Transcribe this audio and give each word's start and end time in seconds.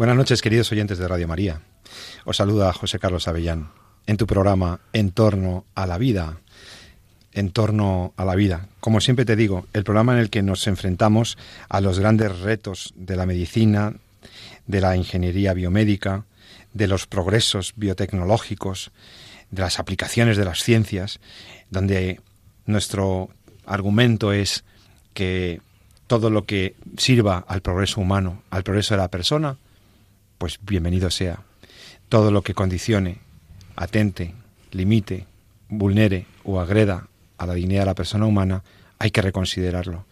Buenas 0.00 0.16
noches, 0.16 0.40
queridos 0.40 0.72
oyentes 0.72 0.96
de 0.96 1.06
Radio 1.06 1.28
María. 1.28 1.60
Os 2.24 2.38
saluda 2.38 2.72
José 2.72 2.98
Carlos 2.98 3.28
Avellán 3.28 3.70
en 4.06 4.16
tu 4.16 4.26
programa 4.26 4.80
En 4.94 5.10
torno 5.10 5.66
a 5.74 5.86
la 5.86 5.98
vida. 5.98 6.40
En 7.34 7.50
torno 7.50 8.14
a 8.16 8.24
la 8.24 8.34
vida. 8.34 8.66
Como 8.80 9.02
siempre 9.02 9.26
te 9.26 9.36
digo, 9.36 9.66
el 9.74 9.84
programa 9.84 10.14
en 10.14 10.20
el 10.20 10.30
que 10.30 10.40
nos 10.40 10.66
enfrentamos 10.68 11.36
a 11.68 11.82
los 11.82 11.98
grandes 11.98 12.38
retos 12.38 12.94
de 12.96 13.14
la 13.14 13.26
medicina, 13.26 13.92
de 14.66 14.80
la 14.80 14.96
ingeniería 14.96 15.52
biomédica, 15.52 16.24
de 16.72 16.88
los 16.88 17.06
progresos 17.06 17.74
biotecnológicos, 17.76 18.92
de 19.50 19.60
las 19.60 19.78
aplicaciones 19.78 20.38
de 20.38 20.46
las 20.46 20.62
ciencias, 20.64 21.20
donde 21.68 22.22
nuestro 22.64 23.28
argumento 23.66 24.32
es 24.32 24.64
que 25.12 25.60
todo 26.06 26.30
lo 26.30 26.46
que 26.46 26.74
sirva 26.96 27.44
al 27.46 27.60
progreso 27.60 28.00
humano, 28.00 28.42
al 28.48 28.62
progreso 28.62 28.94
de 28.94 28.98
la 29.02 29.08
persona, 29.08 29.58
pues 30.40 30.58
bienvenido 30.62 31.10
sea. 31.10 31.42
Todo 32.08 32.30
lo 32.30 32.40
que 32.40 32.54
condicione, 32.54 33.18
atente, 33.76 34.32
limite, 34.70 35.26
vulnere 35.68 36.24
o 36.44 36.60
agreda 36.60 37.08
a 37.36 37.44
la 37.44 37.52
dignidad 37.52 37.82
de 37.82 37.86
la 37.86 37.94
persona 37.94 38.24
humana, 38.24 38.64
hay 38.98 39.10
que 39.10 39.20
reconsiderarlo. 39.20 40.06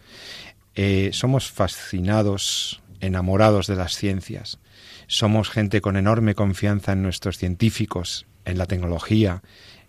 Eh, 0.75 1.09
somos 1.13 1.49
fascinados, 1.49 2.79
enamorados 2.99 3.65
de 3.65 3.75
las 3.75 3.95
ciencias. 3.95 4.59
Somos 5.07 5.49
gente 5.49 5.81
con 5.81 5.97
enorme 5.97 6.35
confianza 6.35 6.91
en 6.91 7.01
nuestros 7.01 7.39
científicos, 7.39 8.27
en 8.45 8.59
la 8.59 8.67
tecnología, 8.67 9.41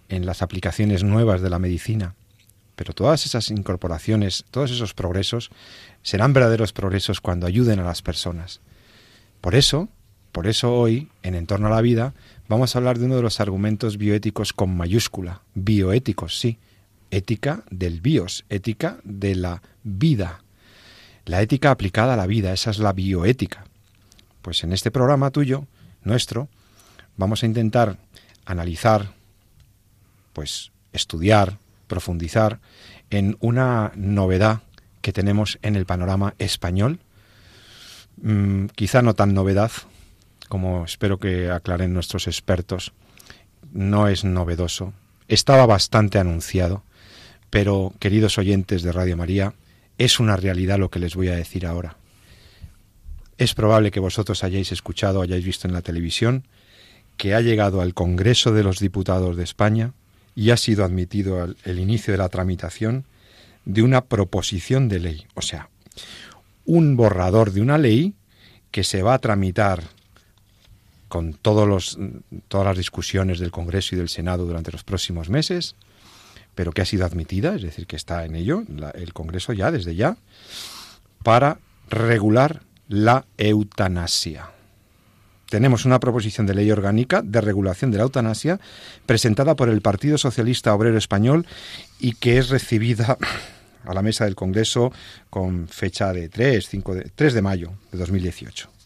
en 0.09 0.25
las 0.25 0.41
aplicaciones 0.41 1.05
nuevas 1.05 1.43
de 1.43 1.51
la 1.51 1.59
medicina. 1.59 2.15
Pero 2.77 2.95
todas 2.95 3.27
esas 3.27 3.51
incorporaciones, 3.51 4.47
todos 4.51 4.71
esos 4.71 4.95
progresos, 4.95 5.51
serán 6.03 6.33
verdaderos 6.33 6.73
progresos 6.73 7.21
cuando 7.21 7.47
ayuden 7.47 7.79
a 7.79 7.85
las 7.85 8.01
personas. 8.01 8.63
Por 9.43 9.55
eso, 9.55 9.91
por 10.33 10.47
eso 10.47 10.73
hoy, 10.75 11.09
en 11.23 11.35
Entorno 11.35 11.67
a 11.67 11.71
la 11.71 11.81
Vida, 11.81 12.15
vamos 12.49 12.75
a 12.75 12.79
hablar 12.79 12.99
de 12.99 13.07
uno 13.07 13.17
de 13.17 13.23
los 13.23 13.41
argumentos 13.41 13.97
bioéticos 13.97 14.53
con 14.53 14.77
mayúscula. 14.77 15.43
Bioéticos, 15.55 16.39
sí. 16.39 16.59
Ética 17.11 17.65
del 17.71 18.01
bios, 18.01 18.45
ética 18.49 18.99
de 19.03 19.35
la 19.35 19.63
vida. 19.83 20.43
La 21.25 21.43
ética 21.43 21.73
aplicada 21.73 22.15
a 22.15 22.17
la 22.17 22.29
vida, 22.29 22.53
esa 22.53 22.71
es 22.71 22.79
la 22.79 22.93
bioética. 22.93 23.65
Pues 24.43 24.63
en 24.63 24.73
este 24.73 24.93
programa 24.93 25.31
tuyo, 25.31 25.67
nuestro, 26.05 26.49
vamos 27.17 27.43
a 27.43 27.47
intentar 27.47 27.99
analizar, 28.47 29.13
pues 30.33 30.71
estudiar, 30.93 31.59
profundizar 31.89 32.61
en 33.11 33.37
una 33.41 33.93
novedad 33.97 34.61
que 35.03 35.13
tenemos 35.13 35.59
en 35.63 35.75
el 35.75 35.87
panorama 35.87 36.35
español. 36.39 37.01
Mm, 38.23 38.67
quizá 38.67 39.03
no 39.03 39.15
tan 39.15 39.35
novedad, 39.35 39.73
como 40.51 40.85
espero 40.85 41.21
que 41.21 41.49
aclaren 41.49 41.95
nuestros 41.95 42.27
expertos, 42.27 42.93
no 43.73 44.09
es 44.09 44.25
novedoso. 44.25 44.93
Estaba 45.29 45.65
bastante 45.65 46.19
anunciado, 46.19 46.83
pero 47.51 47.95
queridos 48.01 48.37
oyentes 48.37 48.83
de 48.83 48.91
Radio 48.91 49.17
María, 49.17 49.55
es 49.97 50.19
una 50.19 50.37
realidad 50.37 50.81
lo 50.81 50.91
que 50.91 50.99
les 50.99 51.15
voy 51.15 51.29
a 51.29 51.37
decir 51.37 51.67
ahora. 51.67 51.97
Es 53.39 53.55
probable 53.55 53.93
que 53.93 54.01
vosotros 54.01 54.43
hayáis 54.43 54.73
escuchado, 54.73 55.23
hayáis 55.23 55.45
visto 55.45 55.69
en 55.69 55.73
la 55.73 55.83
televisión, 55.83 56.49
que 57.17 57.33
ha 57.35 57.41
llegado 57.41 57.81
al 57.81 57.95
Congreso 57.95 58.53
de 58.53 58.65
los 58.65 58.81
Diputados 58.81 59.37
de 59.37 59.45
España 59.45 59.93
y 60.35 60.51
ha 60.51 60.57
sido 60.57 60.85
admitido 60.85 61.41
al 61.41 61.57
el 61.65 61.79
inicio 61.79 62.13
de 62.13 62.19
la 62.19 62.29
tramitación 62.29 63.05
de 63.65 63.83
una 63.83 64.01
proposición 64.01 64.89
de 64.89 64.99
ley, 64.99 65.27
o 65.35 65.43
sea, 65.43 65.69
un 66.65 66.97
borrador 66.97 67.53
de 67.53 67.61
una 67.61 67.79
ley 67.79 68.15
que 68.73 68.83
se 68.83 69.03
va 69.03 69.15
a 69.15 69.21
tramitar 69.21 69.85
con 71.11 71.35
todos 71.35 71.69
los, 71.69 71.99
todas 72.49 72.67
las 72.67 72.79
discusiones 72.79 73.41
del 73.41 73.51
Congreso 73.51 73.95
y 73.95 73.99
del 73.99 74.09
Senado 74.09 74.47
durante 74.47 74.71
los 74.71 74.85
próximos 74.85 75.29
meses, 75.29 75.75
pero 76.55 76.71
que 76.71 76.83
ha 76.83 76.87
sido 76.87 77.05
admitida, 77.05 77.57
es 77.57 77.63
decir, 77.63 77.87
que 77.87 77.97
está 77.97 78.25
en 78.25 78.37
ello 78.37 78.63
el 78.95 79.13
Congreso 79.13 79.53
ya, 79.53 79.73
desde 79.73 79.97
ya, 79.97 80.17
para 81.25 81.59
regular 81.89 82.63
la 82.89 83.27
eutanasia. 83.37 84.51
Tenemos 85.51 85.85
una 85.85 85.99
proposición 85.99 86.47
de 86.47 86.55
ley 86.55 86.71
orgánica 86.71 87.23
de 87.23 87.41
regulación 87.41 87.91
de 87.91 87.99
la 87.99 88.05
eutanasia 88.05 88.61
presentada 89.05 89.57
por 89.57 89.69
el 89.69 89.83
Partido 89.83 90.17
Socialista 90.17 90.73
Obrero 90.73 90.97
Español 90.97 91.45
y 91.99 92.13
que 92.13 92.39
es 92.39 92.51
recibida 92.51 93.19
a 93.85 93.95
la 93.95 94.03
mesa 94.03 94.27
del 94.27 94.37
Congreso 94.37 94.93
con 95.29 95.67
fecha 95.67 96.13
de 96.13 96.29
3, 96.29 96.69
5 96.69 96.95
de, 96.95 97.11
3 97.17 97.35
de 97.35 97.43
mayo 97.43 97.73
de 97.91 97.99
2018. 97.99 98.80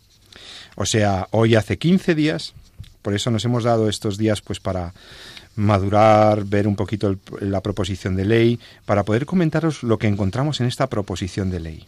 O 0.77 0.87
sea, 0.87 1.29
hoy 1.31 1.55
hace 1.55 1.79
15 1.79 2.15
días, 2.15 2.55
por 3.03 3.15
eso 3.15 3.31
nos 3.31 3.45
hemos 3.45 3.65
dado 3.65 3.89
estos 3.89 4.19
días 4.19 4.41
pues 4.41 4.61
para 4.61 4.95
madurar, 5.57 6.45
ver 6.45 6.67
un 6.67 6.77
poquito 6.77 7.17
la 7.41 7.61
proposición 7.61 8.17
de 8.17 8.25
ley, 8.25 8.61
para 8.85 9.05
poder 9.05 9.27
comentaros 9.27 9.83
lo 9.83 9.99
que 9.99 10.09
encontramos 10.09 10.61
en 10.61 10.67
esta 10.67 10.89
proposición 10.89 11.51
de 11.51 11.61
ley. 11.61 11.87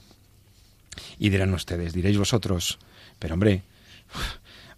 Y 1.19 1.31
dirán 1.31 1.53
ustedes, 1.55 1.93
diréis 1.93 2.19
vosotros, 2.19 2.79
pero 3.19 3.35
hombre, 3.35 3.63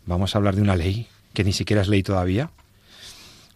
vamos 0.07 0.35
a 0.35 0.39
hablar 0.39 0.57
de 0.57 0.63
una 0.63 0.77
ley 0.77 1.09
que 1.35 1.45
ni 1.45 1.53
siquiera 1.53 1.83
es 1.83 1.89
ley 1.89 2.03
todavía. 2.03 2.51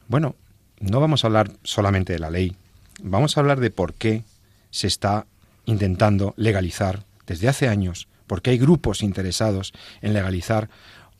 Bueno, 0.08 0.36
no 0.80 1.00
vamos 1.00 1.24
a 1.24 1.28
hablar 1.28 1.52
solamente 1.62 2.12
de 2.12 2.18
la 2.18 2.30
ley, 2.30 2.56
vamos 3.02 3.36
a 3.36 3.40
hablar 3.40 3.60
de 3.60 3.70
por 3.70 3.94
qué 3.94 4.24
se 4.70 4.86
está 4.86 5.26
intentando 5.64 6.34
legalizar 6.36 7.04
desde 7.26 7.48
hace 7.48 7.68
años 7.68 8.08
porque 8.26 8.50
hay 8.50 8.58
grupos 8.58 9.02
interesados 9.02 9.72
en 10.00 10.12
legalizar 10.12 10.68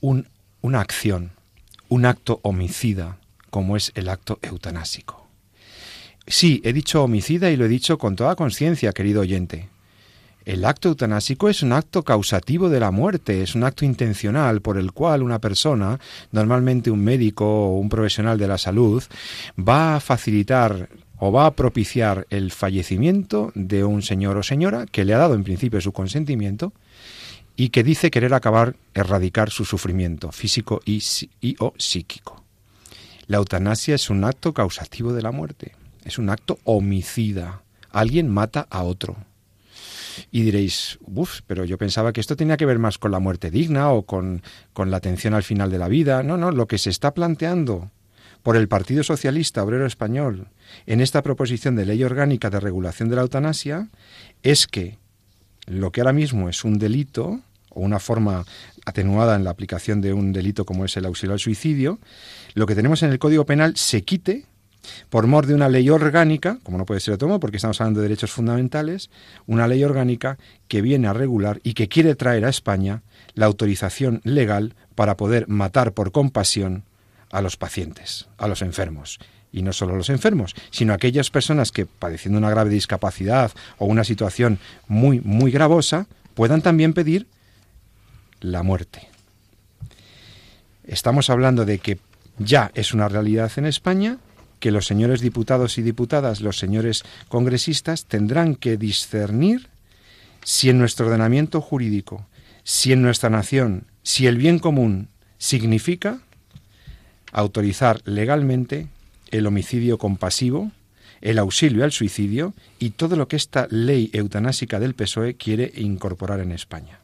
un, 0.00 0.28
una 0.60 0.80
acción, 0.80 1.32
un 1.88 2.06
acto 2.06 2.40
homicida, 2.42 3.18
como 3.50 3.76
es 3.76 3.92
el 3.94 4.08
acto 4.08 4.38
eutanásico. 4.42 5.26
Sí, 6.26 6.62
he 6.64 6.72
dicho 6.72 7.02
homicida 7.02 7.50
y 7.50 7.56
lo 7.56 7.64
he 7.64 7.68
dicho 7.68 7.98
con 7.98 8.16
toda 8.16 8.36
conciencia, 8.36 8.92
querido 8.92 9.20
oyente. 9.20 9.68
El 10.44 10.64
acto 10.64 10.88
eutanásico 10.88 11.48
es 11.48 11.62
un 11.62 11.72
acto 11.72 12.02
causativo 12.02 12.68
de 12.68 12.80
la 12.80 12.90
muerte, 12.90 13.42
es 13.42 13.54
un 13.54 13.62
acto 13.62 13.84
intencional 13.84 14.60
por 14.60 14.76
el 14.76 14.92
cual 14.92 15.22
una 15.22 15.38
persona, 15.38 16.00
normalmente 16.32 16.90
un 16.90 17.04
médico 17.04 17.44
o 17.44 17.78
un 17.78 17.88
profesional 17.88 18.38
de 18.38 18.48
la 18.48 18.58
salud, 18.58 19.02
va 19.56 19.96
a 19.96 20.00
facilitar 20.00 20.88
o 21.18 21.30
va 21.30 21.46
a 21.46 21.54
propiciar 21.54 22.26
el 22.30 22.50
fallecimiento 22.50 23.52
de 23.54 23.84
un 23.84 24.02
señor 24.02 24.36
o 24.36 24.42
señora 24.42 24.86
que 24.86 25.04
le 25.04 25.14
ha 25.14 25.18
dado 25.18 25.34
en 25.34 25.44
principio 25.44 25.80
su 25.80 25.92
consentimiento 25.92 26.72
y 27.56 27.68
que 27.68 27.82
dice 27.82 28.10
querer 28.10 28.34
acabar, 28.34 28.76
erradicar 28.94 29.50
su 29.50 29.64
sufrimiento 29.64 30.32
físico 30.32 30.80
y, 30.84 31.02
o 31.58 31.74
psíquico. 31.78 32.44
La 33.26 33.38
eutanasia 33.38 33.94
es 33.94 34.10
un 34.10 34.24
acto 34.24 34.52
causativo 34.52 35.12
de 35.12 35.22
la 35.22 35.32
muerte, 35.32 35.74
es 36.04 36.18
un 36.18 36.30
acto 36.30 36.58
homicida. 36.64 37.62
Alguien 37.90 38.28
mata 38.28 38.66
a 38.70 38.82
otro. 38.82 39.16
Y 40.30 40.42
diréis, 40.42 40.98
uff, 41.02 41.40
pero 41.46 41.64
yo 41.64 41.78
pensaba 41.78 42.12
que 42.12 42.20
esto 42.20 42.36
tenía 42.36 42.56
que 42.56 42.66
ver 42.66 42.78
más 42.78 42.98
con 42.98 43.12
la 43.12 43.18
muerte 43.18 43.50
digna 43.50 43.90
o 43.90 44.04
con, 44.04 44.42
con 44.72 44.90
la 44.90 44.98
atención 44.98 45.32
al 45.32 45.42
final 45.42 45.70
de 45.70 45.78
la 45.78 45.88
vida. 45.88 46.22
No, 46.22 46.36
no, 46.36 46.50
lo 46.50 46.66
que 46.66 46.78
se 46.78 46.90
está 46.90 47.14
planteando 47.14 47.90
por 48.42 48.56
el 48.56 48.68
Partido 48.68 49.02
Socialista 49.04 49.62
Obrero 49.62 49.86
Español 49.86 50.48
en 50.86 51.00
esta 51.00 51.22
proposición 51.22 51.76
de 51.76 51.86
ley 51.86 52.02
orgánica 52.02 52.50
de 52.50 52.60
regulación 52.60 53.08
de 53.08 53.16
la 53.16 53.22
eutanasia 53.22 53.88
es 54.42 54.66
que 54.66 54.98
lo 55.66 55.90
que 55.92 56.00
ahora 56.00 56.12
mismo 56.12 56.48
es 56.48 56.64
un 56.64 56.78
delito 56.78 57.40
o 57.70 57.80
una 57.80 57.98
forma 57.98 58.44
atenuada 58.84 59.36
en 59.36 59.44
la 59.44 59.50
aplicación 59.50 60.00
de 60.00 60.12
un 60.12 60.32
delito 60.32 60.64
como 60.64 60.84
es 60.84 60.96
el 60.96 61.06
auxilio 61.06 61.32
al 61.32 61.38
suicidio, 61.38 61.98
lo 62.54 62.66
que 62.66 62.74
tenemos 62.74 63.02
en 63.02 63.10
el 63.10 63.18
Código 63.18 63.46
Penal 63.46 63.76
se 63.76 64.02
quite 64.02 64.46
por 65.10 65.28
mor 65.28 65.46
de 65.46 65.54
una 65.54 65.68
ley 65.68 65.88
orgánica, 65.90 66.58
como 66.64 66.76
no 66.76 66.84
puede 66.84 67.00
ser 67.00 67.14
otro 67.14 67.28
modo 67.28 67.40
porque 67.40 67.56
estamos 67.56 67.80
hablando 67.80 68.00
de 68.00 68.08
derechos 68.08 68.32
fundamentales, 68.32 69.10
una 69.46 69.68
ley 69.68 69.84
orgánica 69.84 70.38
que 70.66 70.82
viene 70.82 71.06
a 71.06 71.12
regular 71.12 71.60
y 71.62 71.74
que 71.74 71.88
quiere 71.88 72.16
traer 72.16 72.44
a 72.44 72.48
España 72.48 73.02
la 73.34 73.46
autorización 73.46 74.20
legal 74.24 74.74
para 74.96 75.16
poder 75.16 75.46
matar 75.48 75.92
por 75.92 76.10
compasión 76.10 76.84
a 77.30 77.40
los 77.40 77.56
pacientes, 77.56 78.28
a 78.38 78.48
los 78.48 78.60
enfermos 78.60 79.20
y 79.52 79.62
no 79.62 79.72
solo 79.72 79.96
los 79.96 80.08
enfermos, 80.10 80.54
sino 80.70 80.94
aquellas 80.94 81.30
personas 81.30 81.70
que 81.70 81.86
padeciendo 81.86 82.38
una 82.38 82.50
grave 82.50 82.70
discapacidad 82.70 83.52
o 83.78 83.86
una 83.86 84.02
situación 84.02 84.58
muy, 84.88 85.20
muy 85.20 85.52
gravosa, 85.52 86.06
puedan 86.34 86.62
también 86.62 86.94
pedir 86.94 87.26
la 88.40 88.62
muerte. 88.62 89.08
Estamos 90.84 91.30
hablando 91.30 91.64
de 91.64 91.78
que 91.78 91.98
ya 92.38 92.72
es 92.74 92.94
una 92.94 93.08
realidad 93.08 93.52
en 93.56 93.66
España, 93.66 94.18
que 94.58 94.70
los 94.70 94.86
señores 94.86 95.20
diputados 95.20 95.76
y 95.78 95.82
diputadas, 95.82 96.40
los 96.40 96.58
señores 96.58 97.04
congresistas, 97.28 98.06
tendrán 98.06 98.54
que 98.54 98.76
discernir 98.76 99.68
si 100.44 100.70
en 100.70 100.78
nuestro 100.78 101.06
ordenamiento 101.06 101.60
jurídico, 101.60 102.26
si 102.64 102.92
en 102.92 103.02
nuestra 103.02 103.30
nación, 103.30 103.86
si 104.02 104.26
el 104.26 104.38
bien 104.38 104.58
común 104.58 105.08
significa 105.38 106.20
autorizar 107.32 108.00
legalmente 108.04 108.88
el 109.32 109.46
homicidio 109.46 109.98
compasivo, 109.98 110.70
el 111.20 111.38
auxilio 111.38 111.82
al 111.82 111.92
suicidio 111.92 112.54
y 112.78 112.90
todo 112.90 113.16
lo 113.16 113.26
que 113.26 113.36
esta 113.36 113.66
ley 113.70 114.10
eutanásica 114.12 114.78
del 114.78 114.94
PSOE 114.94 115.34
quiere 115.34 115.72
incorporar 115.74 116.40
en 116.40 116.52
España. 116.52 117.00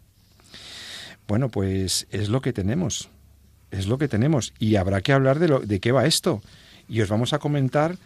Bueno, 1.26 1.48
pues 1.48 2.06
es 2.10 2.28
lo 2.28 2.40
que 2.40 2.52
tenemos, 2.52 3.08
es 3.70 3.86
lo 3.86 3.98
que 3.98 4.08
tenemos 4.08 4.52
y 4.58 4.76
habrá 4.76 5.00
que 5.00 5.12
hablar 5.12 5.38
de, 5.38 5.48
lo, 5.48 5.60
de 5.60 5.80
qué 5.80 5.92
va 5.92 6.06
esto 6.06 6.42
y 6.88 7.00
os 7.00 7.08
vamos 7.08 7.32
a 7.32 7.38
comentar 7.38 7.96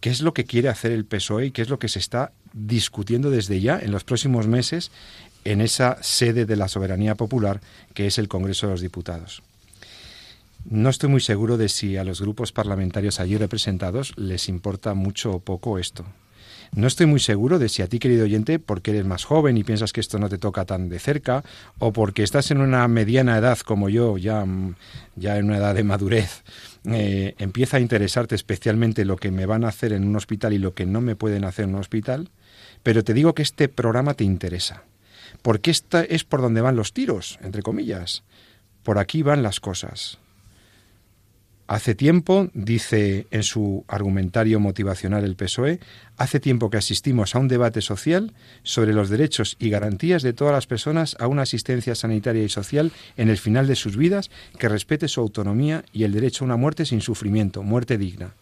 qué 0.00 0.10
es 0.10 0.20
lo 0.20 0.34
que 0.34 0.44
quiere 0.44 0.68
hacer 0.68 0.92
el 0.92 1.04
PSOE 1.04 1.46
y 1.46 1.50
qué 1.50 1.62
es 1.62 1.68
lo 1.68 1.78
que 1.78 1.88
se 1.88 1.98
está 1.98 2.32
discutiendo 2.52 3.30
desde 3.30 3.60
ya 3.60 3.78
en 3.78 3.92
los 3.92 4.04
próximos 4.04 4.46
meses 4.46 4.90
en 5.44 5.60
esa 5.60 5.98
sede 6.02 6.44
de 6.44 6.56
la 6.56 6.68
soberanía 6.68 7.14
popular 7.14 7.60
que 7.94 8.06
es 8.06 8.18
el 8.18 8.28
Congreso 8.28 8.66
de 8.66 8.72
los 8.72 8.80
Diputados. 8.80 9.42
No 10.64 10.88
estoy 10.88 11.08
muy 11.08 11.20
seguro 11.20 11.56
de 11.56 11.68
si 11.68 11.96
a 11.96 12.04
los 12.04 12.20
grupos 12.20 12.52
parlamentarios 12.52 13.20
allí 13.20 13.36
representados 13.36 14.12
les 14.16 14.48
importa 14.48 14.94
mucho 14.94 15.32
o 15.32 15.40
poco 15.40 15.78
esto. 15.78 16.04
No 16.74 16.86
estoy 16.86 17.04
muy 17.04 17.20
seguro 17.20 17.58
de 17.58 17.68
si 17.68 17.82
a 17.82 17.86
ti, 17.86 17.98
querido 17.98 18.24
oyente, 18.24 18.58
porque 18.58 18.92
eres 18.92 19.04
más 19.04 19.24
joven 19.24 19.58
y 19.58 19.64
piensas 19.64 19.92
que 19.92 20.00
esto 20.00 20.18
no 20.18 20.30
te 20.30 20.38
toca 20.38 20.64
tan 20.64 20.88
de 20.88 20.98
cerca, 20.98 21.44
o 21.78 21.92
porque 21.92 22.22
estás 22.22 22.50
en 22.50 22.62
una 22.62 22.88
mediana 22.88 23.36
edad 23.36 23.58
como 23.58 23.90
yo, 23.90 24.16
ya, 24.16 24.46
ya 25.14 25.36
en 25.36 25.46
una 25.46 25.58
edad 25.58 25.74
de 25.74 25.84
madurez, 25.84 26.42
eh, 26.86 27.34
empieza 27.36 27.76
a 27.76 27.80
interesarte 27.80 28.34
especialmente 28.34 29.04
lo 29.04 29.16
que 29.16 29.30
me 29.30 29.44
van 29.44 29.64
a 29.64 29.68
hacer 29.68 29.92
en 29.92 30.04
un 30.04 30.16
hospital 30.16 30.54
y 30.54 30.58
lo 30.58 30.72
que 30.72 30.86
no 30.86 31.02
me 31.02 31.14
pueden 31.14 31.44
hacer 31.44 31.66
en 31.66 31.74
un 31.74 31.80
hospital, 31.80 32.30
pero 32.82 33.04
te 33.04 33.12
digo 33.12 33.34
que 33.34 33.42
este 33.42 33.68
programa 33.68 34.14
te 34.14 34.24
interesa, 34.24 34.84
porque 35.42 35.70
esta 35.70 36.02
es 36.02 36.24
por 36.24 36.40
donde 36.40 36.62
van 36.62 36.76
los 36.76 36.94
tiros, 36.94 37.38
entre 37.42 37.60
comillas. 37.60 38.22
Por 38.82 38.98
aquí 38.98 39.22
van 39.22 39.42
las 39.42 39.60
cosas. 39.60 40.18
Hace 41.68 41.94
tiempo, 41.94 42.50
dice 42.54 43.26
en 43.30 43.42
su 43.44 43.84
argumentario 43.88 44.60
motivacional 44.60 45.24
el 45.24 45.36
PSOE, 45.36 45.78
hace 46.16 46.40
tiempo 46.40 46.70
que 46.70 46.76
asistimos 46.76 47.34
a 47.34 47.38
un 47.38 47.48
debate 47.48 47.80
social 47.80 48.34
sobre 48.62 48.92
los 48.92 49.08
derechos 49.08 49.56
y 49.58 49.70
garantías 49.70 50.22
de 50.22 50.32
todas 50.32 50.52
las 50.52 50.66
personas 50.66 51.16
a 51.20 51.28
una 51.28 51.42
asistencia 51.42 51.94
sanitaria 51.94 52.42
y 52.42 52.48
social 52.48 52.92
en 53.16 53.30
el 53.30 53.38
final 53.38 53.68
de 53.68 53.76
sus 53.76 53.96
vidas 53.96 54.30
que 54.58 54.68
respete 54.68 55.08
su 55.08 55.20
autonomía 55.20 55.84
y 55.92 56.04
el 56.04 56.12
derecho 56.12 56.44
a 56.44 56.46
una 56.46 56.56
muerte 56.56 56.84
sin 56.84 57.00
sufrimiento, 57.00 57.62
muerte 57.62 57.96
digna. 57.96 58.34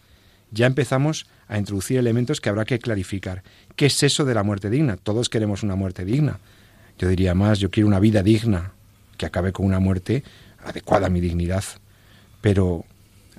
Ya 0.51 0.67
empezamos 0.67 1.27
a 1.47 1.59
introducir 1.59 1.99
elementos 1.99 2.41
que 2.41 2.49
habrá 2.49 2.65
que 2.65 2.79
clarificar. 2.79 3.45
¿Qué 3.77 3.87
es 3.87 4.03
eso 4.03 4.25
de 4.25 4.35
la 4.35 4.43
muerte 4.43 4.71
digna? 4.71 4.97
Todos 4.97 5.29
queremos 5.29 5.63
una 5.63 5.77
muerte 5.77 6.05
digna. 6.05 6.41
Yo 6.99 7.09
diría 7.09 7.35
más, 7.35 7.61
yo 7.61 7.71
quiero 7.71 7.87
una 7.87 8.01
vida 8.01 8.23
digna, 8.23 8.73
que 9.17 9.27
acabe 9.27 9.53
con 9.53 9.67
una 9.67 9.79
muerte 9.79 10.25
adecuada 10.65 11.07
a 11.07 11.11
mi 11.11 11.21
dignidad. 11.21 11.65
Pero 12.41 12.85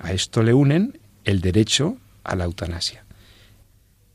a 0.02 0.12
esto 0.12 0.42
le 0.42 0.52
unen 0.52 0.98
el 1.24 1.40
derecho 1.40 1.96
a 2.24 2.36
la 2.36 2.44
eutanasia. 2.44 3.04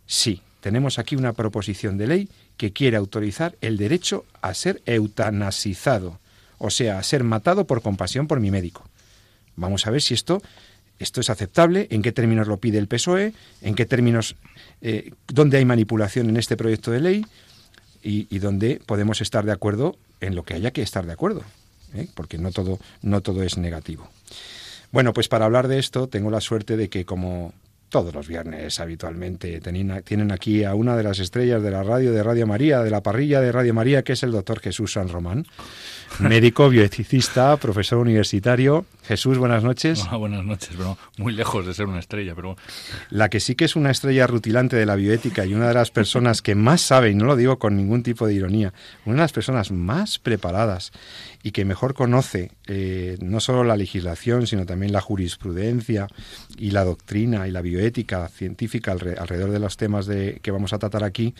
Sí, 0.05 0.41
tenemos 0.61 0.99
aquí 0.99 1.15
una 1.15 1.33
proposición 1.33 1.97
de 1.97 2.07
ley 2.07 2.29
que 2.57 2.73
quiere 2.73 2.97
autorizar 2.97 3.55
el 3.61 3.77
derecho 3.77 4.25
a 4.41 4.53
ser 4.53 4.81
eutanasizado, 4.85 6.19
o 6.57 6.69
sea, 6.69 6.99
a 6.99 7.03
ser 7.03 7.23
matado 7.23 7.65
por 7.65 7.81
compasión 7.81 8.27
por 8.27 8.39
mi 8.39 8.51
médico. 8.51 8.83
Vamos 9.55 9.87
a 9.87 9.91
ver 9.91 10.01
si 10.01 10.13
esto, 10.13 10.41
esto 10.99 11.21
es 11.21 11.29
aceptable, 11.29 11.87
en 11.89 12.01
qué 12.01 12.11
términos 12.11 12.47
lo 12.47 12.57
pide 12.57 12.77
el 12.77 12.87
PSOE, 12.87 13.33
en 13.61 13.75
qué 13.75 13.85
términos, 13.85 14.35
eh, 14.81 15.11
dónde 15.27 15.57
hay 15.57 15.65
manipulación 15.65 16.29
en 16.29 16.37
este 16.37 16.57
proyecto 16.57 16.91
de 16.91 16.99
ley 16.99 17.25
y, 18.03 18.27
y, 18.29 18.39
dónde 18.39 18.81
podemos 18.85 19.21
estar 19.21 19.45
de 19.45 19.51
acuerdo 19.51 19.97
en 20.21 20.35
lo 20.35 20.43
que 20.43 20.53
haya 20.53 20.71
que 20.71 20.81
estar 20.81 21.05
de 21.05 21.13
acuerdo, 21.13 21.43
¿eh? 21.93 22.07
porque 22.13 22.37
no 22.37 22.51
todo, 22.51 22.79
no 23.01 23.21
todo 23.21 23.43
es 23.43 23.57
negativo. 23.57 24.09
Bueno, 24.91 25.13
pues 25.13 25.27
para 25.27 25.45
hablar 25.45 25.67
de 25.67 25.79
esto 25.79 26.07
tengo 26.07 26.31
la 26.31 26.41
suerte 26.41 26.77
de 26.77 26.89
que 26.89 27.05
como 27.05 27.53
todos 27.89 28.13
los 28.13 28.27
viernes 28.27 28.79
habitualmente 28.79 29.61
tienen 29.61 30.31
aquí 30.31 30.63
a 30.63 30.75
una 30.75 30.95
de 30.97 31.03
las 31.03 31.19
estrellas 31.19 31.63
de 31.63 31.71
la 31.71 31.83
radio 31.83 32.11
de 32.11 32.21
Radio 32.21 32.45
María, 32.45 32.81
de 32.81 32.89
la 32.89 33.01
parrilla 33.01 33.39
de 33.39 33.51
Radio 33.51 33.73
María, 33.73 34.03
que 34.03 34.13
es 34.13 34.23
el 34.23 34.31
doctor 34.31 34.59
Jesús 34.59 34.93
San 34.93 35.07
Román, 35.07 35.45
médico, 36.19 36.69
bioeticista, 36.69 37.55
profesor 37.57 37.99
universitario. 37.99 38.85
Jesús, 39.07 39.38
buenas 39.38 39.63
noches. 39.63 40.04
buenas 40.19 40.44
noches, 40.44 40.71
pero 40.75 40.98
muy 41.18 41.31
lejos 41.33 41.65
de 41.65 41.74
ser 41.74 41.86
una 41.86 42.00
estrella, 42.00 42.36
pero... 42.36 42.57
La 43.09 43.30
que 43.30 43.39
sí 43.39 43.56
que 43.56 43.65
es 43.65 43.77
una 43.77 43.89
estrella 43.89 44.27
rutilante 44.27 44.75
de 44.75 44.86
la 44.86 44.95
bioética 44.95 45.45
y 45.45 45.54
una 45.54 45.69
de 45.69 45.74
las 45.74 45.92
personas 45.92 46.42
que 46.42 46.56
más 46.56 46.81
sabe, 46.81 47.12
y 47.12 47.15
no 47.15 47.25
lo 47.25 47.38
digo 47.38 47.57
con 47.57 47.77
ningún 47.77 48.04
tipo 48.04 48.27
de 48.27 48.33
ironía, 48.33 48.74
una 49.06 49.15
de 49.15 49.21
las 49.21 49.31
personas 49.31 49.71
más 49.71 50.19
preparadas 50.19 50.92
y 51.42 51.51
que 51.51 51.63
mejor 51.63 51.94
conoce 51.94 52.51
eh, 52.68 53.18
no 53.21 53.39
solo 53.39 53.63
la 53.63 53.77
legislación, 53.77 54.48
sino 54.48 54.65
también 54.65 54.92
la 54.92 55.00
jurisprudencia 55.00 56.07
y 56.57 56.71
la 56.71 56.83
doctrina 56.83 57.48
y 57.48 57.51
la 57.51 57.62
bioética 57.62 58.27
científica 58.27 58.92
alrededor 58.92 59.51
de 59.51 59.59
los 59.59 59.77
temas 59.77 60.06
de, 60.07 60.39
que 60.42 60.51
vamos 60.51 60.74
a 60.74 60.80
tratar 60.80 61.06
aquí, 61.06 61.33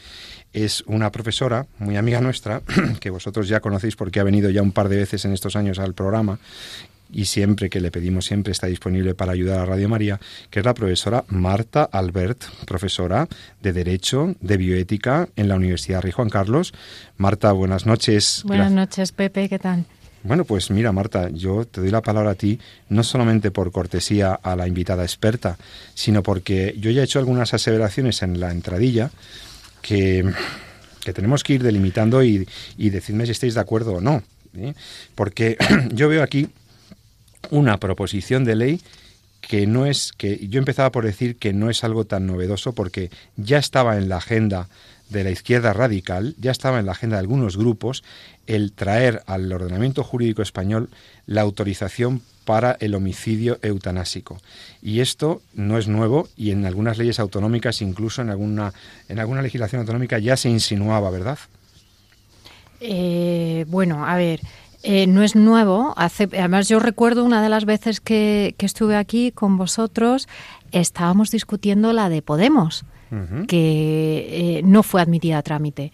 es 0.54 0.84
una 0.88 1.12
profesora 1.12 1.68
muy 1.80 1.98
amiga 1.98 2.22
nuestra, 2.22 2.62
que 3.02 3.10
vosotros 3.10 3.50
ya 3.50 3.60
conocéis 3.60 3.98
porque 3.98 4.22
ha 4.22 4.24
venido 4.24 4.50
ya 4.50 4.62
un 4.62 4.72
par 4.72 4.88
de 4.88 4.96
veces 4.96 5.25
en 5.25 5.34
estos 5.34 5.58
años 5.58 5.80
al 5.80 5.94
programa 5.94 6.40
y 7.12 7.25
siempre 7.25 7.69
que 7.69 7.80
le 7.80 7.92
pedimos 7.92 8.25
siempre 8.25 8.51
está 8.51 8.68
disponible 8.68 9.15
para 9.15 9.31
ayudar 9.31 9.59
a 9.59 9.65
Radio 9.65 9.89
María, 9.89 10.19
que 10.50 10.59
es 10.59 10.65
la 10.65 10.74
profesora 10.74 11.24
Marta 11.27 11.83
Albert, 11.83 12.44
profesora 12.65 13.27
de 13.62 13.74
Derecho, 13.74 14.36
de 14.42 14.57
Bioética 14.57 15.30
en 15.36 15.48
la 15.48 15.56
Universidad 15.56 16.01
Rey 16.01 16.12
Juan 16.12 16.30
Carlos. 16.30 16.74
Marta, 17.18 17.51
buenas 17.51 17.86
noches. 17.86 18.44
Buenas 18.45 18.71
noches, 18.71 19.12
Pepe, 19.12 19.50
¿qué 19.50 19.59
tal? 19.59 19.86
Bueno, 20.24 20.44
pues 20.45 20.71
mira, 20.71 20.92
Marta, 20.92 21.30
yo 21.30 21.65
te 21.65 21.80
doy 21.80 21.89
la 21.89 22.01
palabra 22.01 22.31
a 22.31 22.36
ti, 22.36 22.59
no 22.89 23.04
solamente 23.04 23.52
por 23.52 23.71
cortesía 23.71 24.33
a 24.33 24.56
la 24.56 24.68
invitada 24.68 25.04
experta, 25.04 25.57
sino 25.94 26.23
porque 26.23 26.76
yo 26.78 26.92
ya 26.92 27.02
he 27.02 27.06
hecho 27.06 27.19
algunas 27.19 27.54
aseveraciones 27.54 28.21
en 28.23 28.40
la 28.40 28.52
entradilla 28.52 29.11
que, 29.81 30.30
tenemos 31.14 31.45
que 31.45 31.54
ir 31.54 31.64
delimitando 31.64 32.21
y, 32.21 32.45
y, 32.78 32.90
decidme 32.90 33.26
si 33.26 33.31
estáis 33.31 33.54
de 33.54 33.61
acuerdo 33.61 33.94
o 33.94 34.02
no. 34.02 34.21
¿eh? 34.57 34.73
Porque 35.16 35.56
yo 35.94 36.09
veo 36.09 36.21
aquí 36.21 36.49
una 37.49 37.77
proposición 37.77 38.44
de 38.44 38.56
ley 38.56 38.81
que 39.41 39.67
no 39.67 39.85
es 39.85 40.11
que 40.11 40.47
yo 40.47 40.59
empezaba 40.59 40.91
por 40.91 41.06
decir 41.06 41.37
que 41.37 41.53
no 41.53 41.69
es 41.69 41.83
algo 41.83 42.06
tan 42.06 42.25
novedoso 42.27 42.73
porque 42.73 43.11
ya 43.37 43.57
estaba 43.57 43.97
en 43.97 44.09
la 44.09 44.17
agenda 44.17 44.67
de 45.09 45.23
la 45.23 45.31
izquierda 45.31 45.71
radical, 45.71 46.35
ya 46.37 46.51
estaba 46.51 46.79
en 46.79 46.85
la 46.85 46.91
agenda 46.91 47.15
de 47.15 47.21
algunos 47.21 47.56
grupos 47.56 48.03
el 48.45 48.73
traer 48.73 49.23
al 49.25 49.51
ordenamiento 49.51 50.03
jurídico 50.03 50.41
español 50.41 50.89
la 51.25 51.41
autorización 51.41 52.21
para 52.44 52.77
el 52.79 52.95
homicidio 52.95 53.59
eutanásico. 53.61 54.37
Y 54.81 54.99
esto 55.01 55.41
no 55.53 55.77
es 55.77 55.87
nuevo 55.87 56.29
y 56.35 56.51
en 56.51 56.65
algunas 56.65 56.97
leyes 56.97 57.19
autonómicas, 57.19 57.81
incluso 57.81 58.21
en 58.21 58.29
alguna, 58.29 58.73
en 59.09 59.19
alguna 59.19 59.41
legislación 59.41 59.81
autonómica, 59.81 60.19
ya 60.19 60.37
se 60.37 60.49
insinuaba, 60.49 61.09
¿verdad? 61.09 61.39
Eh, 62.79 63.65
bueno, 63.67 64.06
a 64.06 64.15
ver, 64.15 64.39
eh, 64.89 65.06
no 65.06 65.21
es 65.21 65.35
nuevo. 65.35 65.94
además, 65.97 66.69
yo 66.69 66.79
recuerdo 66.79 67.25
una 67.25 67.41
de 67.41 67.49
las 67.49 67.65
veces 67.65 67.99
que, 67.99 68.56
estuve 68.57 68.95
aquí 68.95 69.33
con 69.33 69.57
vosotros, 69.57 70.29
estábamos 70.71 71.29
discutiendo 71.29 71.91
la 71.91 72.07
de 72.07 72.21
Podemos, 72.21 72.85
que 73.49 74.59
eh, 74.59 74.61
no 74.63 74.83
fue 74.83 75.01
admitida 75.01 75.39
a 75.39 75.41
trámite. 75.41 75.91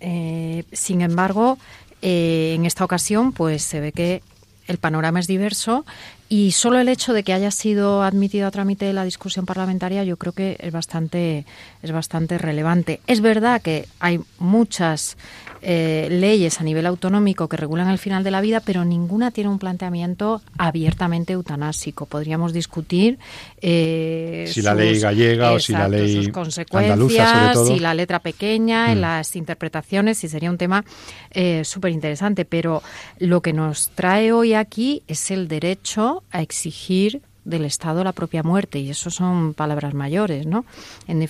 Eh, 0.00 0.64
sin 0.72 1.02
embargo, 1.02 1.58
en 2.02 2.66
esta 2.66 2.84
ocasión, 2.84 3.30
pues 3.30 3.62
se 3.62 3.78
ve 3.78 3.92
que 3.92 4.22
el 4.66 4.78
panorama 4.78 5.20
es 5.20 5.28
diverso 5.28 5.86
y 6.28 6.50
solo 6.52 6.80
el 6.80 6.88
hecho 6.88 7.12
de 7.12 7.22
que 7.22 7.32
haya 7.32 7.52
sido 7.52 8.02
admitido 8.02 8.48
a 8.48 8.50
trámite 8.50 8.92
la 8.92 9.04
discusión 9.04 9.46
parlamentaria 9.46 10.04
yo 10.04 10.18
creo 10.18 10.34
que 10.34 10.58
es 10.60 10.72
bastante 10.72 11.46
es 11.82 11.90
bastante 11.90 12.36
relevante. 12.36 13.00
Es 13.06 13.20
verdad 13.22 13.62
que 13.62 13.88
hay 13.98 14.20
muchas 14.38 15.16
eh, 15.60 16.08
leyes 16.10 16.60
a 16.60 16.64
nivel 16.64 16.86
autonómico 16.86 17.48
que 17.48 17.56
regulan 17.56 17.88
el 17.88 17.98
final 17.98 18.22
de 18.22 18.30
la 18.30 18.40
vida, 18.40 18.60
pero 18.60 18.84
ninguna 18.84 19.30
tiene 19.30 19.50
un 19.50 19.58
planteamiento 19.58 20.40
abiertamente 20.56 21.32
eutanásico. 21.32 22.06
Podríamos 22.06 22.52
discutir 22.52 23.18
eh, 23.60 24.48
si 24.48 24.62
la 24.62 24.74
ley 24.74 25.00
gallega 25.00 25.52
o 25.52 25.58
si 25.58 25.72
la 25.72 25.88
ley 25.88 26.14
sus 26.14 26.28
consecuencias, 26.28 27.66
si 27.66 27.80
la 27.80 27.94
letra 27.94 28.20
pequeña, 28.20 28.92
en 28.92 28.98
mm. 28.98 29.00
las 29.00 29.36
interpretaciones, 29.36 30.18
si 30.18 30.28
sería 30.28 30.50
un 30.50 30.58
tema 30.58 30.84
eh, 31.32 31.62
súper 31.64 31.92
interesante. 31.92 32.44
Pero 32.44 32.82
lo 33.18 33.40
que 33.40 33.52
nos 33.52 33.90
trae 33.90 34.32
hoy 34.32 34.54
aquí 34.54 35.02
es 35.08 35.30
el 35.30 35.48
derecho 35.48 36.22
a 36.30 36.40
exigir 36.42 37.22
del 37.44 37.64
Estado 37.64 38.04
la 38.04 38.12
propia 38.12 38.42
muerte 38.42 38.78
y 38.78 38.90
eso 38.90 39.10
son 39.10 39.54
palabras 39.54 39.94
mayores, 39.94 40.44
¿no? 40.44 40.66
En 41.06 41.26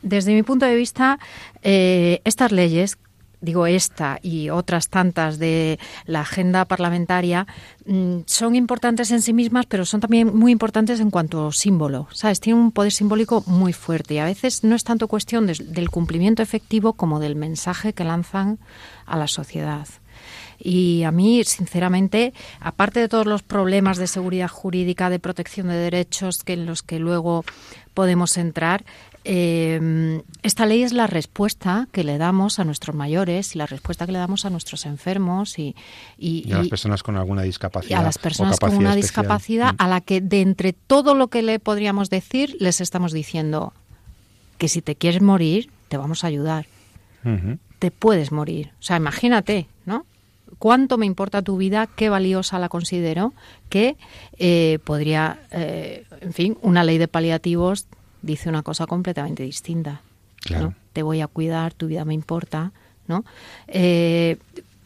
desde 0.00 0.32
mi 0.32 0.44
punto 0.44 0.64
de 0.64 0.76
vista, 0.76 1.18
estas 1.62 2.52
leyes 2.52 2.98
digo 3.46 3.66
esta 3.66 4.18
y 4.20 4.50
otras 4.50 4.90
tantas 4.90 5.38
de 5.38 5.78
la 6.04 6.20
agenda 6.20 6.66
parlamentaria, 6.66 7.46
mm, 7.86 8.18
son 8.26 8.54
importantes 8.54 9.10
en 9.10 9.22
sí 9.22 9.32
mismas, 9.32 9.64
pero 9.64 9.86
son 9.86 10.00
también 10.00 10.36
muy 10.36 10.52
importantes 10.52 11.00
en 11.00 11.10
cuanto 11.10 11.50
símbolo. 11.52 12.08
¿Sabes? 12.12 12.40
Tienen 12.40 12.60
un 12.62 12.72
poder 12.72 12.92
simbólico 12.92 13.42
muy 13.46 13.72
fuerte 13.72 14.14
y 14.14 14.18
a 14.18 14.26
veces 14.26 14.62
no 14.64 14.76
es 14.76 14.84
tanto 14.84 15.08
cuestión 15.08 15.46
del 15.46 15.90
cumplimiento 15.90 16.42
efectivo 16.42 16.92
como 16.92 17.20
del 17.20 17.36
mensaje 17.36 17.94
que 17.94 18.04
lanzan 18.04 18.58
a 19.06 19.16
la 19.16 19.28
sociedad. 19.28 19.86
Y 20.58 21.02
a 21.04 21.12
mí, 21.12 21.44
sinceramente, 21.44 22.32
aparte 22.60 23.00
de 23.00 23.08
todos 23.08 23.26
los 23.26 23.42
problemas 23.42 23.98
de 23.98 24.06
seguridad 24.06 24.48
jurídica, 24.48 25.10
de 25.10 25.18
protección 25.18 25.68
de 25.68 25.74
derechos 25.74 26.42
que 26.42 26.54
en 26.54 26.66
los 26.66 26.82
que 26.82 26.98
luego 26.98 27.44
podemos 27.94 28.36
entrar, 28.36 28.84
eh, 29.28 30.22
esta 30.44 30.66
ley 30.66 30.84
es 30.84 30.92
la 30.92 31.08
respuesta 31.08 31.88
que 31.90 32.04
le 32.04 32.16
damos 32.16 32.60
a 32.60 32.64
nuestros 32.64 32.94
mayores 32.94 33.56
y 33.56 33.58
la 33.58 33.66
respuesta 33.66 34.06
que 34.06 34.12
le 34.12 34.18
damos 34.18 34.44
a 34.44 34.50
nuestros 34.50 34.86
enfermos 34.86 35.58
y, 35.58 35.74
y, 36.16 36.52
a 36.52 36.58
las 36.58 36.68
personas 36.68 37.02
con 37.02 37.16
alguna 37.16 37.42
discapacidad. 37.42 37.90
Y 37.90 37.94
a 37.94 38.02
las 38.02 38.18
personas 38.18 38.60
con 38.60 38.76
una 38.76 38.94
discapacidad 38.94 39.72
mm. 39.72 39.76
a 39.78 39.88
la 39.88 40.00
que 40.00 40.20
de 40.20 40.42
entre 40.42 40.72
todo 40.72 41.14
lo 41.14 41.26
que 41.26 41.42
le 41.42 41.58
podríamos 41.58 42.08
decir 42.08 42.56
les 42.60 42.80
estamos 42.80 43.12
diciendo 43.12 43.72
que 44.58 44.68
si 44.68 44.80
te 44.80 44.94
quieres 44.94 45.22
morir 45.22 45.70
te 45.88 45.96
vamos 45.96 46.22
a 46.22 46.28
ayudar. 46.28 46.66
Te 47.80 47.90
puedes 47.90 48.30
morir. 48.30 48.70
O 48.78 48.82
sea, 48.82 48.96
imagínate, 48.96 49.66
¿no? 49.84 50.06
cuánto 50.58 50.98
me 50.98 51.06
importa 51.06 51.42
tu 51.42 51.56
vida, 51.56 51.88
qué 51.88 52.08
valiosa 52.08 52.58
la 52.58 52.68
considero, 52.68 53.34
que 53.68 53.96
eh, 54.38 54.78
podría, 54.84 55.40
eh, 55.50 56.04
en 56.20 56.32
fin, 56.32 56.58
una 56.62 56.84
ley 56.84 56.98
de 56.98 57.08
paliativos 57.08 57.86
dice 58.26 58.48
una 58.48 58.62
cosa 58.62 58.86
completamente 58.86 59.42
distinta. 59.42 60.02
Claro. 60.40 60.74
Te 60.92 61.02
voy 61.02 61.20
a 61.20 61.26
cuidar, 61.26 61.72
tu 61.72 61.86
vida 61.86 62.04
me 62.04 62.14
importa, 62.14 62.72
¿no? 63.08 63.24
Eh, 63.68 64.36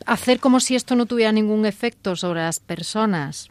hacer 0.06 0.40
como 0.40 0.60
si 0.60 0.76
esto 0.76 0.94
no 0.94 1.06
tuviera 1.06 1.32
ningún 1.32 1.66
efecto 1.66 2.16
sobre 2.16 2.40
las 2.40 2.60
personas 2.60 3.48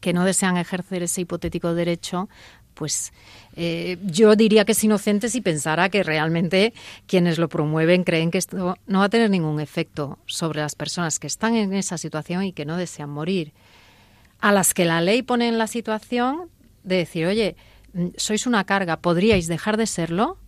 que 0.00 0.12
no 0.12 0.24
desean 0.24 0.56
ejercer 0.56 1.02
ese 1.02 1.22
hipotético 1.22 1.74
derecho, 1.74 2.28
pues 2.74 3.12
eh, 3.56 3.98
yo 4.02 4.36
diría 4.36 4.64
que 4.64 4.72
es 4.72 4.82
inocente 4.82 5.28
si 5.28 5.42
pensara 5.42 5.90
que 5.90 6.02
realmente 6.02 6.72
quienes 7.06 7.38
lo 7.38 7.48
promueven 7.48 8.04
creen 8.04 8.30
que 8.30 8.38
esto 8.38 8.78
no 8.86 8.98
va 9.00 9.04
a 9.04 9.08
tener 9.10 9.28
ningún 9.28 9.60
efecto 9.60 10.18
sobre 10.24 10.60
las 10.60 10.74
personas 10.74 11.18
que 11.18 11.26
están 11.26 11.54
en 11.56 11.74
esa 11.74 11.98
situación 11.98 12.44
y 12.44 12.52
que 12.52 12.64
no 12.64 12.78
desean 12.78 13.10
morir. 13.10 13.52
A 14.40 14.52
las 14.52 14.72
que 14.72 14.86
la 14.86 15.02
ley 15.02 15.20
pone 15.20 15.48
en 15.48 15.58
la 15.58 15.66
situación 15.66 16.48
de 16.82 16.96
decir, 16.96 17.26
oye, 17.26 17.56
sois 18.16 18.46
una 18.46 18.64
carga, 18.64 19.00
¿podríais 19.00 19.46
dejar 19.46 19.76
de 19.76 19.86
serlo? 19.86 20.38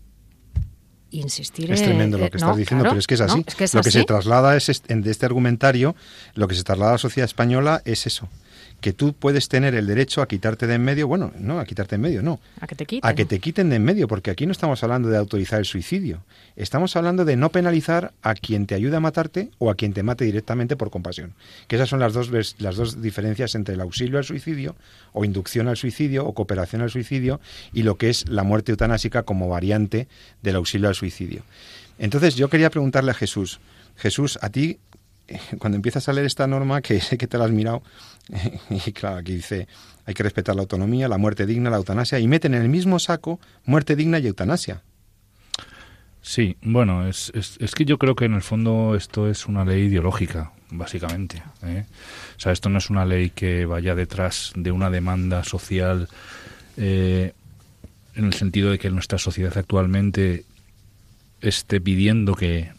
Insistir 1.11 1.71
es 1.71 1.83
tremendo 1.83 2.17
lo 2.17 2.31
que 2.31 2.39
estás 2.39 2.57
diciendo, 2.57 2.85
pero 2.85 2.99
es 2.99 3.07
que 3.07 3.15
es 3.15 3.21
así. 3.21 3.45
lo 3.75 3.83
que 3.83 3.91
se 3.91 4.05
traslada 4.05 4.57
es 4.57 4.83
de 4.89 5.11
este 5.11 5.27
argumentario, 5.27 5.95
lo 6.35 6.49
que 6.49 6.55
se 6.55 6.65
traslada 6.65 6.93
a 6.93 6.95
la 6.95 6.99
sociedad 6.99 7.27
española 7.27 7.83
es 7.85 8.07
eso, 8.07 8.29
que 8.83 8.93
tú 8.93 9.15
puedes 9.15 9.49
tener 9.49 9.75
el 9.77 9.87
derecho 9.87 10.21
a 10.21 10.29
quitarte 10.29 10.67
de 10.67 10.75
en 10.75 10.83
medio, 10.83 11.07
bueno, 11.07 11.33
no, 11.39 11.61
a 11.61 11.65
quitarte 11.65 11.91
de 11.93 11.97
en 11.97 12.03
medio, 12.03 12.23
no. 12.23 12.41
A 12.61 12.67
que 12.67 12.75
te 12.75 12.85
quiten. 12.85 13.09
A 13.09 13.15
que 13.15 13.25
te 13.25 13.39
quiten 13.39 13.71
de 13.71 13.77
en 13.77 13.85
medio, 13.85 14.09
porque 14.09 14.33
aquí 14.33 14.45
no 14.45 14.51
estamos 14.51 14.83
hablando 14.83 15.09
de 15.09 15.17
autorizar 15.17 15.61
el 15.61 15.65
suicidio. 15.65 16.25
Estamos 16.57 16.97
hablando 16.97 17.25
de 17.25 17.37
no 17.37 17.51
penalizar 17.51 18.13
a 18.23 18.35
quien 18.35 18.67
te 18.67 18.75
ayude 18.75 18.97
a 18.97 19.01
matarte 19.01 19.51
o 19.59 19.71
a 19.71 19.77
quien 19.77 19.93
te 19.93 20.03
mate 20.03 20.25
directamente 20.25 20.77
por 20.77 20.91
compasión. 20.91 21.33
Que 21.69 21.77
esas 21.77 21.89
son 21.89 22.01
las 22.01 22.13
dos, 22.13 22.31
las 22.59 22.75
dos 22.75 23.01
diferencias 23.01 23.55
entre 23.55 23.75
el 23.75 23.81
auxilio 23.81 24.19
al 24.19 24.25
suicidio 24.25 24.75
o 25.13 25.25
inducción 25.25 25.69
al 25.69 25.77
suicidio 25.77 26.27
o 26.27 26.35
cooperación 26.35 26.83
al 26.83 26.91
suicidio 26.91 27.41
y 27.73 27.85
lo 27.85 27.95
que 27.95 28.11
es 28.11 28.29
la 28.29 28.43
muerte 28.43 28.73
eutanásica 28.73 29.23
como 29.23 29.49
variante 29.49 30.09
del 30.43 30.57
auxilio 30.57 30.89
al 30.89 30.97
suicidio. 30.97 31.45
Entonces 32.01 32.35
yo 32.35 32.51
quería 32.51 32.69
preguntarle 32.69 33.13
a 33.13 33.15
Jesús, 33.15 33.61
Jesús, 33.97 34.41
a 34.43 34.51
ti 34.51 34.81
cuando 35.59 35.77
empiezas 35.77 36.09
a 36.09 36.13
leer 36.13 36.27
esta 36.27 36.47
norma, 36.47 36.83
que 36.83 37.01
sé 37.01 37.19
que 37.19 37.27
te 37.27 37.39
la 37.39 37.45
has 37.45 37.51
mirado, 37.51 37.83
y 38.71 38.93
claro, 38.93 39.17
aquí 39.17 39.35
dice, 39.35 39.69
hay 40.07 40.15
que 40.15 40.23
respetar 40.23 40.55
la 40.55 40.63
autonomía, 40.63 41.09
la 41.09 41.19
muerte 41.19 41.47
digna, 41.47 41.71
la 41.71 41.77
eutanasia, 41.77 42.19
y 42.19 42.29
meten 42.29 42.55
en 42.55 42.63
el 42.63 42.69
mismo 42.69 42.99
saco 42.99 43.41
muerte 43.65 43.97
digna 43.97 44.19
y 44.19 44.27
eutanasia. 44.27 44.83
Sí, 46.23 46.57
bueno, 46.63 47.09
es, 47.09 47.33
es, 47.35 47.75
que 47.75 47.85
yo 47.85 47.99
creo 47.99 48.15
que 48.15 48.27
en 48.27 48.35
el 48.35 48.43
fondo 48.43 48.95
esto 48.95 49.29
es 49.29 49.47
una 49.47 49.65
ley 49.65 49.87
ideológica, 49.87 50.53
básicamente. 50.71 51.43
¿eh? 51.65 51.85
O 52.37 52.41
sea, 52.41 52.53
esto 52.53 52.69
no 52.69 52.79
es 52.79 52.91
una 52.91 53.05
ley 53.05 53.31
que 53.31 53.67
vaya 53.67 53.97
detrás 53.97 54.53
de 54.55 54.71
una 54.71 54.89
demanda 54.89 55.43
social 55.43 56.09
eh, 56.77 57.33
en 58.15 58.25
el 58.25 58.35
sentido 58.35 58.71
de 58.71 58.79
que 58.79 58.89
nuestra 58.91 59.19
sociedad 59.19 59.59
actualmente 59.59 60.45
esté 61.41 61.81
pidiendo 61.81 62.37
que 62.37 62.71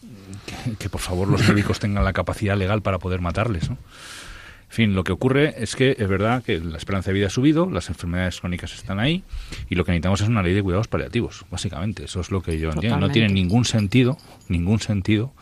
que, 0.78 0.88
por 0.88 1.00
favor 1.00 1.28
los 1.28 1.48
médicos 1.48 1.78
tengan 1.78 2.04
la 2.04 2.12
capacidad 2.12 2.56
legal 2.56 2.82
para 2.82 2.98
poder 2.98 3.20
matarles. 3.20 3.70
¿no? 3.70 3.76
En 3.76 4.76
fin, 4.76 4.94
lo 4.94 5.04
que 5.04 5.12
ocurre 5.12 5.54
es 5.62 5.76
que 5.76 5.94
es 5.98 6.08
verdad 6.08 6.42
que 6.42 6.58
la 6.58 6.78
esperanza 6.78 7.10
de 7.10 7.14
vida 7.14 7.28
ha 7.28 7.30
subido, 7.30 7.70
las 7.70 7.88
enfermedades 7.88 8.40
crónicas 8.40 8.74
están 8.74 8.98
ahí 8.98 9.22
y 9.70 9.76
lo 9.76 9.84
que 9.84 9.92
necesitamos 9.92 10.20
es 10.20 10.28
una 10.28 10.42
ley 10.42 10.52
de 10.52 10.62
cuidados 10.62 10.88
paliativos, 10.88 11.44
básicamente. 11.50 12.04
Eso 12.04 12.20
es 12.20 12.30
lo 12.30 12.42
que 12.42 12.58
yo 12.58 12.70
entiendo. 12.70 12.98
No 12.98 13.10
tiene 13.10 13.32
ningún 13.32 13.64
sentido, 13.64 14.18
ningún 14.48 14.80
sentido 14.80 15.32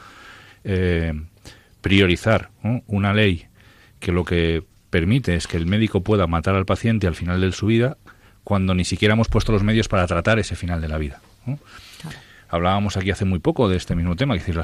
eh, 0.64 1.14
priorizar 1.80 2.50
una 2.87 3.14
ley 3.14 3.47
que 4.00 4.12
lo 4.12 4.25
que 4.25 4.64
permite 4.90 5.35
es 5.35 5.47
que 5.47 5.56
el 5.56 5.66
médico 5.66 6.02
pueda 6.02 6.26
matar 6.26 6.54
al 6.54 6.66
paciente 6.66 7.06
al 7.06 7.14
final 7.14 7.40
de 7.40 7.52
su 7.52 7.66
vida 7.66 7.97
cuando 8.44 8.75
ni 8.75 8.85
siquiera 8.85 9.14
hemos 9.14 9.28
puesto 9.28 9.52
los 9.52 9.62
medios 9.62 9.88
para 9.88 10.06
tratar 10.06 10.38
ese 10.38 10.56
final 10.56 10.80
de 10.80 10.88
la 10.88 10.99
vida. 10.99 11.21
Hablábamos 12.52 12.97
aquí 12.97 13.11
hace 13.11 13.25
muy 13.25 13.38
poco 13.40 13.68
de 13.68 13.76
este 13.76 13.97
mismo 13.97 14.14
tema, 14.14 14.37
es 14.37 14.47
decir, 14.47 14.61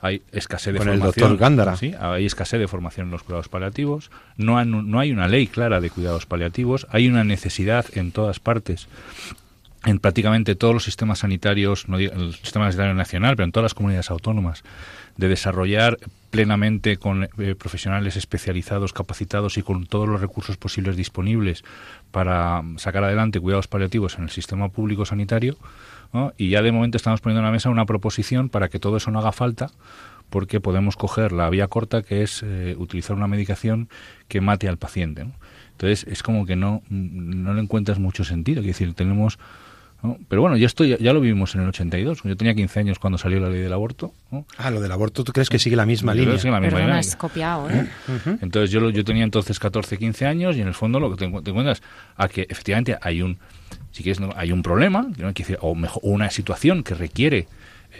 hay 0.00 0.22
escasez 0.32 0.74
de 0.74 0.80
formación. 0.80 1.00
el 1.00 1.06
doctor 1.06 1.36
Gándara. 1.38 1.76
Sí, 1.76 1.94
hay 1.98 2.26
escasez 2.26 2.60
de 2.60 2.68
formación 2.68 3.06
en 3.06 3.12
los 3.12 3.22
cuidados 3.22 3.48
paliativos. 3.48 4.10
No, 4.36 4.62
no 4.64 4.98
hay 4.98 5.12
una 5.12 5.28
ley 5.28 5.46
clara 5.46 5.80
de 5.80 5.88
cuidados 5.88 6.26
paliativos. 6.26 6.86
Hay 6.90 7.08
una 7.08 7.24
necesidad 7.24 7.86
en 7.94 8.12
todas 8.12 8.40
partes 8.40 8.88
en 9.86 10.00
prácticamente 10.00 10.56
todos 10.56 10.74
los 10.74 10.84
sistemas 10.84 11.20
sanitarios, 11.20 11.88
no 11.88 11.98
el 11.98 12.34
sistema 12.34 12.64
sanitario 12.66 12.94
nacional, 12.94 13.36
pero 13.36 13.44
en 13.44 13.52
todas 13.52 13.66
las 13.66 13.74
comunidades 13.74 14.10
autónomas, 14.10 14.64
de 15.16 15.28
desarrollar 15.28 15.98
plenamente 16.30 16.96
con 16.96 17.24
eh, 17.24 17.54
profesionales 17.54 18.16
especializados, 18.16 18.92
capacitados 18.92 19.56
y 19.58 19.62
con 19.62 19.86
todos 19.86 20.08
los 20.08 20.20
recursos 20.20 20.56
posibles 20.56 20.96
disponibles 20.96 21.64
para 22.10 22.62
sacar 22.78 23.04
adelante 23.04 23.40
cuidados 23.40 23.68
paliativos 23.68 24.18
en 24.18 24.24
el 24.24 24.30
sistema 24.30 24.68
público 24.68 25.06
sanitario, 25.06 25.56
y 26.36 26.50
ya 26.50 26.62
de 26.62 26.72
momento 26.72 26.96
estamos 26.96 27.20
poniendo 27.20 27.40
en 27.40 27.46
la 27.46 27.52
mesa 27.52 27.68
una 27.70 27.86
proposición 27.86 28.48
para 28.48 28.68
que 28.68 28.78
todo 28.78 28.96
eso 28.96 29.10
no 29.10 29.18
haga 29.18 29.32
falta, 29.32 29.70
porque 30.30 30.60
podemos 30.60 30.96
coger 30.96 31.32
la 31.32 31.48
vía 31.50 31.68
corta 31.68 32.02
que 32.02 32.22
es 32.22 32.42
eh, 32.42 32.74
utilizar 32.78 33.16
una 33.16 33.26
medicación 33.26 33.88
que 34.28 34.40
mate 34.40 34.68
al 34.68 34.76
paciente. 34.76 35.26
Entonces 35.72 36.06
es 36.10 36.22
como 36.22 36.46
que 36.46 36.56
no, 36.56 36.82
no 36.88 37.54
le 37.54 37.60
encuentras 37.60 37.98
mucho 37.98 38.24
sentido. 38.24 38.60
Es 38.60 38.66
decir, 38.66 38.94
tenemos... 38.94 39.38
Pero 40.28 40.42
bueno, 40.42 40.56
ya, 40.56 40.66
esto 40.66 40.84
ya, 40.84 41.12
lo 41.12 41.20
vivimos 41.20 41.54
en 41.54 41.62
el 41.62 41.68
82. 41.68 42.22
Yo 42.22 42.36
tenía 42.36 42.54
15 42.54 42.80
años 42.80 42.98
cuando 42.98 43.18
salió 43.18 43.40
la 43.40 43.48
ley 43.48 43.60
del 43.60 43.72
aborto. 43.72 44.12
Ah, 44.56 44.70
lo 44.70 44.80
del 44.80 44.92
aborto, 44.92 45.24
¿tú 45.24 45.32
crees 45.32 45.48
que 45.48 45.58
sigue 45.58 45.74
la 45.74 45.86
misma 45.86 46.14
línea? 46.14 46.38
Sigue 46.38 46.52
la 46.52 46.60
misma 46.60 46.78
Pero 46.78 46.90
no 46.90 46.98
es 46.98 47.16
copiado, 47.16 47.68
¿eh? 47.70 47.88
Entonces 48.40 48.70
yo, 48.70 48.88
yo 48.90 49.04
tenía 49.04 49.24
entonces 49.24 49.58
14, 49.58 49.96
15 49.96 50.26
años 50.26 50.56
y 50.56 50.60
en 50.60 50.68
el 50.68 50.74
fondo 50.74 51.00
lo 51.00 51.10
que 51.10 51.16
te, 51.16 51.42
te 51.42 51.50
encuentras 51.50 51.82
a 52.16 52.28
que 52.28 52.46
efectivamente 52.48 52.96
hay 53.00 53.22
un 53.22 53.38
si 53.96 54.02
quieres, 54.02 54.20
hay 54.36 54.52
un 54.52 54.62
problema, 54.62 55.08
o 55.60 55.74
mejor, 55.74 56.02
una 56.04 56.28
situación 56.28 56.82
que 56.82 56.94
requiere 56.94 57.48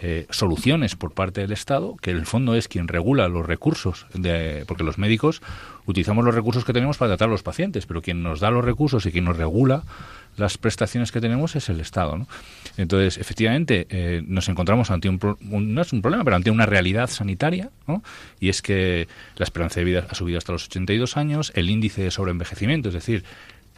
eh, 0.03 0.27
soluciones 0.29 0.95
por 0.95 1.11
parte 1.11 1.41
del 1.41 1.51
Estado, 1.51 1.95
que 1.99 2.11
en 2.11 2.17
el 2.17 2.27
fondo 2.27 2.53
es 2.53 2.67
quien 2.67 2.87
regula 2.87 3.27
los 3.29 3.43
recursos, 3.43 4.05
de, 4.13 4.63
porque 4.67 4.83
los 4.83 4.99
médicos 4.99 5.41
utilizamos 5.87 6.23
los 6.23 6.35
recursos 6.35 6.65
que 6.65 6.71
tenemos 6.71 6.99
para 6.99 7.09
tratar 7.09 7.29
a 7.29 7.31
los 7.31 7.41
pacientes, 7.41 7.87
pero 7.87 8.03
quien 8.03 8.21
nos 8.21 8.39
da 8.39 8.51
los 8.51 8.63
recursos 8.63 9.07
y 9.07 9.11
quien 9.11 9.25
nos 9.25 9.37
regula 9.37 9.85
las 10.35 10.59
prestaciones 10.59 11.11
que 11.11 11.19
tenemos 11.19 11.55
es 11.55 11.67
el 11.69 11.79
Estado. 11.79 12.15
¿no? 12.15 12.27
Entonces, 12.77 13.17
efectivamente, 13.17 13.87
eh, 13.89 14.21
nos 14.27 14.49
encontramos 14.49 14.91
ante 14.91 15.09
un, 15.09 15.19
no 15.41 15.81
es 15.81 15.91
un 15.93 16.03
problema, 16.03 16.23
pero 16.23 16.35
ante 16.35 16.51
una 16.51 16.67
realidad 16.67 17.09
sanitaria, 17.09 17.71
¿no? 17.87 18.03
y 18.39 18.49
es 18.49 18.61
que 18.61 19.07
la 19.35 19.45
esperanza 19.45 19.79
de 19.79 19.85
vida 19.85 20.05
ha 20.07 20.13
subido 20.13 20.37
hasta 20.37 20.51
los 20.51 20.67
82 20.67 21.17
años, 21.17 21.51
el 21.55 21.71
índice 21.71 22.03
de 22.03 22.11
sobreenvejecimiento, 22.11 22.89
es 22.89 22.93
decir, 22.93 23.23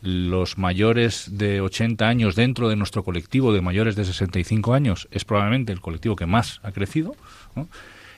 los 0.01 0.57
mayores 0.57 1.37
de 1.37 1.61
80 1.61 2.07
años 2.07 2.35
dentro 2.35 2.69
de 2.69 2.75
nuestro 2.75 3.03
colectivo 3.03 3.53
de 3.53 3.61
mayores 3.61 3.95
de 3.95 4.05
65 4.05 4.73
años 4.73 5.07
es 5.11 5.25
probablemente 5.25 5.71
el 5.71 5.81
colectivo 5.81 6.15
que 6.15 6.25
más 6.25 6.59
ha 6.63 6.71
crecido. 6.71 7.15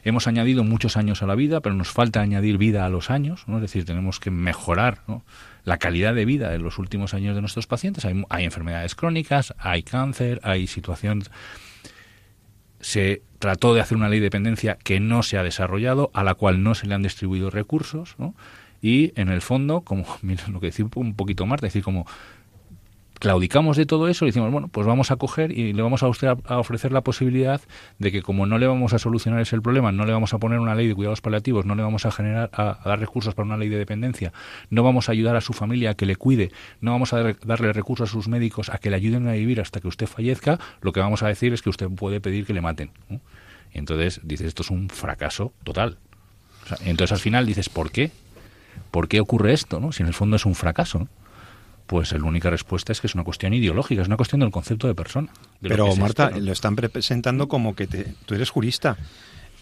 Hemos 0.04 0.28
añadido 0.28 0.64
muchos 0.64 0.98
años 0.98 1.22
a 1.22 1.28
la 1.28 1.36
vida, 1.36 1.62
pero 1.62 1.76
nos 1.76 1.90
falta 1.90 2.22
añadir 2.22 2.58
vida 2.58 2.86
a 2.86 2.90
los 2.90 3.12
años, 3.12 3.46
es 3.48 3.62
decir, 3.62 3.86
tenemos 3.86 4.20
que 4.20 4.32
mejorar 4.32 5.02
la 5.64 5.78
calidad 5.78 6.16
de 6.16 6.26
vida 6.26 6.56
en 6.56 6.64
los 6.64 6.80
últimos 6.80 7.14
años 7.14 7.36
de 7.36 7.42
nuestros 7.42 7.68
pacientes. 7.68 8.06
Hay, 8.06 8.24
hay 8.30 8.46
enfermedades 8.46 8.96
crónicas, 8.96 9.54
hay 9.58 9.84
cáncer, 9.84 10.40
hay 10.44 10.68
situaciones... 10.68 11.30
Se 12.80 13.22
trató 13.38 13.76
de 13.76 13.82
hacer 13.82 13.96
una 13.96 14.10
ley 14.10 14.18
de 14.20 14.26
dependencia 14.26 14.76
que 14.84 15.00
no 15.00 15.22
se 15.22 15.38
ha 15.38 15.44
desarrollado, 15.44 16.10
a 16.16 16.24
la 16.24 16.34
cual 16.34 16.64
no 16.64 16.74
se 16.74 16.88
le 16.88 16.96
han 16.96 17.04
distribuido 17.04 17.52
recursos, 17.52 18.16
¿no? 18.18 18.34
Y 18.82 19.14
en 19.20 19.30
el 19.30 19.42
fondo, 19.42 19.82
como 19.82 20.06
lo 20.52 20.60
que 20.60 20.68
decía 20.68 20.86
un 20.96 21.16
poquito 21.16 21.46
más, 21.46 21.62
decir 21.62 21.84
como 21.84 22.06
claudicamos 23.22 23.78
de 23.78 23.86
todo 23.86 24.08
eso 24.08 24.26
y 24.26 24.30
decimos, 24.30 24.52
bueno, 24.52 24.68
pues 24.68 24.88
vamos 24.88 25.12
a 25.12 25.16
coger 25.16 25.52
y 25.52 25.74
le 25.74 25.84
vamos 25.84 26.02
a, 26.02 26.08
usted 26.08 26.28
a, 26.28 26.58
ofrecer 26.58 26.92
la 26.92 27.02
posibilidad 27.02 27.62
de 28.00 28.12
que 28.12 28.24
como 28.24 28.48
no 28.48 28.58
le 28.58 28.66
vamos 28.66 28.94
a 28.94 29.00
solucionar 29.00 29.40
ese 29.40 29.62
problema, 29.62 29.92
no 29.92 30.06
le 30.06 30.12
vamos 30.12 30.34
a 30.34 30.40
poner 30.40 30.58
una 30.58 30.74
ley 30.74 30.88
de 30.88 30.96
cuidados 30.96 31.22
paliativos, 31.22 31.64
no 31.64 31.76
le 31.76 31.84
vamos 31.84 32.08
a 32.08 32.12
generar 32.12 32.50
a, 32.52 32.80
dar 32.84 33.00
recursos 33.00 33.36
para 33.36 33.46
una 33.46 33.58
ley 33.58 33.70
de 33.70 33.78
dependencia, 33.78 34.34
no 34.72 34.82
vamos 34.82 35.08
a 35.08 35.12
ayudar 35.12 35.36
a 35.36 35.42
su 35.42 35.54
familia 35.54 35.92
a 35.92 35.94
que 35.94 36.08
le 36.08 36.16
cuide, 36.16 36.52
no 36.82 36.94
vamos 36.94 37.14
a 37.14 37.36
darle 37.46 37.72
recursos 37.74 38.10
a 38.10 38.12
sus 38.12 38.28
médicos 38.28 38.70
a 38.70 38.80
que 38.80 38.90
le 38.90 38.96
ayuden 38.96 39.28
a 39.28 39.34
vivir 39.34 39.62
hasta 39.62 39.80
que 39.82 39.88
usted 39.88 40.08
fallezca, 40.08 40.60
lo 40.82 40.92
que 40.92 41.00
vamos 41.00 41.22
a 41.22 41.28
decir 41.28 41.54
es 41.54 41.62
que 41.62 41.70
usted 41.70 41.90
puede 41.90 42.22
pedir 42.22 42.48
que 42.48 42.54
le 42.54 42.62
maten. 42.62 42.90
Y 43.72 43.78
entonces 43.78 44.20
dices, 44.24 44.48
esto 44.48 44.64
es 44.64 44.72
un 44.72 44.90
fracaso 44.90 45.54
total. 45.64 46.00
entonces 46.86 47.12
al 47.12 47.20
final 47.20 47.46
dices, 47.46 47.70
¿por 47.70 47.92
qué? 47.92 48.10
¿Por 48.92 49.08
qué 49.08 49.20
ocurre 49.20 49.54
esto? 49.54 49.80
¿no? 49.80 49.92
Si 49.92 50.04
en 50.04 50.08
el 50.08 50.14
fondo 50.14 50.36
es 50.36 50.46
un 50.46 50.56
fracaso. 50.56 51.08
Pues 51.88 52.12
la 52.14 52.24
única 52.24 52.50
respuesta 52.50 52.94
es 52.94 53.02
que 53.02 53.08
es 53.08 53.16
una 53.16 53.26
cuestión 53.26 53.54
ideológica, 53.54 54.02
es 54.02 54.08
una 54.08 54.16
cuestión 54.16 54.40
del 54.40 54.52
concepto 54.52 54.88
de 54.88 54.96
persona. 54.96 55.30
Pero 55.62 55.94
Marta, 55.98 56.30
lo 56.30 56.52
están 56.54 56.76
presentando 56.76 57.50
como 57.50 57.76
que 57.76 57.88
tú 57.88 58.36
eres 58.36 58.50
jurista. 58.50 58.98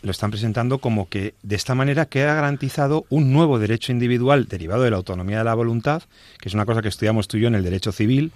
Lo 0.03 0.11
están 0.11 0.29
presentando 0.29 0.77
como 0.77 1.09
que 1.09 1.33
de 1.41 1.55
esta 1.55 1.75
manera 1.75 2.05
queda 2.05 2.35
garantizado 2.35 3.05
un 3.09 3.33
nuevo 3.33 3.57
derecho 3.57 3.91
individual 3.91 4.47
derivado 4.47 4.83
de 4.83 4.91
la 4.91 4.97
autonomía 4.97 5.39
de 5.39 5.43
la 5.43 5.55
voluntad, 5.55 6.03
que 6.39 6.49
es 6.49 6.53
una 6.53 6.65
cosa 6.65 6.81
que 6.81 6.87
estudiamos 6.87 7.27
tú 7.27 7.37
y 7.37 7.41
yo 7.41 7.47
en 7.47 7.55
el 7.55 7.63
derecho 7.63 7.91
civil 7.91 8.31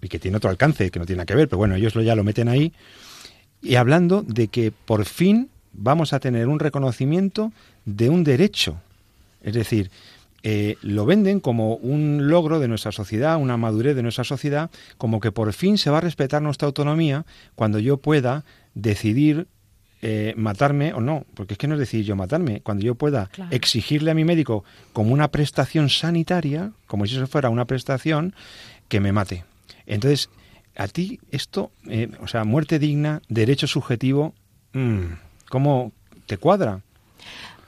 y 0.00 0.08
que 0.08 0.18
tiene 0.18 0.36
otro 0.36 0.48
alcance, 0.48 0.90
que 0.90 0.98
no 0.98 1.06
tiene 1.06 1.18
nada 1.18 1.26
que 1.26 1.34
ver, 1.34 1.48
pero 1.48 1.58
bueno, 1.58 1.74
ellos 1.74 1.94
lo, 1.94 2.02
ya 2.02 2.14
lo 2.14 2.24
meten 2.24 2.48
ahí. 2.48 2.72
Y 3.60 3.74
hablando 3.74 4.22
de 4.22 4.48
que 4.48 4.72
por 4.72 5.04
fin 5.04 5.48
vamos 5.72 6.12
a 6.12 6.20
tener 6.20 6.48
un 6.48 6.58
reconocimiento 6.58 7.52
de 7.84 8.08
un 8.08 8.24
derecho. 8.24 8.76
Es 9.42 9.54
decir, 9.54 9.90
eh, 10.42 10.76
lo 10.82 11.06
venden 11.06 11.40
como 11.40 11.76
un 11.76 12.28
logro 12.28 12.58
de 12.58 12.68
nuestra 12.68 12.90
sociedad, 12.92 13.36
una 13.36 13.56
madurez 13.56 13.94
de 13.94 14.02
nuestra 14.02 14.24
sociedad, 14.24 14.70
como 14.98 15.20
que 15.20 15.30
por 15.30 15.52
fin 15.52 15.78
se 15.78 15.90
va 15.90 15.98
a 15.98 16.00
respetar 16.00 16.42
nuestra 16.42 16.66
autonomía 16.66 17.24
cuando 17.54 17.78
yo 17.78 17.98
pueda 17.98 18.44
decidir 18.74 19.46
eh, 20.04 20.34
matarme 20.36 20.92
o 20.94 21.00
no, 21.00 21.24
porque 21.34 21.54
es 21.54 21.58
que 21.58 21.68
no 21.68 21.74
es 21.74 21.80
decidir 21.80 22.06
yo 22.06 22.16
matarme, 22.16 22.60
cuando 22.60 22.84
yo 22.84 22.96
pueda 22.96 23.30
exigirle 23.52 24.10
a 24.10 24.14
mi 24.14 24.24
médico 24.24 24.64
como 24.92 25.12
una 25.12 25.28
prestación 25.28 25.88
sanitaria, 25.88 26.72
como 26.88 27.06
si 27.06 27.14
eso 27.14 27.28
fuera 27.28 27.50
una 27.50 27.66
prestación, 27.66 28.34
que 28.88 28.98
me 28.98 29.12
mate. 29.12 29.44
Entonces, 29.86 30.28
a 30.76 30.88
ti 30.88 31.20
esto, 31.30 31.70
eh, 31.88 32.10
o 32.20 32.26
sea, 32.26 32.42
muerte 32.42 32.80
digna, 32.80 33.22
derecho 33.28 33.68
subjetivo, 33.68 34.34
mm, 34.72 35.04
¿cómo 35.48 35.92
te 36.26 36.36
cuadra? 36.36 36.80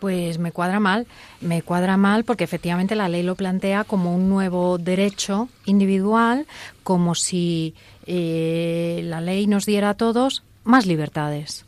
Pues 0.00 0.38
me 0.38 0.52
cuadra 0.52 0.80
mal, 0.80 1.06
me 1.40 1.62
cuadra 1.62 1.96
mal 1.96 2.24
porque 2.24 2.44
efectivamente 2.44 2.94
la 2.94 3.08
ley 3.08 3.22
lo 3.22 3.36
plantea 3.36 3.84
como 3.84 4.14
un 4.14 4.28
nuevo 4.28 4.78
derecho 4.78 5.48
individual, 5.64 6.46
como 6.82 7.14
si 7.14 7.74
eh, 8.06 9.02
la 9.04 9.20
ley 9.20 9.46
nos 9.46 9.66
diera 9.66 9.90
a 9.90 9.94
todos 9.94 10.42
más 10.64 10.86
libertades 10.86 11.64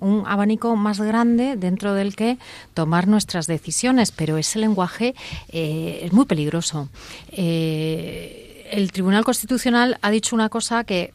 un 0.00 0.24
abanico 0.26 0.76
más 0.76 1.00
grande 1.00 1.56
dentro 1.56 1.94
del 1.94 2.14
que 2.14 2.38
tomar 2.74 3.08
nuestras 3.08 3.46
decisiones, 3.46 4.12
pero 4.12 4.36
ese 4.38 4.58
lenguaje 4.58 5.14
eh, 5.48 6.00
es 6.02 6.12
muy 6.12 6.24
peligroso. 6.24 6.88
Eh, 7.32 8.68
el 8.70 8.92
Tribunal 8.92 9.24
Constitucional 9.24 9.98
ha 10.02 10.10
dicho 10.10 10.36
una 10.36 10.48
cosa 10.48 10.84
que, 10.84 11.12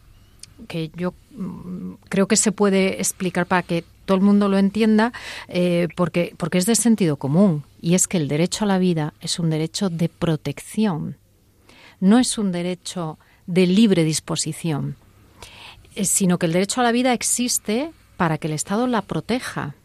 que 0.67 0.91
yo 0.95 1.13
mm, 1.35 1.93
creo 2.09 2.27
que 2.27 2.35
se 2.35 2.51
puede 2.51 2.99
explicar 2.99 3.45
para 3.45 3.63
que 3.63 3.83
todo 4.05 4.17
el 4.17 4.23
mundo 4.23 4.49
lo 4.49 4.57
entienda, 4.57 5.13
eh, 5.47 5.87
porque, 5.95 6.33
porque 6.37 6.57
es 6.57 6.65
de 6.65 6.75
sentido 6.75 7.17
común, 7.17 7.63
y 7.81 7.95
es 7.95 8.07
que 8.07 8.17
el 8.17 8.27
derecho 8.27 8.65
a 8.65 8.67
la 8.67 8.77
vida 8.77 9.13
es 9.21 9.39
un 9.39 9.49
derecho 9.49 9.89
de 9.89 10.09
protección, 10.09 11.17
no 11.99 12.19
es 12.19 12.37
un 12.37 12.51
derecho 12.51 13.17
de 13.47 13.67
libre 13.67 14.03
disposición, 14.03 14.95
eh, 15.95 16.05
sino 16.05 16.37
que 16.37 16.45
el 16.45 16.53
derecho 16.53 16.81
a 16.81 16.83
la 16.83 16.91
vida 16.91 17.13
existe 17.13 17.91
para 18.17 18.37
que 18.37 18.47
el 18.47 18.53
Estado 18.53 18.87
la 18.87 19.01
proteja. 19.01 19.75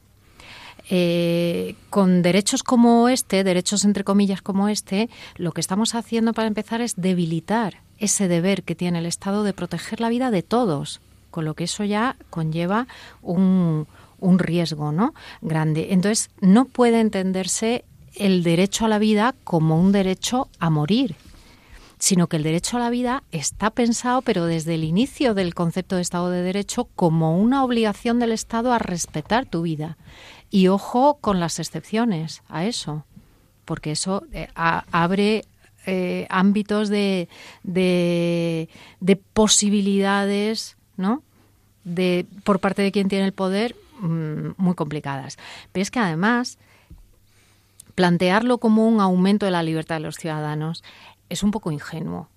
Eh, 0.91 1.75
con 1.91 2.23
derechos 2.23 2.63
como 2.63 3.11
este, 3.11 3.45
derechos 3.45 3.85
entre 3.85 4.05
comillas 4.05 4.41
como 4.41 4.69
este, 4.69 5.11
lo 5.37 5.53
que 5.53 5.61
estamos 5.61 5.95
haciendo 5.95 6.33
para 6.33 6.49
empezar 6.49 6.81
es 6.81 6.97
debilitar 6.97 7.83
ese 7.99 8.27
deber 8.27 8.63
que 8.63 8.75
tiene 8.75 9.01
el 9.01 9.07
Estado 9.07 9.43
de 9.43 9.53
proteger 9.53 10.01
la 10.01 10.09
vida 10.09 10.31
de 10.31 10.43
todos, 10.43 11.03
con 11.31 11.45
lo 11.45 11.55
que 11.55 11.65
eso 11.65 11.85
ya 11.85 12.17
conlleva 12.31 12.87
un, 13.21 13.87
un 14.19 14.39
riesgo 14.39 14.93
¿no? 14.93 15.15
grande. 15.41 15.89
Entonces, 15.91 16.31
no 16.41 16.65
puede 16.65 17.01
entenderse 17.01 17.85
el 18.15 18.43
derecho 18.43 18.85
a 18.85 18.89
la 18.89 18.99
vida 18.99 19.35
como 19.45 19.81
un 19.81 19.93
derecho 19.93 20.49
a 20.59 20.71
morir, 20.71 21.15
sino 21.99 22.27
que 22.27 22.37
el 22.37 22.43
derecho 22.43 22.77
a 22.77 22.81
la 22.81 22.91
vida 22.91 23.23
está 23.33 23.71
pensado, 23.71 24.23
pero 24.23 24.47
desde 24.47 24.75
el 24.75 24.85
inicio 24.85 25.35
del 25.35 25.55
concepto 25.55 25.97
de 25.97 26.03
Estado 26.03 26.31
de 26.31 26.43
Derecho, 26.43 26.89
como 26.95 27.39
una 27.39 27.65
obligación 27.65 28.19
del 28.19 28.33
Estado 28.33 28.73
a 28.73 28.79
respetar 28.79 29.47
tu 29.47 29.63
vida. 29.63 29.97
Y 30.51 30.69
ojo 30.69 31.19
con 31.21 31.41
las 31.41 31.59
excepciones 31.59 32.43
a 32.49 32.65
eso, 32.65 33.05
porque 33.65 33.93
eso 33.93 34.25
eh, 34.33 34.49
abre 34.55 35.45
eh, 35.87 36.27
ámbitos 36.31 36.89
de, 36.89 37.29
de, 37.63 38.69
de 39.01 39.17
posibilidades, 39.17 40.77
¿no? 40.97 41.23
De, 41.85 42.27
por 42.45 42.61
parte 42.61 42.83
de 42.83 42.93
quien 42.93 43.09
tiene 43.09 43.25
el 43.25 43.33
poder 43.33 43.75
Mm, 44.01 44.51
muy 44.57 44.75
complicadas. 44.75 45.39
Pero 45.73 45.83
es 45.83 45.91
que 45.91 45.99
además 45.99 46.59
plantearlo 47.95 48.59
como 48.59 48.87
un 48.87 49.01
aumento 49.01 49.47
de 49.47 49.53
la 49.53 49.63
libertad 49.63 49.97
de 49.97 50.03
los 50.03 50.17
ciudadanos 50.17 50.85
es 51.29 51.43
un 51.43 51.51
poco 51.51 51.73
ingenuo. 51.73 52.29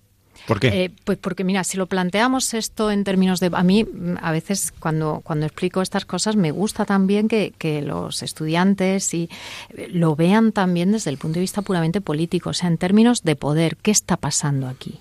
¿Por 0.48 0.58
qué? 0.58 0.84
Eh, 0.84 0.92
pues 1.04 1.18
porque, 1.18 1.44
mira, 1.44 1.62
si 1.62 1.76
lo 1.76 1.86
planteamos 1.86 2.52
esto 2.54 2.90
en 2.90 3.04
términos 3.04 3.38
de... 3.38 3.50
A 3.52 3.62
mí, 3.62 3.86
a 4.20 4.32
veces, 4.32 4.72
cuando, 4.72 5.20
cuando 5.22 5.46
explico 5.46 5.82
estas 5.82 6.04
cosas, 6.04 6.34
me 6.34 6.50
gusta 6.50 6.84
también 6.84 7.28
que, 7.28 7.52
que 7.56 7.80
los 7.80 8.24
estudiantes 8.24 9.14
y 9.14 9.30
eh, 9.76 9.88
lo 9.92 10.16
vean 10.16 10.50
también 10.50 10.90
desde 10.90 11.10
el 11.10 11.18
punto 11.18 11.34
de 11.34 11.42
vista 11.42 11.62
puramente 11.62 12.00
político, 12.00 12.50
o 12.50 12.54
sea, 12.54 12.68
en 12.68 12.78
términos 12.78 13.22
de 13.22 13.36
poder. 13.36 13.76
¿Qué 13.76 13.92
está 13.92 14.16
pasando 14.16 14.66
aquí? 14.66 14.98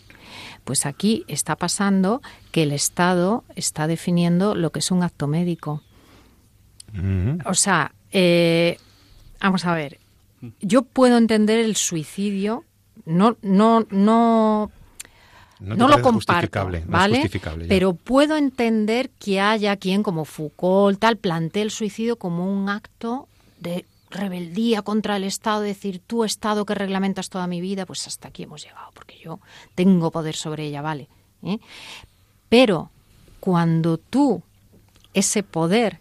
Pues 0.63 0.85
aquí 0.85 1.25
está 1.27 1.55
pasando 1.55 2.21
que 2.51 2.63
el 2.63 2.71
Estado 2.71 3.43
está 3.55 3.87
definiendo 3.87 4.53
lo 4.53 4.69
que 4.71 4.79
es 4.79 4.91
un 4.91 5.01
acto 5.01 5.25
médico. 5.25 5.81
O 7.45 7.53
sea, 7.53 7.93
eh, 8.11 8.77
vamos 9.39 9.65
a 9.65 9.73
ver, 9.73 9.99
yo 10.59 10.81
puedo 10.83 11.17
entender 11.17 11.59
el 11.59 11.75
suicidio, 11.75 12.65
no, 13.05 13.37
no, 13.41 13.85
no, 13.89 14.71
no, 15.59 15.87
lo 15.87 16.01
comparto, 16.01 16.69
¿vale? 16.87 17.29
Pero 17.67 17.93
puedo 17.93 18.37
entender 18.37 19.09
que 19.11 19.39
haya 19.39 19.77
quien 19.77 20.03
como 20.03 20.25
Foucault 20.25 20.99
tal 20.99 21.17
plantee 21.17 21.61
el 21.61 21.71
suicidio 21.71 22.17
como 22.17 22.51
un 22.51 22.69
acto 22.69 23.27
de 23.59 23.85
rebeldía 24.09 24.81
contra 24.81 25.15
el 25.15 25.23
Estado, 25.23 25.61
decir 25.61 26.01
tú 26.05 26.23
Estado 26.23 26.65
que 26.65 26.75
reglamentas 26.75 27.29
toda 27.29 27.47
mi 27.47 27.61
vida, 27.61 27.85
pues 27.85 28.05
hasta 28.07 28.27
aquí 28.27 28.43
hemos 28.43 28.63
llegado, 28.63 28.91
porque 28.93 29.17
yo 29.23 29.39
tengo 29.75 30.11
poder 30.11 30.35
sobre 30.35 30.65
ella, 30.65 30.81
¿vale? 30.81 31.07
¿Eh? 31.43 31.59
Pero 32.49 32.91
cuando 33.39 33.97
tú 33.97 34.43
ese 35.13 35.43
poder 35.43 35.99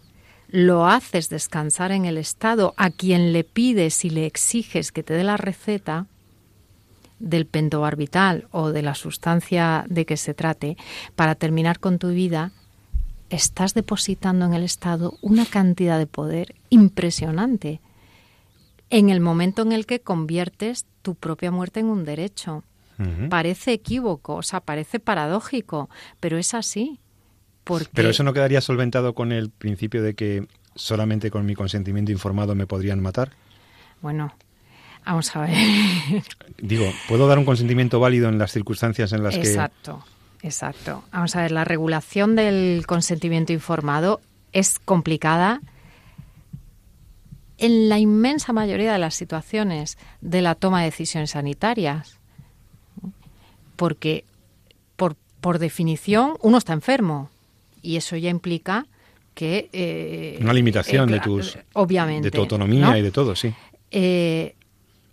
lo 0.51 0.85
haces 0.85 1.29
descansar 1.29 1.91
en 1.91 2.05
el 2.05 2.17
Estado, 2.17 2.73
a 2.77 2.89
quien 2.89 3.31
le 3.31 3.43
pides 3.43 4.03
y 4.03 4.09
le 4.09 4.25
exiges 4.25 4.91
que 4.91 5.01
te 5.01 5.13
dé 5.13 5.23
la 5.23 5.37
receta 5.37 6.07
del 7.19 7.45
pentobarbital 7.45 8.47
o 8.51 8.71
de 8.71 8.81
la 8.81 8.95
sustancia 8.95 9.85
de 9.87 10.05
que 10.05 10.17
se 10.17 10.33
trate 10.33 10.75
para 11.15 11.35
terminar 11.35 11.79
con 11.79 11.99
tu 11.99 12.09
vida, 12.09 12.51
estás 13.29 13.73
depositando 13.73 14.45
en 14.45 14.53
el 14.53 14.63
Estado 14.63 15.13
una 15.21 15.45
cantidad 15.45 15.97
de 15.97 16.07
poder 16.07 16.55
impresionante 16.69 17.79
en 18.89 19.09
el 19.09 19.21
momento 19.21 19.61
en 19.61 19.71
el 19.71 19.85
que 19.85 20.01
conviertes 20.01 20.85
tu 21.01 21.15
propia 21.15 21.49
muerte 21.49 21.79
en 21.79 21.87
un 21.87 22.03
derecho. 22.03 22.63
Parece 23.31 23.73
equívoco, 23.73 24.35
o 24.35 24.43
sea, 24.43 24.59
parece 24.59 24.99
paradójico, 24.99 25.89
pero 26.19 26.37
es 26.37 26.53
así. 26.53 26.99
Pero 27.93 28.09
eso 28.09 28.23
no 28.23 28.33
quedaría 28.33 28.61
solventado 28.61 29.13
con 29.13 29.31
el 29.31 29.49
principio 29.49 30.01
de 30.01 30.13
que 30.13 30.47
solamente 30.75 31.31
con 31.31 31.45
mi 31.45 31.55
consentimiento 31.55 32.11
informado 32.11 32.55
me 32.55 32.67
podrían 32.67 33.01
matar. 33.01 33.31
Bueno, 34.01 34.33
vamos 35.05 35.35
a 35.35 35.41
ver. 35.41 35.53
Digo, 36.61 36.85
¿puedo 37.07 37.27
dar 37.27 37.37
un 37.37 37.45
consentimiento 37.45 37.99
válido 37.99 38.29
en 38.29 38.37
las 38.37 38.51
circunstancias 38.51 39.13
en 39.13 39.23
las 39.23 39.35
que... 39.35 39.41
Exacto, 39.41 40.03
exacto. 40.41 41.03
Vamos 41.11 41.35
a 41.35 41.41
ver, 41.41 41.51
la 41.51 41.65
regulación 41.65 42.35
del 42.35 42.85
consentimiento 42.87 43.53
informado 43.53 44.21
es 44.53 44.79
complicada. 44.79 45.61
En 47.57 47.89
la 47.89 47.99
inmensa 47.99 48.53
mayoría 48.53 48.91
de 48.91 48.99
las 48.99 49.13
situaciones 49.13 49.97
de 50.21 50.41
la 50.41 50.55
toma 50.55 50.79
de 50.79 50.85
decisiones 50.85 51.31
sanitarias, 51.31 52.17
porque 53.75 54.25
por, 54.95 55.15
por 55.41 55.59
definición 55.59 56.37
uno 56.41 56.57
está 56.57 56.73
enfermo, 56.73 57.30
y 57.81 57.97
eso 57.97 58.15
ya 58.15 58.29
implica 58.29 58.85
que... 59.33 59.69
Eh, 59.73 60.39
Una 60.41 60.53
limitación 60.53 61.09
de 61.09 61.19
tus... 61.19 61.57
Obviamente. 61.73 62.27
De 62.27 62.31
tu 62.31 62.41
autonomía 62.41 62.97
y 62.97 63.01
de 63.01 63.11
todo, 63.11 63.35
sí. 63.35 63.53
Eh, 63.91 64.55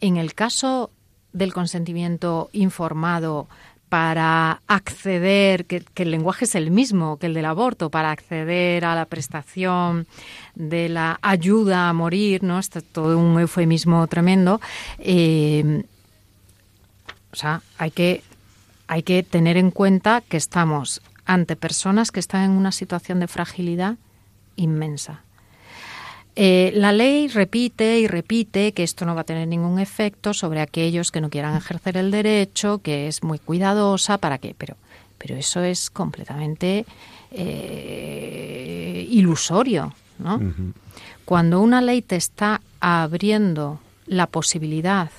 en 0.00 0.16
el 0.16 0.34
caso 0.34 0.90
del 1.32 1.52
consentimiento 1.52 2.48
informado 2.52 3.48
para 3.88 4.60
acceder, 4.66 5.64
que, 5.64 5.82
el 5.96 6.10
lenguaje 6.10 6.44
es 6.44 6.54
el 6.54 6.70
mismo 6.70 7.16
que 7.18 7.26
el 7.26 7.34
del 7.34 7.46
aborto, 7.46 7.90
para 7.90 8.10
acceder 8.10 8.84
a 8.84 8.94
la 8.94 9.06
prestación 9.06 10.06
de 10.54 10.88
la 10.88 11.18
ayuda 11.22 11.88
a 11.88 11.92
morir, 11.92 12.42
¿no? 12.42 12.58
Está 12.58 12.80
todo 12.80 13.18
un 13.18 13.40
eufemismo 13.40 14.06
tremendo. 14.06 14.60
Eh, 14.98 15.84
o 17.32 17.36
sea, 17.36 17.62
hay 17.78 17.90
que, 17.90 18.22
hay 18.88 19.02
que 19.02 19.22
tener 19.22 19.56
en 19.56 19.70
cuenta 19.70 20.20
que 20.20 20.36
estamos 20.36 21.00
ante 21.28 21.56
personas 21.56 22.10
que 22.10 22.20
están 22.20 22.42
en 22.42 22.50
una 22.52 22.72
situación 22.72 23.20
de 23.20 23.28
fragilidad 23.28 23.96
inmensa. 24.56 25.20
Eh, 26.34 26.72
la 26.74 26.92
ley 26.92 27.28
repite 27.28 28.00
y 28.00 28.06
repite 28.06 28.72
que 28.72 28.82
esto 28.82 29.04
no 29.04 29.14
va 29.14 29.20
a 29.20 29.24
tener 29.24 29.46
ningún 29.46 29.78
efecto 29.78 30.32
sobre 30.32 30.60
aquellos 30.60 31.12
que 31.12 31.20
no 31.20 31.28
quieran 31.30 31.54
ejercer 31.54 31.98
el 31.98 32.10
derecho, 32.10 32.78
que 32.78 33.08
es 33.08 33.22
muy 33.22 33.38
cuidadosa, 33.38 34.18
¿para 34.18 34.38
qué? 34.38 34.54
Pero, 34.56 34.76
pero 35.18 35.36
eso 35.36 35.62
es 35.62 35.90
completamente 35.90 36.86
eh, 37.30 39.06
ilusorio, 39.10 39.92
¿no? 40.18 40.40
Cuando 41.26 41.60
una 41.60 41.82
ley 41.82 42.00
te 42.00 42.16
está 42.16 42.62
abriendo 42.80 43.80
la 44.06 44.28
posibilidad 44.28 45.10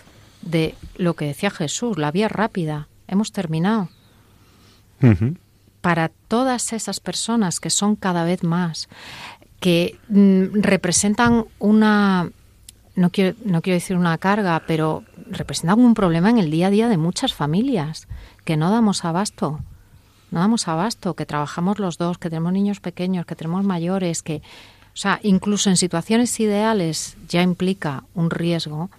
de 0.42 0.74
lo 0.98 1.14
que 1.14 1.26
decía 1.26 1.52
Jesús, 1.52 2.00
la 2.00 2.12
vía 2.12 2.30
rápida, 2.30 2.88
hemos 3.08 3.32
terminado. 3.32 3.90
Para 5.82 6.10
todas 6.28 6.74
esas 6.74 7.00
personas 7.00 7.60
que 7.60 7.70
son 7.70 7.96
cada 7.96 8.24
vez 8.24 8.44
más, 8.44 8.90
que 9.60 9.98
mm, 10.10 10.62
representan 10.62 11.46
una, 11.60 12.30
no 12.96 13.10
quiero, 13.10 13.38
no 13.46 13.62
quiero 13.62 13.76
decir 13.76 13.98
una 13.98 14.18
carga, 14.18 14.64
pero 14.68 15.04
representan 15.30 15.80
un 15.80 15.94
problema 15.94 16.30
en 16.30 16.38
el 16.38 16.52
día 16.52 16.68
a 16.68 16.72
día 16.72 16.90
de 16.90 16.98
muchas 16.98 17.34
familias, 17.34 18.08
que 18.46 18.58
no 18.58 18.72
damos 18.72 19.06
abasto, 19.06 19.60
no 20.32 20.40
damos 20.40 20.68
abasto, 20.68 21.16
que 21.16 21.26
trabajamos 21.26 21.80
los 21.80 21.98
dos, 21.98 22.18
que 22.18 22.30
tenemos 22.30 22.54
niños 22.54 22.80
pequeños, 22.80 23.26
que 23.26 23.36
tenemos 23.36 23.64
mayores, 23.64 24.22
que, 24.22 24.42
o 24.94 24.98
sea, 24.98 25.20
incluso 25.24 25.70
en 25.70 25.78
situaciones 25.78 26.40
ideales 26.40 27.18
ya 27.28 27.42
implica 27.42 28.04
un 28.14 28.30
riesgo 28.30 28.90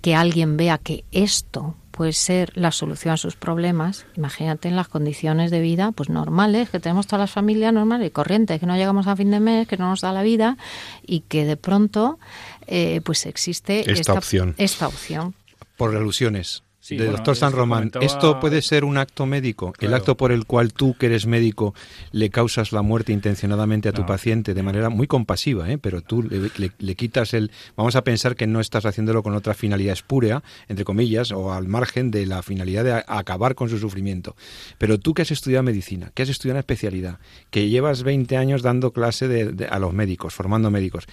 que 0.00 0.14
alguien 0.14 0.56
vea 0.56 0.78
que 0.78 1.04
esto 1.10 1.74
puede 1.98 2.12
ser 2.12 2.52
la 2.54 2.70
solución 2.70 3.14
a 3.14 3.16
sus 3.16 3.34
problemas, 3.34 4.06
imagínate 4.16 4.68
en 4.68 4.76
las 4.76 4.86
condiciones 4.86 5.50
de 5.50 5.58
vida 5.58 5.90
pues 5.90 6.08
normales, 6.08 6.70
que 6.70 6.78
tenemos 6.78 7.08
todas 7.08 7.22
las 7.22 7.32
familias 7.32 7.72
normales 7.72 8.06
y 8.06 8.10
corrientes, 8.12 8.60
que 8.60 8.66
no 8.66 8.76
llegamos 8.76 9.08
a 9.08 9.16
fin 9.16 9.32
de 9.32 9.40
mes, 9.40 9.66
que 9.66 9.76
no 9.76 9.90
nos 9.90 10.02
da 10.02 10.12
la 10.12 10.22
vida 10.22 10.56
y 11.04 11.22
que 11.22 11.44
de 11.44 11.56
pronto 11.56 12.20
eh, 12.68 13.00
pues 13.02 13.26
existe 13.26 13.90
esta, 13.90 14.12
opción. 14.12 14.54
Esta 14.58 14.86
opción. 14.86 15.34
Por 15.76 15.96
alusiones 15.96 16.62
de 16.90 17.06
doctor 17.06 17.36
San 17.36 17.52
Román, 17.52 17.90
esto 18.00 18.40
puede 18.40 18.62
ser 18.62 18.84
un 18.84 18.98
acto 18.98 19.26
médico, 19.26 19.72
el 19.80 19.94
acto 19.94 20.16
por 20.16 20.32
el 20.32 20.46
cual 20.46 20.72
tú, 20.72 20.96
que 20.98 21.06
eres 21.06 21.26
médico, 21.26 21.74
le 22.12 22.30
causas 22.30 22.72
la 22.72 22.82
muerte 22.82 23.12
intencionadamente 23.12 23.88
a 23.88 23.92
tu 23.92 24.06
paciente 24.06 24.54
de 24.54 24.62
manera 24.62 24.88
muy 24.88 25.06
compasiva, 25.06 25.70
¿eh? 25.70 25.78
pero 25.78 26.02
tú 26.02 26.22
le, 26.22 26.94
quitas 26.94 27.34
el... 27.34 27.50
Vamos 27.76 27.96
a 27.96 28.04
pensar 28.04 28.36
que 28.36 28.46
no 28.46 28.60
estás 28.60 28.86
haciéndolo 28.86 29.22
con 29.22 29.34
otra 29.34 29.54
finalidad 29.54 29.92
espúrea, 29.92 30.42
entre 30.68 30.84
comillas, 30.84 31.32
o 31.32 31.52
al 31.52 31.68
margen 31.68 32.10
de 32.10 32.26
la 32.26 32.42
finalidad 32.42 32.84
de 32.84 33.04
acabar 33.06 33.54
con 33.54 33.68
su 33.68 33.78
sufrimiento. 33.78 34.36
Pero 34.78 34.98
tú 34.98 35.14
que 35.14 35.22
has 35.22 35.30
estudiado 35.30 35.62
medicina, 35.62 36.10
que 36.14 36.22
has 36.22 36.28
estudiado 36.28 36.54
una 36.54 36.60
especialidad, 36.60 37.18
que 37.50 37.68
llevas 37.68 38.02
20 38.02 38.36
años 38.36 38.62
dando 38.62 38.92
clase 38.92 39.54
a 39.68 39.78
los 39.78 39.92
médicos, 39.92 40.34
formando 40.34 40.70
médicos, 40.70 41.06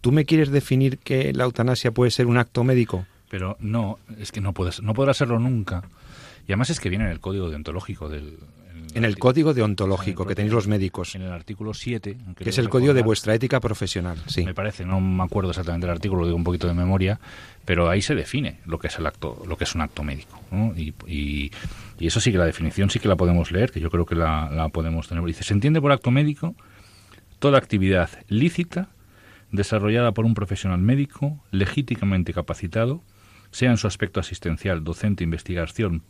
¿tú 0.00 0.12
me 0.12 0.24
quieres 0.24 0.50
definir 0.50 0.98
que 0.98 1.32
la 1.32 1.44
eutanasia 1.44 1.92
puede 1.92 2.10
ser 2.10 2.26
un 2.26 2.38
acto 2.38 2.64
médico? 2.64 3.06
Pero 3.34 3.56
no, 3.58 3.98
es 4.16 4.30
que 4.30 4.40
no, 4.40 4.52
puedes, 4.52 4.80
no 4.80 4.94
podrá 4.94 5.12
serlo 5.12 5.40
nunca. 5.40 5.82
Y 6.46 6.52
además 6.52 6.70
es 6.70 6.78
que 6.78 6.88
viene 6.88 7.06
en 7.06 7.10
el 7.10 7.18
código 7.18 7.50
deontológico 7.50 8.08
del... 8.08 8.38
En 8.94 9.04
el, 9.04 9.18
código 9.18 9.52
deontológico 9.54 10.24
que 10.24 10.36
tenéis 10.36 10.54
los 10.54 10.68
médicos. 10.68 11.16
En 11.16 11.22
el 11.22 11.32
artículo 11.32 11.74
7. 11.74 12.16
Que 12.36 12.48
es 12.48 12.58
el 12.58 12.68
código 12.68 12.94
de 12.94 13.02
vuestra 13.02 13.34
ética 13.34 13.58
profesional, 13.58 14.18
sí. 14.28 14.44
Me 14.44 14.54
parece, 14.54 14.84
no 14.84 15.00
me 15.00 15.24
acuerdo 15.24 15.50
exactamente 15.50 15.84
del 15.88 15.96
artículo, 15.96 16.20
lo 16.20 16.26
digo 16.28 16.36
un 16.36 16.44
poquito 16.44 16.68
de 16.68 16.74
memoria, 16.74 17.18
pero 17.64 17.90
ahí 17.90 18.02
se 18.02 18.14
define 18.14 18.60
lo 18.66 18.78
que 18.78 18.86
es 18.86 18.96
el 19.00 19.06
acto, 19.06 19.42
lo 19.48 19.56
que 19.56 19.64
es 19.64 19.74
un 19.74 19.80
acto 19.80 20.04
médico. 20.04 20.40
Y, 20.76 20.94
y, 21.08 21.50
eso 21.98 22.20
sí 22.20 22.30
que 22.30 22.38
la 22.38 22.46
definición 22.46 22.88
sí 22.88 23.00
que 23.00 23.08
la 23.08 23.16
podemos 23.16 23.50
leer, 23.50 23.72
que 23.72 23.80
yo 23.80 23.90
creo 23.90 24.06
que 24.06 24.14
la, 24.14 24.48
la 24.48 24.68
podemos 24.68 25.08
tener. 25.08 25.24
Dice, 25.24 25.42
se 25.42 25.54
entiende 25.54 25.80
por 25.80 25.90
acto 25.90 26.12
médico 26.12 26.54
toda 27.40 27.58
actividad 27.58 28.10
lícita 28.28 28.90
desarrollada 29.50 30.12
por 30.12 30.24
un 30.24 30.34
profesional 30.34 30.78
médico 30.78 31.40
legítimamente 31.50 32.32
capacitado 32.32 33.02
sea 33.54 33.70
en 33.70 33.76
su 33.76 33.86
aspecto 33.86 34.18
asistencial, 34.18 34.82
docente, 34.82 35.22
investigación, 35.22 36.02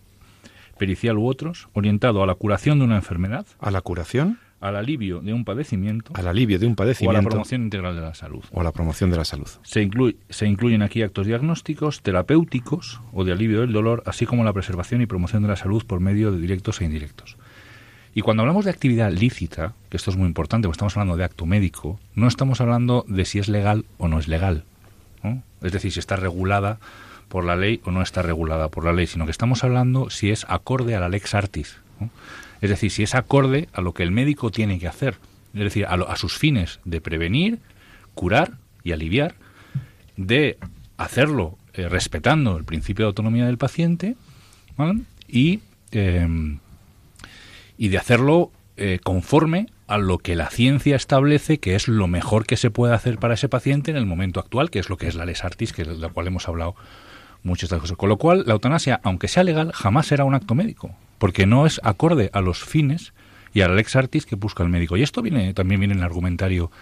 pericial 0.78 1.18
u 1.18 1.26
otros, 1.26 1.68
orientado 1.74 2.22
a 2.22 2.26
la 2.26 2.34
curación 2.34 2.78
de 2.78 2.86
una 2.86 2.96
enfermedad. 2.96 3.46
¿A 3.60 3.70
la 3.70 3.82
curación? 3.82 4.38
Al 4.60 4.76
alivio 4.76 5.20
de 5.20 5.34
un 5.34 5.44
padecimiento. 5.44 6.12
Al 6.14 6.26
alivio 6.26 6.58
de 6.58 6.66
un 6.66 6.74
padecimiento. 6.74 7.14
O 7.14 7.20
a 7.20 7.22
la 7.22 7.28
promoción 7.28 7.64
integral 7.64 7.96
de 7.96 8.00
la 8.00 8.14
salud. 8.14 8.42
O 8.50 8.62
a 8.62 8.64
la 8.64 8.72
promoción 8.72 9.10
de 9.10 9.18
la 9.18 9.26
salud. 9.26 9.46
Se, 9.62 9.86
se 10.30 10.46
incluyen 10.46 10.80
aquí 10.80 11.02
actos 11.02 11.26
diagnósticos, 11.26 12.00
terapéuticos 12.00 13.02
o 13.12 13.24
de 13.24 13.32
alivio 13.32 13.60
del 13.60 13.72
dolor, 13.72 14.02
así 14.06 14.24
como 14.24 14.42
la 14.42 14.54
preservación 14.54 15.02
y 15.02 15.06
promoción 15.06 15.42
de 15.42 15.48
la 15.48 15.56
salud 15.56 15.84
por 15.84 16.00
medio 16.00 16.32
de 16.32 16.38
directos 16.38 16.80
e 16.80 16.86
indirectos. 16.86 17.36
Y 18.14 18.22
cuando 18.22 18.42
hablamos 18.42 18.64
de 18.64 18.70
actividad 18.70 19.12
lícita, 19.12 19.74
que 19.90 19.98
esto 19.98 20.10
es 20.10 20.16
muy 20.16 20.28
importante, 20.28 20.66
porque 20.66 20.76
estamos 20.76 20.96
hablando 20.96 21.18
de 21.18 21.24
acto 21.24 21.44
médico, 21.44 22.00
no 22.14 22.26
estamos 22.26 22.62
hablando 22.62 23.04
de 23.06 23.26
si 23.26 23.38
es 23.38 23.48
legal 23.48 23.84
o 23.98 24.08
no 24.08 24.18
es 24.18 24.28
legal. 24.28 24.64
Es 25.62 25.72
decir, 25.72 25.92
si 25.92 26.00
está 26.00 26.16
regulada 26.16 26.78
por 27.34 27.44
la 27.44 27.56
ley 27.56 27.80
o 27.84 27.90
no 27.90 28.00
está 28.00 28.22
regulada 28.22 28.68
por 28.68 28.84
la 28.84 28.92
ley, 28.92 29.08
sino 29.08 29.24
que 29.24 29.32
estamos 29.32 29.64
hablando 29.64 30.08
si 30.08 30.30
es 30.30 30.46
acorde 30.48 30.94
a 30.94 31.00
la 31.00 31.08
lex 31.08 31.34
artis. 31.34 31.80
Es 32.60 32.70
decir, 32.70 32.92
si 32.92 33.02
es 33.02 33.16
acorde 33.16 33.68
a 33.72 33.80
lo 33.80 33.92
que 33.92 34.04
el 34.04 34.12
médico 34.12 34.52
tiene 34.52 34.78
que 34.78 34.86
hacer, 34.86 35.16
es 35.52 35.64
decir, 35.64 35.84
a, 35.84 36.14
sus 36.14 36.38
fines 36.38 36.78
de 36.84 37.00
prevenir, 37.00 37.58
curar 38.14 38.52
y 38.84 38.92
aliviar, 38.92 39.34
de 40.16 40.58
hacerlo 40.96 41.58
eh, 41.72 41.88
respetando 41.88 42.56
el 42.56 42.62
principio 42.62 43.06
de 43.06 43.08
autonomía 43.08 43.46
del 43.46 43.58
paciente 43.58 44.14
y, 45.26 45.58
em, 45.90 46.60
y 47.76 47.88
de 47.88 47.98
hacerlo 47.98 48.52
eh, 48.76 49.00
conforme 49.02 49.66
a 49.88 49.98
lo 49.98 50.18
que 50.18 50.36
la 50.36 50.50
ciencia 50.50 50.94
establece 50.94 51.58
que 51.58 51.74
es 51.74 51.88
lo 51.88 52.06
mejor 52.06 52.46
que 52.46 52.56
se 52.56 52.70
puede 52.70 52.94
hacer 52.94 53.18
para 53.18 53.34
ese 53.34 53.48
paciente 53.48 53.90
en 53.90 53.96
el 53.96 54.06
momento 54.06 54.38
actual, 54.38 54.70
que 54.70 54.78
es 54.78 54.88
lo 54.88 54.98
que 54.98 55.08
es 55.08 55.16
la 55.16 55.26
lex 55.26 55.42
artis, 55.42 55.72
que 55.72 55.82
de 55.82 55.96
la 55.96 56.10
cual 56.10 56.28
hemos 56.28 56.46
hablado 56.46 56.76
muchas 57.44 57.70
de 57.70 57.78
cosas. 57.78 57.96
Con 57.96 58.08
lo 58.08 58.16
cual, 58.16 58.42
la 58.46 58.54
eutanasia, 58.54 59.00
aunque 59.04 59.28
sea 59.28 59.44
legal, 59.44 59.70
jamás 59.72 60.06
será 60.06 60.24
un 60.24 60.34
acto 60.34 60.56
médico, 60.56 60.90
porque 61.18 61.46
no 61.46 61.66
es 61.66 61.80
acorde 61.84 62.30
a 62.32 62.40
los 62.40 62.64
fines 62.64 63.12
y 63.52 63.60
a 63.60 63.68
la 63.68 63.74
lex 63.74 63.94
artis 63.94 64.26
que 64.26 64.34
busca 64.34 64.64
el 64.64 64.68
médico. 64.68 64.96
Y 64.96 65.02
esto 65.02 65.22
viene 65.22 65.54
también 65.54 65.80
viene 65.80 65.94
en 65.94 66.00
el 66.00 66.04
argumentario 66.04 66.72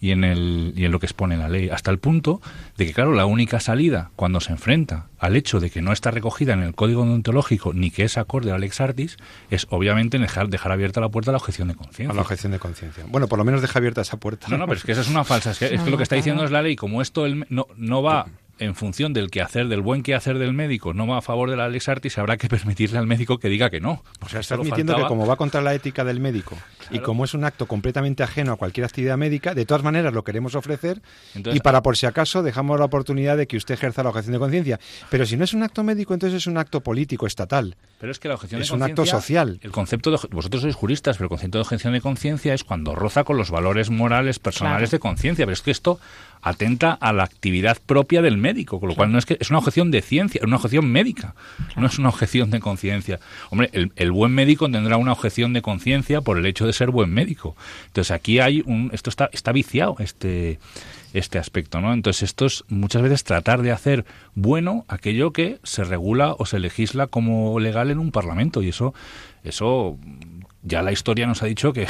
y 0.00 0.12
en, 0.12 0.24
el, 0.24 0.72
y 0.76 0.86
en 0.86 0.92
lo 0.92 0.98
que 0.98 1.06
expone 1.06 1.36
la 1.36 1.48
ley, 1.48 1.68
hasta 1.68 1.90
el 1.90 1.98
punto 1.98 2.40
de 2.78 2.86
que, 2.86 2.94
claro, 2.94 3.12
la 3.12 3.26
única 3.26 3.60
salida 3.60 4.10
cuando 4.16 4.40
se 4.40 4.52
enfrenta 4.52 5.08
al 5.18 5.36
hecho 5.36 5.60
de 5.60 5.68
que 5.68 5.82
no 5.82 5.92
está 5.92 6.10
recogida 6.10 6.54
en 6.54 6.62
el 6.62 6.74
código 6.74 7.04
deontológico 7.04 7.74
ni 7.74 7.90
que 7.90 8.04
es 8.04 8.16
acorde 8.16 8.50
a 8.50 8.54
la 8.54 8.60
lex 8.60 8.80
artis, 8.80 9.18
es 9.50 9.66
obviamente 9.68 10.18
dejar, 10.18 10.48
dejar 10.48 10.72
abierta 10.72 11.02
la 11.02 11.10
puerta 11.10 11.30
a 11.30 11.32
la 11.32 11.38
objeción 11.38 11.68
de 11.68 11.74
conciencia. 11.74 12.12
A 12.12 12.14
la 12.14 12.22
objeción 12.22 12.52
de 12.52 12.58
conciencia. 12.58 13.04
Bueno, 13.08 13.28
por 13.28 13.38
lo 13.38 13.44
menos 13.44 13.60
deja 13.60 13.78
abierta 13.78 14.00
esa 14.00 14.16
puerta. 14.16 14.48
No, 14.48 14.56
no, 14.56 14.66
pero 14.66 14.78
es 14.78 14.84
que 14.84 14.92
esa 14.92 15.02
es 15.02 15.08
una 15.08 15.24
falsa. 15.24 15.50
Es 15.50 15.58
que, 15.58 15.74
es 15.74 15.82
que 15.82 15.90
lo 15.90 15.98
que 15.98 16.02
está 16.02 16.16
diciendo 16.16 16.44
es 16.44 16.50
la 16.50 16.62
ley, 16.62 16.76
como 16.76 17.02
esto 17.02 17.26
el, 17.26 17.44
no, 17.50 17.66
no 17.76 18.02
va 18.02 18.26
en 18.60 18.74
función 18.74 19.12
del 19.12 19.30
quehacer, 19.30 19.68
del 19.68 19.80
buen 19.80 20.02
quehacer 20.02 20.38
del 20.38 20.52
médico, 20.52 20.92
no 20.92 21.06
va 21.06 21.18
a 21.18 21.22
favor 21.22 21.50
de 21.50 21.56
la 21.56 21.68
Lex 21.68 21.88
Artis, 21.88 22.18
habrá 22.18 22.36
que 22.36 22.48
permitirle 22.48 22.98
al 22.98 23.06
médico 23.06 23.38
que 23.38 23.48
diga 23.48 23.70
que 23.70 23.80
no. 23.80 24.02
O 24.20 24.28
sea, 24.28 24.40
está 24.40 24.54
admitiendo 24.54 24.94
que 24.96 25.04
como 25.04 25.26
va 25.26 25.36
contra 25.36 25.60
la 25.60 25.74
ética 25.74 26.04
del 26.04 26.20
médico 26.20 26.56
y 26.90 27.00
como 27.00 27.24
es 27.24 27.34
un 27.34 27.44
acto 27.44 27.66
completamente 27.66 28.22
ajeno 28.22 28.52
a 28.52 28.56
cualquier 28.56 28.84
actividad 28.84 29.16
médica, 29.16 29.54
de 29.54 29.64
todas 29.64 29.82
maneras 29.82 30.12
lo 30.12 30.24
queremos 30.24 30.54
ofrecer 30.54 31.00
y 31.34 31.60
para 31.60 31.82
por 31.82 31.96
si 31.96 32.06
acaso 32.06 32.42
dejamos 32.42 32.78
la 32.78 32.84
oportunidad 32.84 33.36
de 33.36 33.46
que 33.46 33.56
usted 33.56 33.74
ejerza 33.74 34.02
la 34.02 34.10
objeción 34.10 34.34
de 34.34 34.38
conciencia. 34.38 34.80
Pero 35.08 35.24
si 35.24 35.36
no 35.36 35.44
es 35.44 35.54
un 35.54 35.62
acto 35.62 35.82
médico, 35.82 36.14
entonces 36.14 36.36
es 36.36 36.46
un 36.46 36.58
acto 36.58 36.80
político, 36.80 37.26
estatal. 37.26 37.76
Pero 37.98 38.12
es 38.12 38.18
que 38.18 38.28
la 38.28 38.34
objeción 38.34 38.60
es 38.60 38.70
un 38.70 38.82
acto 38.82 39.06
social. 39.06 39.58
El 39.62 39.72
concepto 39.72 40.10
de, 40.10 40.18
vosotros 40.30 40.62
sois 40.62 40.74
juristas, 40.74 41.16
pero 41.16 41.26
el 41.26 41.30
concepto 41.30 41.58
de 41.58 41.62
objeción 41.62 41.92
de 41.92 42.00
conciencia 42.00 42.54
es 42.54 42.64
cuando 42.64 42.94
roza 42.94 43.24
con 43.24 43.36
los 43.36 43.50
valores 43.50 43.90
morales 43.90 44.38
personales 44.38 44.90
de 44.90 44.98
conciencia. 44.98 45.44
Pero 45.44 45.52
es 45.52 45.62
que 45.62 45.70
esto 45.70 45.98
atenta 46.42 46.92
a 46.92 47.12
la 47.12 47.24
actividad 47.24 47.78
propia 47.84 48.22
del 48.22 48.38
médico, 48.38 48.49
con 48.64 48.88
lo 48.88 48.94
cual 48.94 49.12
no 49.12 49.18
es 49.18 49.26
que 49.26 49.36
es 49.40 49.50
una 49.50 49.58
objeción 49.58 49.90
de 49.90 50.02
ciencia, 50.02 50.40
es 50.40 50.46
una 50.46 50.56
objeción 50.56 50.90
médica, 50.90 51.34
no 51.76 51.86
es 51.86 51.98
una 51.98 52.08
objeción 52.08 52.50
de 52.50 52.60
conciencia. 52.60 53.20
Hombre, 53.50 53.70
el, 53.72 54.12
buen 54.12 54.32
médico 54.32 54.70
tendrá 54.70 54.96
una 54.96 55.12
objeción 55.12 55.52
de 55.52 55.62
conciencia 55.62 56.20
por 56.20 56.38
el 56.38 56.46
hecho 56.46 56.66
de 56.66 56.72
ser 56.72 56.90
buen 56.90 57.12
médico. 57.12 57.56
Entonces 57.86 58.10
aquí 58.10 58.38
hay 58.38 58.62
un, 58.66 58.90
esto 58.92 59.10
está, 59.10 59.30
está 59.32 59.52
viciado 59.52 59.96
este 59.98 60.58
este 61.12 61.38
aspecto, 61.38 61.80
¿no? 61.80 61.92
Entonces 61.92 62.22
esto 62.22 62.46
es 62.46 62.64
muchas 62.68 63.02
veces 63.02 63.24
tratar 63.24 63.62
de 63.62 63.72
hacer 63.72 64.04
bueno 64.36 64.84
aquello 64.86 65.32
que 65.32 65.58
se 65.64 65.82
regula 65.82 66.36
o 66.38 66.46
se 66.46 66.60
legisla 66.60 67.08
como 67.08 67.58
legal 67.58 67.90
en 67.90 67.98
un 67.98 68.12
parlamento 68.12 68.62
y 68.62 68.68
eso 68.68 68.94
eso 69.42 69.98
ya 70.62 70.82
la 70.82 70.92
historia 70.92 71.26
nos 71.26 71.42
ha 71.42 71.46
dicho 71.46 71.72
que, 71.72 71.86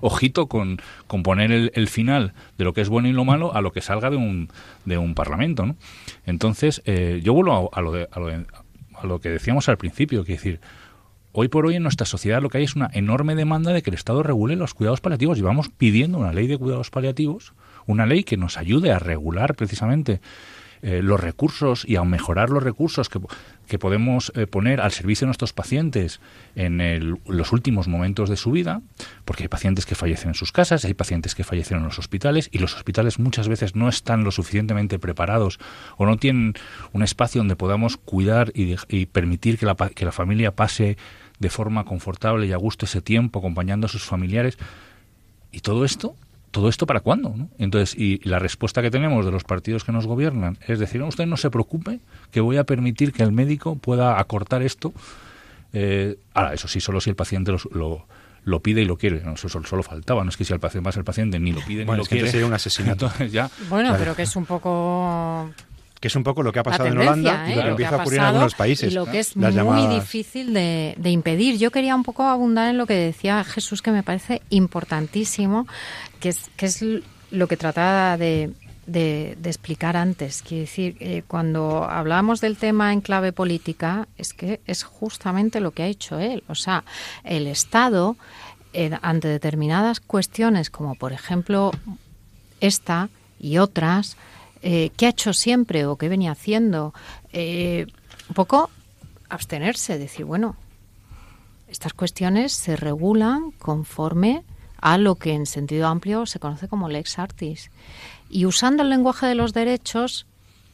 ojito, 0.00 0.46
con, 0.48 0.80
con 1.06 1.22
poner 1.22 1.70
el, 1.74 1.88
final 1.88 2.34
de 2.58 2.64
lo 2.64 2.72
que 2.72 2.82
es 2.82 2.88
bueno 2.88 3.08
y 3.08 3.12
lo 3.12 3.24
malo 3.24 3.54
a 3.54 3.60
lo 3.60 3.72
que 3.72 3.80
salga 3.80 4.10
de 4.10 4.16
un, 4.16 4.48
de 4.84 4.98
un 4.98 5.14
parlamento. 5.14 5.64
¿no? 5.64 5.76
Entonces, 6.26 6.82
eh, 6.84 7.20
yo 7.24 7.32
vuelvo 7.32 7.70
a, 7.72 7.80
lo 7.80 7.92
de, 7.92 8.08
a, 8.12 8.20
lo 8.20 8.28
a, 8.28 9.06
lo 9.06 9.20
que 9.20 9.30
decíamos 9.30 9.68
al 9.68 9.78
principio, 9.78 10.24
que 10.24 10.32
decir, 10.32 10.60
hoy 11.32 11.48
por 11.48 11.66
hoy 11.66 11.76
en 11.76 11.82
nuestra 11.82 12.06
sociedad 12.06 12.42
lo 12.42 12.50
que 12.50 12.58
hay 12.58 12.64
es 12.64 12.76
una 12.76 12.90
enorme 12.92 13.34
demanda 13.34 13.72
de 13.72 13.82
que 13.82 13.90
el 13.90 13.94
Estado 13.94 14.22
regule 14.22 14.56
los 14.56 14.74
cuidados 14.74 15.00
paliativos. 15.00 15.38
Y 15.38 15.42
vamos 15.42 15.70
pidiendo 15.70 16.18
una 16.18 16.32
ley 16.32 16.46
de 16.46 16.58
cuidados 16.58 16.90
paliativos, 16.90 17.54
una 17.86 18.04
ley 18.04 18.24
que 18.24 18.36
nos 18.36 18.58
ayude 18.58 18.92
a 18.92 18.98
regular 18.98 19.54
precisamente 19.54 20.20
eh, 20.82 21.02
los 21.02 21.20
recursos 21.20 21.84
y 21.86 21.96
a 21.96 22.04
mejorar 22.04 22.50
los 22.50 22.62
recursos 22.62 23.08
que, 23.08 23.20
que 23.68 23.78
podemos 23.78 24.32
eh, 24.34 24.46
poner 24.46 24.80
al 24.80 24.92
servicio 24.92 25.26
de 25.26 25.28
nuestros 25.28 25.52
pacientes 25.52 26.20
en 26.56 27.18
los 27.26 27.52
últimos 27.52 27.86
momentos 27.86 28.30
de 28.30 28.36
su 28.36 28.50
vida, 28.50 28.80
porque 29.24 29.44
hay 29.44 29.48
pacientes 29.48 29.84
que 29.86 29.94
fallecen 29.94 30.30
en 30.30 30.34
sus 30.34 30.52
casas, 30.52 30.84
hay 30.84 30.94
pacientes 30.94 31.34
que 31.34 31.44
fallecen 31.44 31.78
en 31.78 31.84
los 31.84 31.98
hospitales 31.98 32.48
y 32.50 32.58
los 32.58 32.74
hospitales 32.74 33.18
muchas 33.18 33.48
veces 33.48 33.76
no 33.76 33.88
están 33.88 34.24
lo 34.24 34.30
suficientemente 34.30 34.98
preparados 34.98 35.60
o 35.98 36.06
no 36.06 36.16
tienen 36.16 36.54
un 36.92 37.02
espacio 37.02 37.40
donde 37.40 37.56
podamos 37.56 37.96
cuidar 37.96 38.50
y, 38.54 38.76
y 38.88 39.06
permitir 39.06 39.58
que 39.58 39.66
la, 39.66 39.74
que 39.74 40.04
la 40.04 40.12
familia 40.12 40.56
pase 40.56 40.96
de 41.38 41.50
forma 41.50 41.84
confortable 41.84 42.46
y 42.46 42.52
a 42.52 42.56
gusto 42.56 42.86
ese 42.86 43.02
tiempo 43.02 43.40
acompañando 43.40 43.86
a 43.86 43.90
sus 43.90 44.04
familiares. 44.04 44.56
Y 45.52 45.60
todo 45.60 45.84
esto 45.84 46.14
¿todo 46.50 46.68
esto 46.68 46.86
para 46.86 47.00
cuándo? 47.00 47.34
Entonces, 47.58 47.96
y 47.98 48.20
la 48.28 48.38
respuesta 48.38 48.82
que 48.82 48.90
tenemos 48.90 49.24
de 49.24 49.32
los 49.32 49.44
partidos 49.44 49.84
que 49.84 49.92
nos 49.92 50.06
gobiernan 50.06 50.58
es 50.66 50.78
decir, 50.78 51.02
usted 51.02 51.26
no 51.26 51.36
se 51.36 51.50
preocupe, 51.50 52.00
que 52.30 52.40
voy 52.40 52.56
a 52.56 52.64
permitir 52.64 53.12
que 53.12 53.22
el 53.22 53.32
médico 53.32 53.76
pueda 53.76 54.18
acortar 54.18 54.62
esto. 54.62 54.92
Eh, 55.72 56.18
ahora, 56.34 56.54
eso 56.54 56.68
sí, 56.68 56.80
solo 56.80 57.00
si 57.00 57.10
el 57.10 57.16
paciente 57.16 57.52
lo, 57.52 58.06
lo, 58.44 58.60
pide 58.60 58.82
y 58.82 58.84
lo 58.84 58.96
quiere. 58.96 59.22
eso 59.32 59.48
solo, 59.48 59.82
faltaba. 59.82 60.24
No 60.24 60.30
es 60.30 60.36
que 60.36 60.44
si 60.44 60.52
el 60.52 60.60
paciente, 60.60 60.84
más 60.84 60.96
el 60.96 61.04
paciente 61.04 61.38
ni 61.38 61.52
lo 61.52 61.60
pide 61.60 61.84
ni 61.84 61.96
lo 61.96 62.04
quiere. 62.04 62.30
sería 62.30 62.46
un 62.46 62.54
asesinato. 62.54 63.10
ya, 63.30 63.50
bueno, 63.68 63.94
pero 63.98 64.16
que 64.16 64.22
es 64.22 64.34
un 64.34 64.46
poco 64.46 65.50
que 66.00 66.08
es 66.08 66.16
un 66.16 66.24
poco 66.24 66.42
lo 66.42 66.50
que 66.50 66.58
ha 66.58 66.62
pasado 66.62 66.86
en 66.86 66.98
Holanda 66.98 67.46
y 67.46 67.54
lo 67.54 67.60
que 67.60 67.68
¿eh? 67.68 67.70
empieza 67.70 67.96
a 67.96 67.98
ocurrir 67.98 68.20
en 68.20 68.24
algunos 68.24 68.54
países. 68.54 68.90
Y 68.90 68.94
lo 68.94 69.04
que 69.04 69.18
es 69.20 69.36
muy 69.36 69.86
difícil 69.94 70.54
de, 70.54 70.96
impedir. 71.04 71.58
Yo 71.58 71.70
quería 71.70 71.94
un 71.94 72.02
poco 72.02 72.24
abundar 72.24 72.70
en 72.70 72.78
lo 72.78 72.86
que 72.86 72.94
decía 72.94 73.44
Jesús, 73.44 73.82
que 73.82 73.90
me 73.90 74.02
parece 74.02 74.40
importantísimo, 74.48 75.66
que 76.18 76.30
es, 76.30 76.50
que 76.56 76.66
es 76.66 76.82
lo 77.30 77.46
que 77.46 77.58
trataba 77.58 78.16
de, 78.16 78.54
explicar 79.44 79.98
antes. 79.98 80.42
Quiero 80.42 80.62
decir, 80.62 80.96
eh, 81.00 81.22
cuando 81.28 81.84
hablamos 81.84 82.40
del 82.40 82.56
tema 82.56 82.94
en 82.94 83.02
clave 83.02 83.32
política, 83.32 84.08
es 84.16 84.32
que 84.32 84.60
es 84.66 84.84
justamente 84.84 85.60
lo 85.60 85.72
que 85.72 85.82
ha 85.82 85.86
hecho 85.86 86.18
él. 86.18 86.42
O 86.48 86.54
sea, 86.54 86.82
el 87.24 87.46
Estado, 87.46 88.16
eh, 88.72 88.90
ante 89.02 89.28
determinadas 89.28 90.00
cuestiones, 90.00 90.70
como 90.70 90.94
por 90.94 91.12
ejemplo 91.12 91.72
esta 92.60 93.10
y 93.38 93.58
otras, 93.58 94.16
eh, 94.62 94.90
qué 94.96 95.06
ha 95.06 95.10
hecho 95.10 95.32
siempre 95.32 95.86
o 95.86 95.96
qué 95.96 96.08
venía 96.08 96.32
haciendo. 96.32 96.94
Eh, 97.32 97.86
un 98.28 98.34
poco 98.34 98.70
abstenerse, 99.28 99.98
decir, 99.98 100.24
bueno, 100.24 100.56
estas 101.68 101.92
cuestiones 101.92 102.52
se 102.52 102.76
regulan 102.76 103.52
conforme 103.52 104.44
a 104.80 104.98
lo 104.98 105.14
que 105.14 105.34
en 105.34 105.46
sentido 105.46 105.86
amplio 105.86 106.26
se 106.26 106.38
conoce 106.38 106.68
como 106.68 106.88
lex 106.88 107.18
artis. 107.18 107.70
Y 108.28 108.46
usando 108.46 108.82
el 108.82 108.90
lenguaje 108.90 109.26
de 109.26 109.34
los 109.34 109.52
derechos 109.52 110.26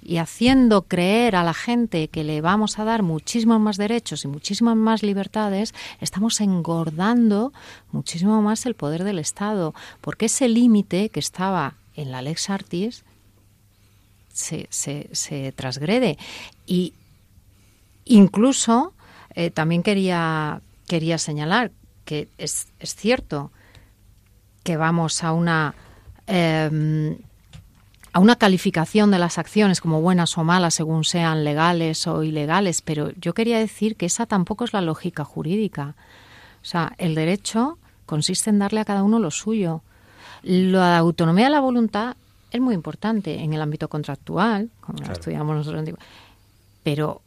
y 0.02 0.18
haciendo 0.18 0.82
creer 0.82 1.34
a 1.34 1.42
la 1.42 1.54
gente 1.54 2.08
que 2.08 2.22
le 2.22 2.40
vamos 2.40 2.78
a 2.78 2.84
dar 2.84 3.02
muchísimos 3.02 3.60
más 3.60 3.76
derechos 3.76 4.24
y 4.24 4.28
muchísimas 4.28 4.76
más 4.76 5.02
libertades, 5.02 5.74
estamos 6.00 6.40
engordando 6.40 7.52
muchísimo 7.90 8.40
más 8.40 8.66
el 8.66 8.74
poder 8.74 9.02
del 9.02 9.18
Estado, 9.18 9.74
porque 10.00 10.26
ese 10.26 10.48
límite 10.48 11.08
que 11.08 11.20
estaba 11.20 11.74
en 11.94 12.12
la 12.12 12.22
lex 12.22 12.50
artis 12.50 13.04
se, 14.36 15.52
transgrede. 15.56 16.18
Y 16.66 16.92
incluso 18.04 18.92
eh, 19.34 19.50
también 19.50 19.82
quería, 19.82 20.60
quería 20.86 21.18
señalar 21.18 21.72
que 22.04 22.28
es, 22.38 22.68
es 22.78 22.94
cierto 22.94 23.50
que 24.62 24.76
vamos 24.76 25.24
a 25.24 25.32
una 25.32 25.74
em, 26.26 27.18
a 28.16 28.18
una 28.18 28.36
calificación 28.36 29.10
de 29.10 29.18
las 29.18 29.36
acciones 29.36 29.82
como 29.82 30.00
buenas 30.00 30.38
o 30.38 30.42
malas 30.42 30.72
según 30.72 31.04
sean 31.04 31.44
legales 31.44 32.06
o 32.06 32.22
ilegales, 32.22 32.80
pero 32.80 33.10
yo 33.20 33.34
quería 33.34 33.58
decir 33.58 33.94
que 33.96 34.06
esa 34.06 34.24
tampoco 34.24 34.64
es 34.64 34.72
la 34.72 34.80
lógica 34.80 35.22
jurídica. 35.22 35.96
O 36.62 36.64
sea, 36.64 36.94
el 36.96 37.14
derecho 37.14 37.76
consiste 38.06 38.48
en 38.48 38.58
darle 38.58 38.80
a 38.80 38.86
cada 38.86 39.02
uno 39.02 39.18
lo 39.18 39.30
suyo. 39.30 39.82
La 40.42 40.96
autonomía 40.96 41.44
de 41.44 41.50
la 41.50 41.60
voluntad 41.60 42.16
es 42.56 42.62
muy 42.62 42.74
importante 42.74 43.40
en 43.40 43.52
el 43.54 43.60
ámbito 43.60 43.88
contractual, 43.88 44.70
como 44.80 45.02
estudiamos 45.10 45.56
nosotros, 45.56 45.84
pero 46.82 47.22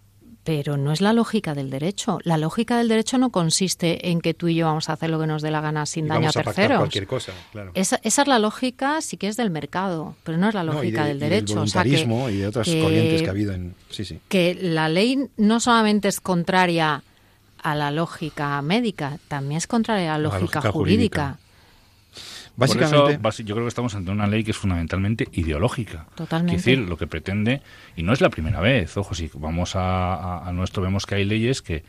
pero 0.50 0.78
no 0.78 0.92
es 0.92 1.00
la 1.00 1.14
lógica 1.14 1.54
del 1.54 1.70
derecho. 1.70 2.18
La 2.24 2.38
lógica 2.38 2.80
del 2.80 2.88
derecho 2.88 3.20
no 3.20 3.30
consiste 3.30 4.10
en 4.10 4.20
que 4.20 4.34
tú 4.34 4.48
y 4.48 4.56
yo 4.56 4.66
vamos 4.66 4.90
a 4.90 4.94
hacer 4.94 5.12
lo 5.12 5.20
que 5.20 5.28
nos 5.28 5.44
dé 5.44 5.52
la 5.52 5.62
gana 5.62 5.86
sin 5.86 6.08
daño 6.08 6.30
a 6.30 6.32
terceros. 6.32 6.80
cualquier 6.80 7.06
cosa, 7.06 7.34
claro. 7.52 7.72
esa, 7.76 8.00
esa, 8.04 8.22
es 8.24 8.28
la 8.28 8.40
lógica, 8.40 9.00
sí 9.02 9.18
que 9.18 9.28
es 9.28 9.38
del 9.38 9.52
mercado, 9.52 10.16
pero 10.24 10.40
no 10.40 10.50
es 10.50 10.56
la 10.56 10.64
lógica 10.64 11.06
del 11.06 11.20
derecho. 11.20 11.54
Y 11.54 11.56
voluntarismo 11.56 12.24
o 12.26 12.30
y 12.32 12.38
de 12.38 12.48
otras 12.48 12.68
corrientes 12.68 13.22
que 13.22 13.28
ha 13.28 13.32
habido 13.32 13.54
en. 13.54 13.76
Sí, 13.92 14.06
sí. 14.06 14.20
Que 14.28 14.58
la 14.60 14.90
ley 14.90 15.30
no 15.38 15.60
solamente 15.60 16.08
es 16.08 16.20
contraria 16.20 17.04
a 17.62 17.76
la 17.76 17.92
lógica 17.92 18.60
médica, 18.64 19.20
también 19.28 19.60
es 19.60 19.68
contraria 19.68 20.16
a 20.16 20.18
la 20.18 20.30
lógica, 20.30 20.62
jurídica. 20.72 21.38
Básicamente, 22.60 23.20
Por 23.20 23.30
eso, 23.30 23.44
yo 23.44 23.56
creo 23.56 23.66
que 23.66 23.70
estamos 23.70 23.96
ante 23.96 24.12
una 24.12 24.28
ley 24.28 24.44
que 24.44 24.52
es 24.52 24.58
fundamentalmente 24.58 25.28
ideológica. 25.32 26.08
Totalmente. 26.16 26.58
Es 26.58 26.66
decir, 26.66 26.80
lo 26.80 26.98
que 26.98 27.08
pretende, 27.08 27.62
y 27.96 28.04
no 28.04 28.12
es 28.12 28.22
la 28.22 28.30
primera 28.30 28.60
vez, 28.60 28.98
ojo, 28.98 29.16
si 29.16 29.32
vamos 29.34 29.74
a, 29.76 30.50
nuestro, 30.54 30.84
vemos 30.84 31.06
que 31.06 31.16
hay 31.16 31.26
leyes 31.26 31.62
que 31.62 31.84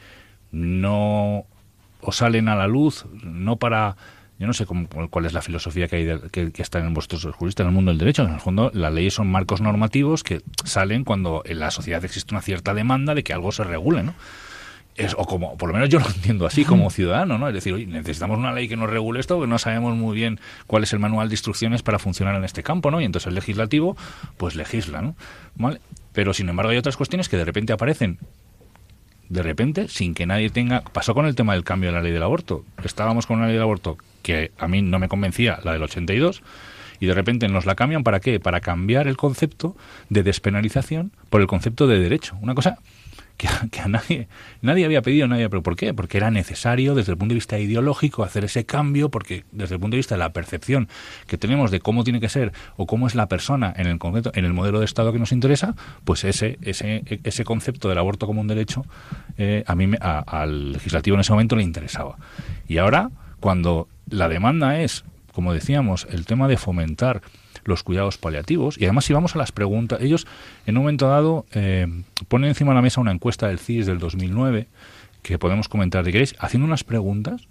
no 0.53 1.45
o 2.03 2.13
salen 2.13 2.49
a 2.49 2.57
la 2.57 2.67
luz, 2.67 3.05
no 3.23 3.57
para 3.57 3.97
yo 4.39 4.47
no 4.47 4.55
sé 4.55 4.65
cómo, 4.65 4.89
cuál 5.11 5.27
es 5.27 5.35
la 5.35 5.43
filosofía 5.43 5.87
que 5.87 5.97
hay 5.97 6.31
que, 6.31 6.63
está 6.63 6.79
en 6.79 6.95
vuestros 6.95 7.27
juristas 7.35 7.65
en 7.65 7.69
el 7.69 7.75
mundo 7.75 7.91
del 7.91 7.99
derecho. 7.99 8.23
En 8.23 8.33
el 8.33 8.41
fondo, 8.41 8.71
las 8.73 8.91
leyes 8.91 9.13
son 9.13 9.31
marcos 9.31 9.61
normativos 9.61 10.23
que 10.23 10.41
salen 10.65 11.05
cuando 11.05 11.43
en 11.45 11.59
la 11.59 11.71
sociedad 11.71 12.03
existe 12.07 12.33
una 12.33 12.41
cierta 12.41 12.73
demanda 12.73 13.15
de 13.15 13.23
que 13.23 13.35
algo 13.35 13.53
se 13.53 13.65
regule, 13.65 14.03
¿no? 14.03 14.15
O 15.17 15.25
como, 15.25 15.57
por 15.57 15.69
lo 15.69 15.75
menos 15.75 15.89
yo 15.89 15.99
lo 15.99 16.07
entiendo 16.07 16.47
así 16.47 16.65
como 16.65 16.91
ciudadano, 16.91 17.39
¿no? 17.39 17.49
Es 17.49 17.55
decir, 17.55 17.87
necesitamos 17.89 18.39
una 18.39 18.53
ley 18.53 18.69
que 18.69 18.77
nos 18.77 18.91
regule 18.91 19.21
esto, 19.21 19.37
porque 19.37 19.49
no 19.49 19.59
sabemos 19.59 19.97
muy 19.97 20.15
bien 20.15 20.41
cuál 20.67 20.83
es 20.83 20.93
el 20.93 20.99
manual 20.99 21.29
de 21.29 21.35
instrucciones 21.35 21.83
para 21.83 21.99
funcionar 21.99 22.35
en 22.35 22.45
este 22.45 22.63
campo, 22.63 22.91
¿no? 22.91 23.01
Y 23.01 23.05
entonces 23.05 23.29
el 23.29 23.35
legislativo, 23.35 23.97
pues 24.37 24.55
legisla, 24.55 25.03
¿no? 25.03 25.17
¿Vale? 25.57 25.81
Pero 26.13 26.35
sin 26.35 26.49
embargo 26.49 26.71
hay 26.71 26.79
otras 26.79 26.97
cuestiones 26.97 27.29
que 27.29 27.37
de 27.37 27.45
repente 27.45 27.73
aparecen 27.73 28.19
de 29.31 29.45
repente, 29.45 29.89
sin 29.89 30.13
que 30.13 30.27
nadie 30.27 30.51
tenga... 30.51 30.81
Pasó 30.81 31.15
con 31.15 31.25
el 31.25 31.37
tema 31.37 31.55
del 31.55 31.63
cambio 31.63 31.91
de 31.91 31.97
la 31.97 32.03
ley 32.03 32.11
del 32.11 32.23
aborto. 32.25 32.65
Estábamos 32.83 33.27
con 33.27 33.39
una 33.39 33.47
ley 33.47 33.55
del 33.55 33.63
aborto 33.63 33.97
que 34.23 34.51
a 34.59 34.67
mí 34.67 34.83
no 34.83 34.99
me 34.99 35.09
convencía, 35.09 35.61
la 35.63 35.73
del 35.73 35.85
82, 35.85 36.43
y 36.99 37.07
de 37.07 37.15
repente 37.15 37.49
nos 37.49 37.65
la 37.65 37.77
cambian 37.77 38.03
para 38.03 38.19
qué? 38.19 38.41
Para 38.41 38.61
cambiar 38.61 39.07
el 39.07 39.17
concepto 39.17 39.77
de 40.09 40.25
despenalización 40.25 41.13
por 41.31 41.41
el 41.41 41.47
concepto 41.47 41.87
de 41.87 42.01
derecho. 42.01 42.37
Una 42.43 42.57
cosa 42.57 42.79
que, 43.71 43.81
a, 43.81 43.89
nadie, 43.89 44.29
nadie 44.61 44.85
había 44.85 45.03
pedido, 45.03 45.27
nadie, 45.27 45.49
pero 45.49 45.63
¿por 45.63 45.77
qué? 45.77 45.95
Porque 45.95 46.19
era 46.19 46.31
necesario 46.31 46.95
desde 46.95 47.13
el 47.13 47.19
punto 47.19 47.33
de 47.33 47.37
vista 47.37 47.59
ideológico 47.59 48.23
hacer 48.23 48.45
ese 48.45 48.67
cambio, 48.67 49.09
porque 49.09 49.45
desde 49.53 49.77
el 49.77 49.81
punto 49.81 49.95
de 49.95 49.99
vista 49.99 50.15
de 50.15 50.19
la 50.19 50.33
percepción 50.33 50.89
que 51.27 51.39
tenemos 51.39 51.71
de 51.71 51.81
cómo 51.81 52.05
tiene 52.05 52.21
que 52.21 52.29
ser 52.29 52.53
o 52.77 52.87
cómo 52.87 53.07
es 53.07 53.15
la 53.15 53.29
persona 53.29 53.73
en 53.77 53.87
el 53.87 53.99
concreto, 53.99 54.31
en 54.35 54.45
el 54.45 54.53
modelo 54.53 54.81
de 54.81 54.85
Estado 54.85 55.13
que 55.13 55.19
nos 55.19 55.33
interesa, 55.33 55.75
pues 56.05 56.25
ese, 56.25 56.59
ese, 56.63 57.03
ese 57.25 57.45
concepto 57.45 57.89
del 57.89 57.99
aborto 57.99 58.27
como 58.27 58.41
un 58.41 58.47
derecho 58.47 58.85
eh, 59.39 59.65
a 59.67 59.75
mí 59.75 59.91
al 60.01 60.73
legislativo 60.73 61.15
en 61.15 61.21
ese 61.21 61.33
momento 61.33 61.57
le 61.57 61.63
interesaba. 61.63 62.17
Y 62.69 62.79
ahora, 62.79 63.11
cuando 63.41 63.89
la 64.09 64.29
demanda 64.29 64.81
es, 64.81 65.05
como 65.33 65.55
decíamos, 65.55 66.07
el 66.11 66.27
tema 66.27 66.47
de 66.47 66.57
fomentar 66.57 67.23
los 67.65 67.83
cuidados 67.83 68.19
paliativos. 68.19 68.79
Y 68.79 68.85
además, 68.85 69.05
si 69.05 69.13
vamos 69.13 69.35
a 69.35 69.39
las 69.39 69.53
preguntas, 69.53 70.01
ellos 70.01 70.27
en 70.67 70.77
un 70.77 70.85
momento 70.85 71.09
dado 71.09 71.47
eh, 71.53 71.87
ponen 72.29 72.49
encima 72.49 72.73
de 72.73 72.77
la 72.77 72.83
mesa 72.83 73.01
una 73.01 73.13
encuesta 73.13 73.49
del 73.49 73.59
CIS 73.59 73.87
del 73.87 73.99
2009 73.99 74.67
que 75.23 75.39
podemos 75.39 75.69
comentar, 75.69 76.05
de 76.05 76.13
queréis, 76.13 76.35
haciendo 76.39 76.67
unas 76.67 76.85
preguntas 76.85 77.47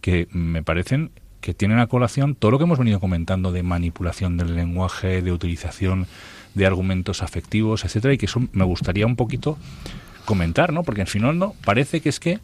que 0.00 0.28
me 0.30 0.62
parecen 0.62 1.10
que 1.40 1.54
tienen 1.54 1.78
a 1.78 1.86
colación 1.86 2.34
todo 2.34 2.52
lo 2.52 2.58
que 2.58 2.64
hemos 2.64 2.78
venido 2.78 3.00
comentando 3.00 3.52
de 3.52 3.62
manipulación 3.62 4.38
del 4.38 4.54
lenguaje, 4.54 5.20
de 5.20 5.30
utilización 5.30 6.06
de 6.54 6.66
argumentos 6.66 7.22
afectivos, 7.22 7.84
etcétera, 7.84 8.14
y 8.14 8.18
que 8.18 8.26
eso 8.26 8.42
me 8.52 8.64
gustaría 8.64 9.06
un 9.06 9.16
poquito 9.16 9.58
comentar, 10.24 10.72
¿no? 10.72 10.84
Porque 10.84 11.02
al 11.02 11.06
final 11.06 11.38
no 11.38 11.54
parece 11.64 12.00
que 12.00 12.08
es 12.08 12.18
que 12.18 12.40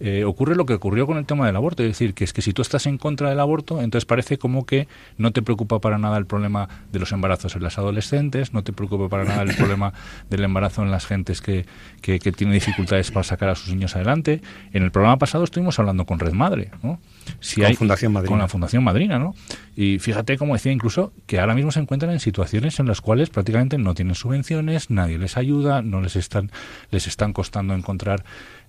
eh, 0.00 0.24
ocurre 0.24 0.54
lo 0.54 0.64
que 0.64 0.74
ocurrió 0.74 1.06
con 1.06 1.18
el 1.18 1.26
tema 1.26 1.46
del 1.46 1.56
aborto, 1.56 1.82
es 1.82 1.88
decir, 1.88 2.14
que 2.14 2.24
es 2.24 2.32
que 2.32 2.40
si 2.40 2.52
tú 2.52 2.62
estás 2.62 2.86
en 2.86 2.98
contra 2.98 3.30
del 3.30 3.40
aborto, 3.40 3.80
entonces 3.82 4.06
parece 4.06 4.38
como 4.38 4.64
que 4.64 4.86
no 5.16 5.32
te 5.32 5.42
preocupa 5.42 5.80
para 5.80 5.98
nada 5.98 6.16
el 6.18 6.26
problema 6.26 6.68
de 6.92 7.00
los 7.00 7.10
embarazos 7.12 7.56
en 7.56 7.62
las 7.62 7.78
adolescentes, 7.78 8.52
no 8.52 8.62
te 8.62 8.72
preocupa 8.72 9.08
para 9.08 9.24
nada 9.24 9.42
el 9.42 9.56
problema 9.56 9.92
del 10.30 10.44
embarazo 10.44 10.82
en 10.82 10.90
las 10.90 11.06
gentes 11.06 11.40
que, 11.40 11.66
que, 12.00 12.18
tienen 12.18 12.54
dificultades 12.54 13.10
para 13.10 13.24
sacar 13.24 13.48
a 13.48 13.54
sus 13.54 13.70
niños 13.74 13.96
adelante. 13.96 14.40
En 14.72 14.84
el 14.84 14.92
programa 14.92 15.18
pasado 15.18 15.44
estuvimos 15.44 15.78
hablando 15.78 16.04
con 16.06 16.18
Red 16.20 16.32
Madre, 16.32 16.70
¿no? 16.82 17.00
Si 17.40 17.60
con 17.60 17.74
Fundación 17.74 18.12
Madrina. 18.12 18.30
Con 18.30 18.38
la 18.38 18.48
Fundación 18.48 18.84
Madrina, 18.84 19.18
¿no? 19.18 19.34
Y 19.74 19.98
fíjate, 19.98 20.38
como 20.38 20.54
decía 20.54 20.72
incluso, 20.72 21.12
que 21.26 21.40
ahora 21.40 21.54
mismo 21.54 21.72
se 21.72 21.80
encuentran 21.80 22.12
en 22.12 22.20
situaciones 22.20 22.78
en 22.78 22.86
las 22.86 23.00
cuales 23.00 23.30
prácticamente 23.30 23.78
no 23.78 23.94
tienen 23.94 24.14
subvenciones, 24.14 24.90
nadie 24.90 25.18
les 25.18 25.36
ayuda, 25.36 25.82
no 25.82 26.00
les 26.00 26.16
están, 26.16 26.50
les 26.90 27.06
están 27.06 27.32
costando 27.32 27.74
encontrar 27.74 28.24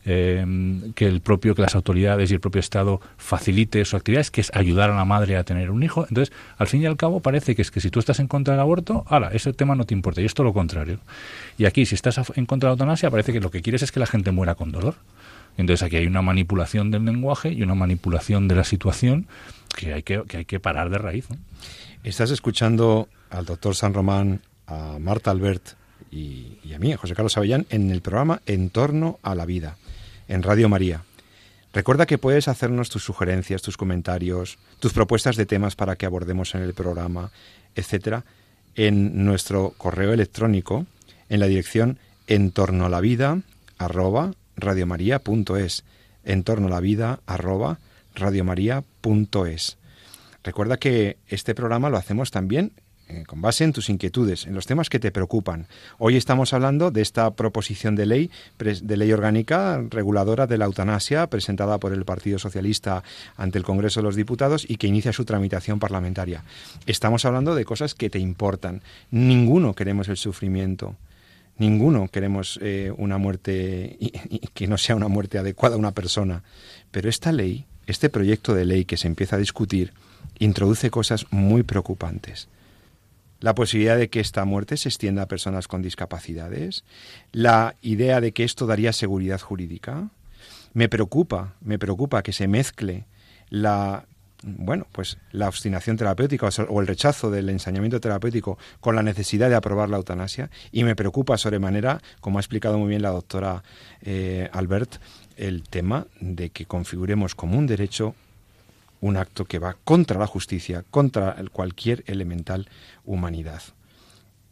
eh, 0.05 0.45
que 0.95 1.05
el 1.05 1.21
propio 1.21 1.55
que 1.55 1.61
las 1.61 1.75
autoridades 1.75 2.31
y 2.31 2.33
el 2.33 2.39
propio 2.39 2.59
Estado 2.59 3.01
facilite 3.17 3.83
su 3.85 3.95
actividad, 3.95 4.25
que 4.27 4.41
es 4.41 4.51
ayudar 4.53 4.89
a 4.89 4.95
la 4.95 5.05
madre 5.05 5.35
a 5.35 5.43
tener 5.43 5.71
un 5.71 5.83
hijo. 5.83 6.05
Entonces, 6.07 6.33
al 6.57 6.67
fin 6.67 6.81
y 6.81 6.85
al 6.85 6.97
cabo, 6.97 7.19
parece 7.19 7.55
que 7.55 7.61
es 7.61 7.71
que 7.71 7.81
si 7.81 7.89
tú 7.89 7.99
estás 7.99 8.19
en 8.19 8.27
contra 8.27 8.53
del 8.53 8.61
aborto, 8.61 9.05
ala, 9.07 9.29
ese 9.33 9.53
tema 9.53 9.75
no 9.75 9.85
te 9.85 9.93
importa. 9.93 10.21
Y 10.21 10.25
esto 10.25 10.43
lo 10.43 10.53
contrario. 10.53 10.99
Y 11.57 11.65
aquí, 11.65 11.85
si 11.85 11.95
estás 11.95 12.19
en 12.35 12.45
contra 12.45 12.67
de 12.67 12.71
la 12.71 12.73
eutanasia, 12.73 13.11
parece 13.11 13.33
que 13.33 13.39
lo 13.39 13.51
que 13.51 13.61
quieres 13.61 13.83
es 13.83 13.91
que 13.91 13.99
la 13.99 14.07
gente 14.07 14.31
muera 14.31 14.55
con 14.55 14.71
dolor. 14.71 14.95
Entonces 15.57 15.83
aquí 15.83 15.97
hay 15.97 16.07
una 16.07 16.21
manipulación 16.21 16.89
del 16.89 17.03
lenguaje 17.03 17.51
y 17.51 17.63
una 17.63 17.75
manipulación 17.75 18.47
de 18.47 18.55
la 18.55 18.63
situación 18.63 19.27
que 19.75 19.93
hay 19.93 20.03
que, 20.03 20.23
que, 20.27 20.37
hay 20.37 20.45
que 20.45 20.59
parar 20.59 20.89
de 20.89 20.97
raíz. 20.97 21.27
Estás 22.03 22.31
escuchando 22.31 23.09
al 23.29 23.45
doctor 23.45 23.75
San 23.75 23.93
Román, 23.93 24.41
a 24.67 24.97
Marta 24.99 25.31
Albert 25.31 25.73
y, 26.11 26.59
y, 26.63 26.73
a 26.73 26.79
mí, 26.79 26.93
a 26.93 26.97
José 26.97 27.13
Carlos 27.13 27.35
Avellán, 27.37 27.65
en 27.69 27.91
el 27.91 28.01
programa 28.01 28.41
En 28.45 28.69
torno 28.69 29.19
a 29.21 29.35
la 29.35 29.45
vida, 29.45 29.77
en 30.29 30.43
Radio 30.43 30.69
María. 30.69 31.03
Recuerda 31.73 32.05
que 32.05 32.17
puedes 32.17 32.47
hacernos 32.47 32.89
tus 32.89 33.03
sugerencias, 33.03 33.61
tus 33.61 33.75
comentarios, 33.75 34.57
tus 34.79 34.93
propuestas 34.93 35.35
de 35.35 35.45
temas 35.45 35.75
para 35.75 35.97
que 35.97 36.05
abordemos 36.05 36.55
en 36.55 36.61
el 36.61 36.73
programa, 36.73 37.31
etcétera, 37.75 38.23
en 38.75 39.25
nuestro 39.25 39.73
correo 39.77 40.13
electrónico 40.13 40.85
en 41.27 41.39
la 41.39 41.47
dirección 41.47 41.99
en 42.27 42.51
torno 42.51 42.85
a 42.85 42.89
la 42.89 43.01
vida 43.01 43.41
arroba 43.77 44.33
radiomaria.es, 44.55 45.83
en 46.23 46.43
torno 46.43 46.67
a 46.67 46.71
la 46.71 46.79
vida 46.79 47.19
arroba 47.25 47.79
radiomaria.es. 48.15 49.77
Recuerda 50.43 50.77
que 50.77 51.17
este 51.27 51.55
programa 51.55 51.89
lo 51.89 51.97
hacemos 51.97 52.31
también 52.31 52.71
eh, 53.09 53.23
con 53.25 53.41
base 53.41 53.63
en 53.63 53.73
tus 53.73 53.89
inquietudes, 53.89 54.45
en 54.45 54.53
los 54.53 54.67
temas 54.67 54.87
que 54.87 54.99
te 54.99 55.11
preocupan. 55.11 55.65
Hoy 55.97 56.15
estamos 56.15 56.53
hablando 56.53 56.91
de 56.91 57.01
esta 57.01 57.31
proposición 57.31 57.95
de 57.95 58.05
ley, 58.05 58.31
de 58.59 58.97
ley 58.97 59.11
orgánica 59.11 59.81
reguladora 59.89 60.45
de 60.45 60.59
la 60.59 60.65
eutanasia 60.65 61.25
presentada 61.25 61.79
por 61.79 61.91
el 61.91 62.05
Partido 62.05 62.37
Socialista 62.37 63.03
ante 63.35 63.57
el 63.57 63.63
Congreso 63.63 63.99
de 63.99 64.03
los 64.03 64.15
Diputados 64.15 64.63
y 64.69 64.77
que 64.77 64.85
inicia 64.85 65.11
su 65.11 65.25
tramitación 65.25 65.79
parlamentaria. 65.79 66.43
Estamos 66.85 67.25
hablando 67.25 67.55
de 67.55 67.65
cosas 67.65 67.95
que 67.95 68.11
te 68.11 68.19
importan. 68.19 68.83
Ninguno 69.09 69.73
queremos 69.73 70.07
el 70.07 70.17
sufrimiento. 70.17 70.95
Ninguno 71.57 72.09
queremos 72.09 72.59
eh, 72.61 72.93
una 72.95 73.17
muerte 73.17 73.97
que 74.53 74.67
no 74.67 74.77
sea 74.77 74.95
una 74.95 75.07
muerte 75.07 75.39
adecuada 75.39 75.75
a 75.75 75.79
una 75.79 75.93
persona. 75.93 76.43
Pero 76.91 77.09
esta 77.09 77.31
ley, 77.31 77.65
este 77.87 78.09
proyecto 78.09 78.53
de 78.53 78.65
ley 78.65 78.85
que 78.85 78.97
se 78.97 79.07
empieza 79.07 79.35
a 79.35 79.39
discutir, 79.39 79.93
introduce 80.37 80.91
cosas 80.91 81.25
muy 81.31 81.63
preocupantes. 81.63 82.47
La 83.39 83.55
posibilidad 83.55 83.97
de 83.97 84.09
que 84.09 84.19
esta 84.19 84.45
muerte 84.45 84.77
se 84.77 84.89
extienda 84.89 85.23
a 85.23 85.27
personas 85.27 85.67
con 85.67 85.81
discapacidades, 85.81 86.83
la 87.31 87.75
idea 87.81 88.21
de 88.21 88.33
que 88.33 88.43
esto 88.43 88.65
daría 88.65 88.93
seguridad 88.93 89.39
jurídica. 89.39 90.09
Me 90.73 90.89
preocupa, 90.89 91.55
me 91.61 91.79
preocupa 91.79 92.21
que 92.21 92.33
se 92.33 92.47
mezcle 92.47 93.05
la 93.49 94.05
bueno, 94.43 94.87
pues 94.91 95.17
la 95.31 95.47
obstinación 95.47 95.97
terapéutica 95.97 96.49
o 96.69 96.81
el 96.81 96.87
rechazo 96.87 97.29
del 97.29 97.49
ensañamiento 97.49 97.99
terapéutico 97.99 98.57
con 98.79 98.95
la 98.95 99.03
necesidad 99.03 99.49
de 99.49 99.55
aprobar 99.55 99.89
la 99.89 99.97
eutanasia 99.97 100.49
y 100.71 100.83
me 100.83 100.95
preocupa 100.95 101.37
sobremanera, 101.37 102.01
como 102.21 102.39
ha 102.39 102.41
explicado 102.41 102.77
muy 102.77 102.89
bien 102.89 103.01
la 103.01 103.09
doctora 103.09 103.63
eh, 104.01 104.49
Albert, 104.53 105.01
el 105.35 105.63
tema 105.63 106.07
de 106.19 106.51
que 106.51 106.65
configuremos 106.65 107.35
como 107.35 107.57
un 107.57 107.67
derecho 107.67 108.15
un 109.01 109.17
acto 109.17 109.45
que 109.45 109.59
va 109.59 109.77
contra 109.83 110.19
la 110.19 110.27
justicia, 110.27 110.83
contra 110.89 111.35
cualquier 111.51 112.03
elemental 112.07 112.69
humanidad. 113.05 113.61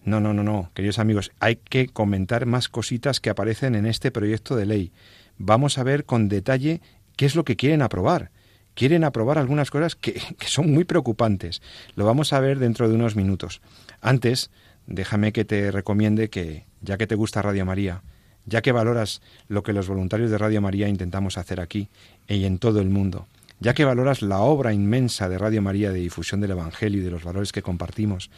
No, 0.04 0.20
no, 0.20 0.34
no, 0.34 0.44
no, 0.44 0.72
queridos 0.74 1.00
amigos, 1.00 1.32
hay 1.40 1.58
que 1.58 1.88
comentar 1.88 2.46
más 2.46 2.70
cositas 2.70 3.20
que 3.20 3.30
aparecen 3.30 3.76
en 3.76 3.86
este 3.86 4.12
proyecto 4.12 4.56
de 4.56 4.66
ley. 4.66 4.92
Vamos 5.38 5.78
a 5.78 5.84
ver 5.84 6.06
con 6.06 6.30
detalle 6.30 6.82
qué 7.18 7.26
es 7.26 7.36
lo 7.36 7.44
que 7.44 7.56
quieren 7.56 7.82
aprobar 7.82 8.32
quieren 8.78 9.04
aprobar 9.04 9.40
algunas 9.40 9.72
cosas 9.72 9.96
que, 9.96 10.22
son 10.46 10.72
muy 10.72 10.86
preocupantes. 10.86 11.62
Lo 11.96 12.06
vamos 12.06 12.32
a 12.32 12.40
ver 12.40 12.60
dentro 12.60 12.88
de 12.88 12.96
unos 12.96 13.16
minutos. 13.16 13.60
Antes, 14.00 14.52
déjame 14.86 15.34
que 15.34 15.44
te 15.44 15.72
recomiende 15.72 16.30
que, 16.30 16.66
ya 16.82 16.98
que 16.98 17.08
te 17.08 17.16
gusta 17.16 17.42
Radio 17.42 17.66
María, 17.66 18.04
ya 18.46 18.62
que 18.62 18.72
valoras 18.72 19.22
lo 19.50 19.64
que 19.64 19.74
los 19.74 19.88
voluntarios 19.90 20.30
de 20.30 20.38
Radio 20.38 20.62
María 20.62 20.88
intentamos 20.88 21.38
hacer 21.38 21.60
aquí 21.60 21.90
y 22.28 22.46
en 22.46 22.60
todo 22.60 22.80
el 22.80 22.90
mundo, 22.90 23.28
ya 23.60 23.74
que 23.74 23.86
valoras 23.86 24.22
la 24.22 24.40
obra 24.40 24.74
inmensa 24.74 25.30
de 25.30 25.38
Radio 25.38 25.62
María 25.62 25.92
de 25.92 26.00
difusión 26.00 26.42
del 26.42 26.52
Evangelio 26.52 27.02
y 27.02 27.04
de 27.04 27.12
los 27.12 27.24
valores 27.24 27.52
que 27.52 27.62
compartimos, 27.62 28.30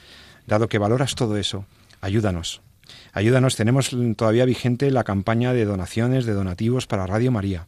dado 0.47 0.69
que 0.69 0.77
valoras 0.77 1.15
todo 1.15 1.37
eso, 1.37 1.65
ayúdanos. 2.01 2.61
Ayúdanos, 3.13 3.55
tenemos 3.55 3.95
todavía 4.15 4.45
vigente 4.45 4.89
la 4.89 5.03
campaña 5.03 5.53
de 5.53 5.65
donaciones, 5.65 6.25
de 6.25 6.33
donativos 6.33 6.87
para 6.87 7.05
Radio 7.05 7.31
María 7.31 7.67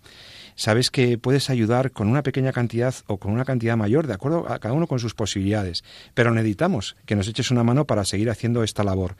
sabes 0.55 0.91
que 0.91 1.17
puedes 1.17 1.49
ayudar 1.49 1.91
con 1.91 2.07
una 2.07 2.23
pequeña 2.23 2.51
cantidad 2.51 2.93
o 3.07 3.17
con 3.17 3.31
una 3.31 3.45
cantidad 3.45 3.77
mayor, 3.77 4.07
de 4.07 4.13
acuerdo 4.13 4.51
a 4.51 4.59
cada 4.59 4.73
uno 4.73 4.87
con 4.87 4.99
sus 4.99 5.15
posibilidades. 5.15 5.83
Pero 6.13 6.31
necesitamos 6.31 6.95
que 7.05 7.15
nos 7.15 7.27
eches 7.27 7.51
una 7.51 7.63
mano 7.63 7.85
para 7.85 8.05
seguir 8.05 8.29
haciendo 8.29 8.63
esta 8.63 8.83
labor. 8.83 9.15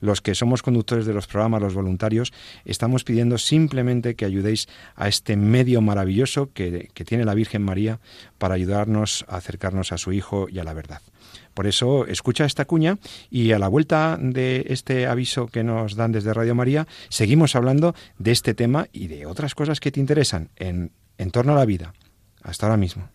Los 0.00 0.20
que 0.20 0.34
somos 0.34 0.62
conductores 0.62 1.06
de 1.06 1.14
los 1.14 1.26
programas, 1.26 1.62
los 1.62 1.74
voluntarios, 1.74 2.32
estamos 2.64 3.04
pidiendo 3.04 3.38
simplemente 3.38 4.14
que 4.14 4.24
ayudéis 4.24 4.68
a 4.94 5.08
este 5.08 5.36
medio 5.36 5.80
maravilloso 5.80 6.50
que, 6.52 6.90
que 6.94 7.04
tiene 7.04 7.24
la 7.24 7.34
Virgen 7.34 7.62
María 7.62 8.00
para 8.38 8.54
ayudarnos 8.54 9.24
a 9.28 9.36
acercarnos 9.36 9.92
a 9.92 9.98
su 9.98 10.12
Hijo 10.12 10.48
y 10.50 10.58
a 10.58 10.64
la 10.64 10.74
verdad. 10.74 11.00
Por 11.54 11.66
eso 11.66 12.06
escucha 12.06 12.44
esta 12.44 12.66
cuña 12.66 12.98
y 13.30 13.52
a 13.52 13.58
la 13.58 13.68
vuelta 13.68 14.18
de 14.20 14.66
este 14.68 15.06
aviso 15.06 15.46
que 15.46 15.64
nos 15.64 15.96
dan 15.96 16.12
desde 16.12 16.34
Radio 16.34 16.54
María, 16.54 16.86
seguimos 17.08 17.56
hablando 17.56 17.94
de 18.18 18.32
este 18.32 18.52
tema 18.52 18.88
y 18.92 19.06
de 19.06 19.24
otras 19.24 19.54
cosas 19.54 19.80
que 19.80 19.90
te 19.90 20.00
interesan 20.00 20.50
en, 20.56 20.92
en 21.16 21.30
torno 21.30 21.52
a 21.52 21.56
la 21.56 21.64
vida. 21.64 21.94
Hasta 22.42 22.66
ahora 22.66 22.76
mismo. 22.76 23.08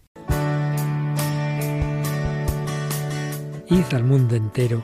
Id 3.70 3.94
al 3.94 4.04
mundo 4.04 4.36
entero 4.36 4.84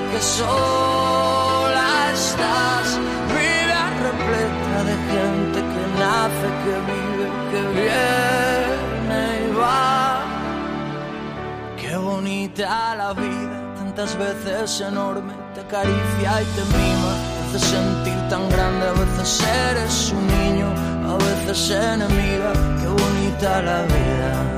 que 0.00 0.20
sola 0.20 2.12
estás, 2.12 2.98
vida 3.34 3.80
repleta 4.06 4.76
de 4.88 4.96
gente 5.12 5.58
que 5.72 5.82
nace, 5.98 6.48
que 6.62 6.74
vive, 6.90 7.26
que 7.50 7.60
viene 7.80 9.22
y 9.48 9.54
va. 9.54 10.20
Qué 11.80 11.96
bonita 11.96 12.94
la 12.96 13.12
vida, 13.14 13.74
tantas 13.76 14.16
veces 14.18 14.80
enorme, 14.82 15.32
te 15.54 15.60
acaricia 15.60 16.42
y 16.42 16.46
te 16.56 16.64
mima, 16.76 17.12
te 17.32 17.56
hace 17.56 17.66
sentir 17.66 18.28
tan 18.28 18.48
grande, 18.50 18.88
a 18.88 18.92
veces 18.92 19.42
eres 19.70 20.12
un 20.12 20.26
niño, 20.26 20.68
a 21.10 21.16
veces 21.16 21.70
enemiga, 21.70 22.52
qué 22.80 22.88
bonita 22.88 23.62
la 23.62 23.82
vida. 23.82 24.55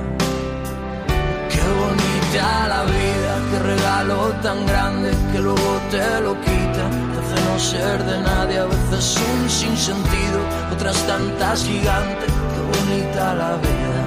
Bonita 2.28 2.68
la 2.68 2.84
vida, 2.84 3.32
qué 3.50 3.58
regalo 3.60 4.16
tan 4.42 4.66
grande 4.66 5.10
que 5.32 5.38
luego 5.38 5.80
te 5.90 6.20
lo 6.20 6.38
quita, 6.42 6.84
te 7.12 7.18
hace 7.20 7.40
no 7.46 7.58
ser 7.58 8.04
de 8.04 8.20
nadie, 8.20 8.58
a 8.58 8.66
veces 8.66 9.16
un 9.16 9.48
sinsentido, 9.48 10.40
otras 10.70 10.96
tantas 11.06 11.64
gigantes, 11.64 12.30
qué 12.52 12.60
bonita 12.78 13.34
la 13.34 13.56
vida. 13.56 14.00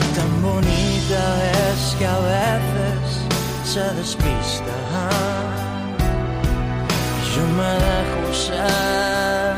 Y 0.00 0.16
tan 0.16 0.42
bonita 0.42 1.22
es 1.52 1.94
que 1.96 2.06
a 2.06 2.18
veces 2.18 3.06
se 3.64 3.94
despista. 3.94 4.74
Yo 7.32 7.42
me 7.58 7.72
dejo 7.86 8.34
ser. 8.34 9.54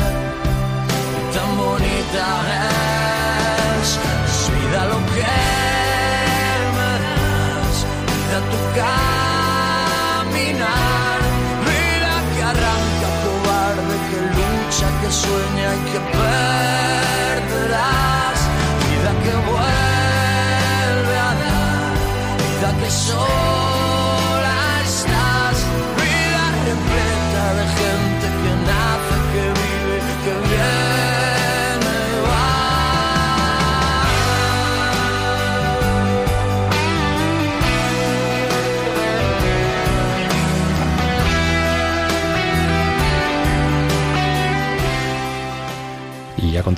Y 1.20 1.34
tan 1.34 1.56
bonita 1.56 2.24
es, 2.66 2.81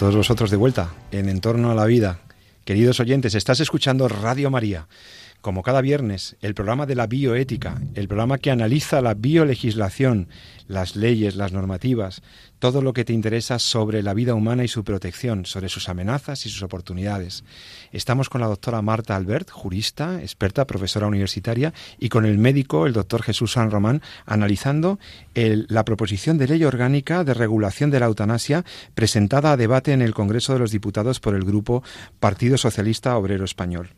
todos 0.04 0.16
vosotros 0.16 0.50
de 0.50 0.58
vuelta, 0.58 0.92
en 1.12 1.30
Entorno 1.30 1.70
a 1.70 1.74
la 1.74 1.86
Vida. 1.86 2.20
Queridos 2.66 3.00
oyentes, 3.00 3.34
estás 3.34 3.60
escuchando 3.60 4.06
Radio 4.06 4.50
María. 4.50 4.86
Como 5.40 5.62
cada 5.62 5.80
viernes, 5.80 6.36
el 6.42 6.54
programa 6.54 6.84
de 6.84 6.94
la 6.94 7.06
bioética, 7.06 7.80
el 7.94 8.06
programa 8.06 8.36
que 8.36 8.50
analiza 8.50 9.00
la 9.00 9.14
biolegislación, 9.14 10.28
las 10.68 10.94
leyes, 10.94 11.36
las 11.36 11.52
normativas, 11.52 12.20
todo 12.64 12.80
lo 12.80 12.94
que 12.94 13.04
te 13.04 13.12
interesa 13.12 13.58
sobre 13.58 14.02
la 14.02 14.14
vida 14.14 14.32
humana 14.34 14.64
y 14.64 14.68
su 14.68 14.84
protección, 14.84 15.44
sobre 15.44 15.68
sus 15.68 15.90
amenazas 15.90 16.46
y 16.46 16.48
sus 16.48 16.62
oportunidades. 16.62 17.44
Estamos 17.92 18.30
con 18.30 18.40
la 18.40 18.46
doctora 18.46 18.80
Marta 18.80 19.16
Albert, 19.16 19.50
jurista, 19.50 20.22
experta, 20.22 20.66
profesora 20.66 21.06
universitaria, 21.06 21.74
y 21.98 22.08
con 22.08 22.24
el 22.24 22.38
médico, 22.38 22.86
el 22.86 22.94
doctor 22.94 23.22
Jesús 23.22 23.52
San 23.52 23.70
Román, 23.70 24.00
analizando 24.24 24.98
el- 25.34 25.66
la 25.68 25.84
proposición 25.84 26.38
de 26.38 26.48
ley 26.48 26.64
orgánica 26.64 27.22
de 27.22 27.34
regulación 27.34 27.90
de 27.90 28.00
la 28.00 28.06
eutanasia 28.06 28.64
presentada 28.94 29.52
a 29.52 29.58
debate 29.58 29.92
en 29.92 30.00
el 30.00 30.14
Congreso 30.14 30.54
de 30.54 30.60
los 30.60 30.70
Diputados 30.70 31.20
por 31.20 31.34
el 31.34 31.44
Grupo 31.44 31.82
Partido 32.18 32.56
Socialista 32.56 33.14
Obrero 33.18 33.44
Español. 33.44 33.90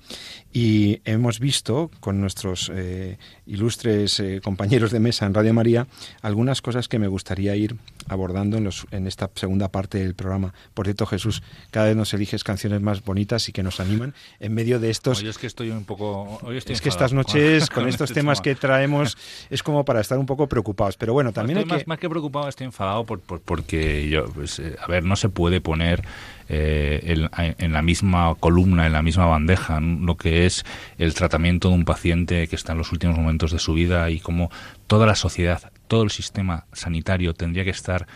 Y 0.53 1.03
hemos 1.05 1.39
visto 1.39 1.93
con 2.01 2.21
nuestros 2.21 2.73
eh, 2.75 3.17
ilustres 3.47 4.19
eh, 4.19 4.41
compañeros 4.43 4.91
de 4.91 4.99
mesa 4.99 5.25
en 5.25 5.35
Radio 5.35 5.55
María 5.55 5.87
algunas 6.21 6.63
cosas 6.63 6.89
que 6.89 6.99
me 6.99 7.07
gustaría 7.07 7.55
ir 7.55 7.77
abordando 8.09 8.57
en, 8.57 8.65
los, 8.65 8.87
en 8.91 9.07
esta 9.07 9.31
segunda 9.35 9.69
parte 9.69 9.99
del 9.99 10.15
programa. 10.15 10.55
Por 10.75 10.87
cierto, 10.87 11.07
Jesús, 11.07 11.43
cada 11.71 11.87
vez 11.87 11.97
nos 11.97 12.13
eliges 12.15 12.45
canciones 12.45 12.81
más 12.81 13.05
bonitas 13.05 13.49
y 13.49 13.53
que 13.53 13.63
nos 13.63 13.81
animan 13.81 14.15
en 14.41 14.55
medio 14.55 14.79
de 14.81 14.91
estos... 14.91 15.21
Hoy 15.23 15.29
es 15.29 15.39
que 15.39 15.47
estoy 15.47 15.71
un 15.71 15.85
poco. 15.85 16.39
Hoy 16.43 16.57
estoy 16.59 16.75
Es 16.75 16.81
que 16.81 16.89
estas 16.89 17.13
noches, 17.13 17.69
con, 17.71 17.83
con 17.85 17.89
estos 17.89 18.11
este 18.11 18.21
temas 18.21 18.43
tema. 18.43 18.55
que 18.55 18.61
traemos, 18.61 19.17
es 19.51 19.63
como 19.63 19.85
para 19.85 20.01
estar 20.01 20.19
un 20.19 20.27
poco 20.27 20.47
preocupados. 20.49 20.97
Pero 20.97 21.13
bueno, 21.13 21.33
también 21.33 21.59
hay 21.59 21.63
Estoy 21.65 21.77
más, 21.77 21.85
que... 21.85 21.89
más 21.89 21.99
que 21.99 22.09
preocupado, 22.09 22.49
estoy 22.49 22.67
enfadado 22.67 23.05
por, 23.05 23.21
por- 23.21 23.41
porque 23.41 24.09
yo, 24.09 24.27
pues, 24.27 24.59
eh, 24.59 24.77
a 24.81 24.87
ver, 24.89 25.05
no 25.05 25.17
se 25.17 25.29
puede 25.29 25.61
poner 25.61 26.03
eh, 26.49 27.29
en, 27.59 27.73
la 27.73 27.83
misma 27.83 28.35
columna, 28.39 28.87
en 28.87 28.93
la 28.93 29.03
misma 29.03 29.27
bandeja, 29.27 29.81
lo 29.81 30.17
que 30.17 30.47
es 30.47 30.65
el 30.99 31.15
tratamiento 31.15 31.69
de 31.69 31.75
un 31.75 31.85
paciente 31.85 32.47
que 32.49 32.57
está 32.57 32.73
en 32.73 32.79
los 32.79 32.93
últimos 32.93 33.17
momentos 33.17 33.53
de 33.53 33.59
su 33.59 33.75
vida 33.75 34.09
y 34.11 34.21
cómo 34.21 34.51
toda 34.87 35.07
la 35.07 35.15
sociedad, 35.15 35.73
todo 35.89 36.03
el 36.03 36.11
sistema 36.11 36.67
sanitario 36.73 37.35
tendría 37.35 37.65
que 37.65 37.71
estar 37.71 38.07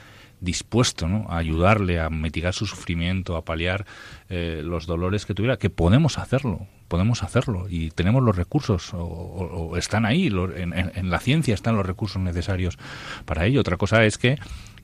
dispuesto 0.41 1.07
a 1.29 1.37
ayudarle 1.37 2.01
a 2.01 2.09
mitigar 2.09 2.55
su 2.55 2.67
sufrimiento, 2.67 3.37
a 3.37 3.45
paliar 3.45 3.85
eh, 4.31 4.63
los 4.65 4.87
dolores 4.87 5.27
que 5.27 5.35
tuviera, 5.35 5.59
que 5.59 5.69
podemos 5.69 6.17
hacerlo, 6.17 6.67
podemos 6.89 7.23
hacerlo 7.23 7.67
y 7.69 7.91
tenemos 7.91 8.23
los 8.23 8.37
recursos, 8.37 8.93
o, 8.95 9.77
están 9.77 10.07
ahí, 10.07 10.31
lo- 10.31 10.57
en 10.57 11.11
la 11.11 11.19
ciencia 11.21 11.53
están 11.53 11.77
los 11.77 11.85
recursos 11.85 12.23
necesarios 12.23 12.79
para 13.27 13.45
ello. 13.45 13.61
Otra 13.61 13.77
cosa 13.77 14.05
es 14.07 14.17
que 14.17 14.39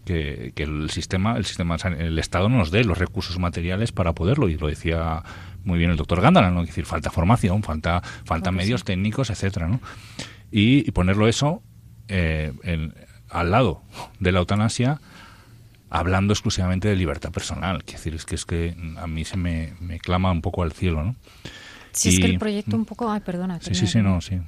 que, 0.06 0.52
que 0.54 0.62
el 0.62 0.88
sistema, 0.88 1.36
el 1.36 1.44
sistema, 1.44 1.76
el 1.98 2.18
Estado 2.18 2.48
no 2.48 2.56
nos 2.56 2.70
dé 2.70 2.84
los 2.84 2.96
recursos 2.96 3.38
materiales 3.38 3.92
para 3.92 4.14
poderlo, 4.14 4.48
y 4.48 4.56
lo 4.56 4.68
decía 4.68 5.22
muy 5.64 5.78
bien 5.78 5.90
el 5.90 5.96
doctor 5.98 6.22
Gándala, 6.22 6.50
¿no? 6.50 6.62
Es 6.62 6.68
decir, 6.68 6.86
falta 6.86 7.10
formación, 7.10 7.62
falta, 7.62 8.00
falta 8.24 8.50
medios 8.52 8.84
técnicos, 8.84 9.28
etcétera, 9.28 9.68
¿no? 9.68 9.80
Y, 10.50 10.88
y 10.88 10.90
ponerlo 10.92 11.28
eso 11.28 11.62
eh, 12.08 12.52
en- 12.62 12.94
al 13.28 13.50
lado 13.50 13.82
de 14.20 14.30
la 14.32 14.38
eutanasia, 14.38 15.00
hablando 15.90 16.32
exclusivamente 16.32 16.88
de 16.88 16.96
libertad 16.96 17.32
personal. 17.32 17.82
Quiero 17.84 17.98
decir, 17.98 18.14
es 18.14 18.24
que 18.24 18.34
es 18.36 18.44
que 18.44 18.76
a 18.98 19.06
mí 19.06 19.24
se 19.24 19.36
me, 19.36 19.74
me 19.80 19.98
clama 19.98 20.30
un 20.30 20.40
poco 20.42 20.62
al 20.62 20.72
cielo, 20.72 21.02
¿no? 21.02 21.16
Si 21.92 22.10
es 22.10 22.18
que 22.20 22.26
el 22.26 22.38
proyecto 22.38 22.76
un 22.76 22.84
poco... 22.84 23.10
Ay, 23.10 23.20
perdona. 23.20 23.58
Sí, 23.60 23.74
sí, 23.74 23.86
sí, 23.86 24.00
no, 24.02 24.20
sí. 24.20 24.38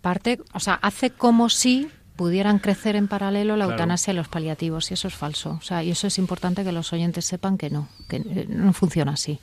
Parte, 0.00 0.40
o 0.52 0.60
sea, 0.60 0.74
hace 0.74 1.10
como 1.10 1.48
si 1.48 1.88
pudieran 2.16 2.58
crecer 2.60 2.94
en 2.96 3.08
paralelo 3.08 3.56
la 3.56 3.64
Claro. 3.64 3.72
eutanasia 3.72 4.12
y 4.12 4.16
los 4.16 4.28
paliativos, 4.28 4.90
y 4.90 4.94
eso 4.94 5.08
es 5.08 5.14
falso. 5.14 5.58
O 5.60 5.62
sea, 5.62 5.82
y 5.82 5.90
eso 5.90 6.06
es 6.06 6.18
importante 6.18 6.62
que 6.64 6.72
los 6.72 6.92
oyentes 6.92 7.24
sepan 7.24 7.58
que 7.58 7.70
no, 7.70 7.88
que 8.08 8.16
eh, 8.16 8.46
no 8.48 8.72
funciona 8.72 9.12
así. 9.12 9.40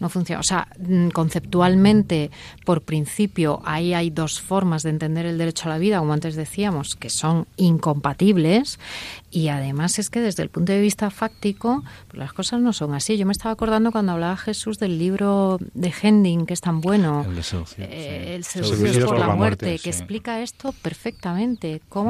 No 0.00 0.08
funciona. 0.08 0.40
O 0.40 0.42
sea, 0.42 0.68
mm, 0.78 1.08
conceptualmente, 1.10 2.30
por 2.64 2.82
principio, 2.82 3.60
ahí 3.64 3.94
hay 3.94 4.10
dos 4.10 4.40
formas 4.40 4.82
de 4.82 4.90
entender 4.90 5.24
el 5.26 5.38
derecho 5.38 5.68
a 5.68 5.72
la 5.72 5.78
vida, 5.78 5.98
como 5.98 6.12
antes 6.12 6.36
decíamos, 6.36 6.94
que 6.96 7.10
son 7.10 7.46
incompatibles, 7.56 8.78
y 9.30 9.48
además 9.48 9.98
es 9.98 10.10
que 10.10 10.20
desde 10.20 10.42
el 10.42 10.48
punto 10.50 10.72
de 10.72 10.80
vista 10.80 11.10
fáctico, 11.10 11.84
pues 12.08 12.18
las 12.18 12.32
cosas 12.32 12.60
no 12.60 12.72
son 12.72 12.94
así. 12.94 13.16
Yo 13.16 13.26
me 13.26 13.32
estaba 13.32 13.52
acordando 13.52 13.92
cuando 13.92 14.12
hablaba 14.12 14.36
Jesús 14.36 14.78
del 14.78 14.98
libro 14.98 15.58
de 15.74 15.92
Hending, 16.02 16.46
que 16.46 16.54
es 16.54 16.60
tan 16.60 16.80
bueno, 16.80 17.24
El 17.28 17.36
de 17.36 17.42
seducción, 17.42 17.86
eh, 17.90 18.40
sí. 18.42 18.58
el 18.58 18.64
por, 18.64 19.06
por 19.06 19.18
la, 19.18 19.26
muerte, 19.34 19.66
muerte, 19.66 19.82
que 19.82 19.92
sí. 19.92 19.98
explica 20.00 20.40
esto 20.42 20.72
perfectamente. 20.82 21.80
Cómo 21.88 22.09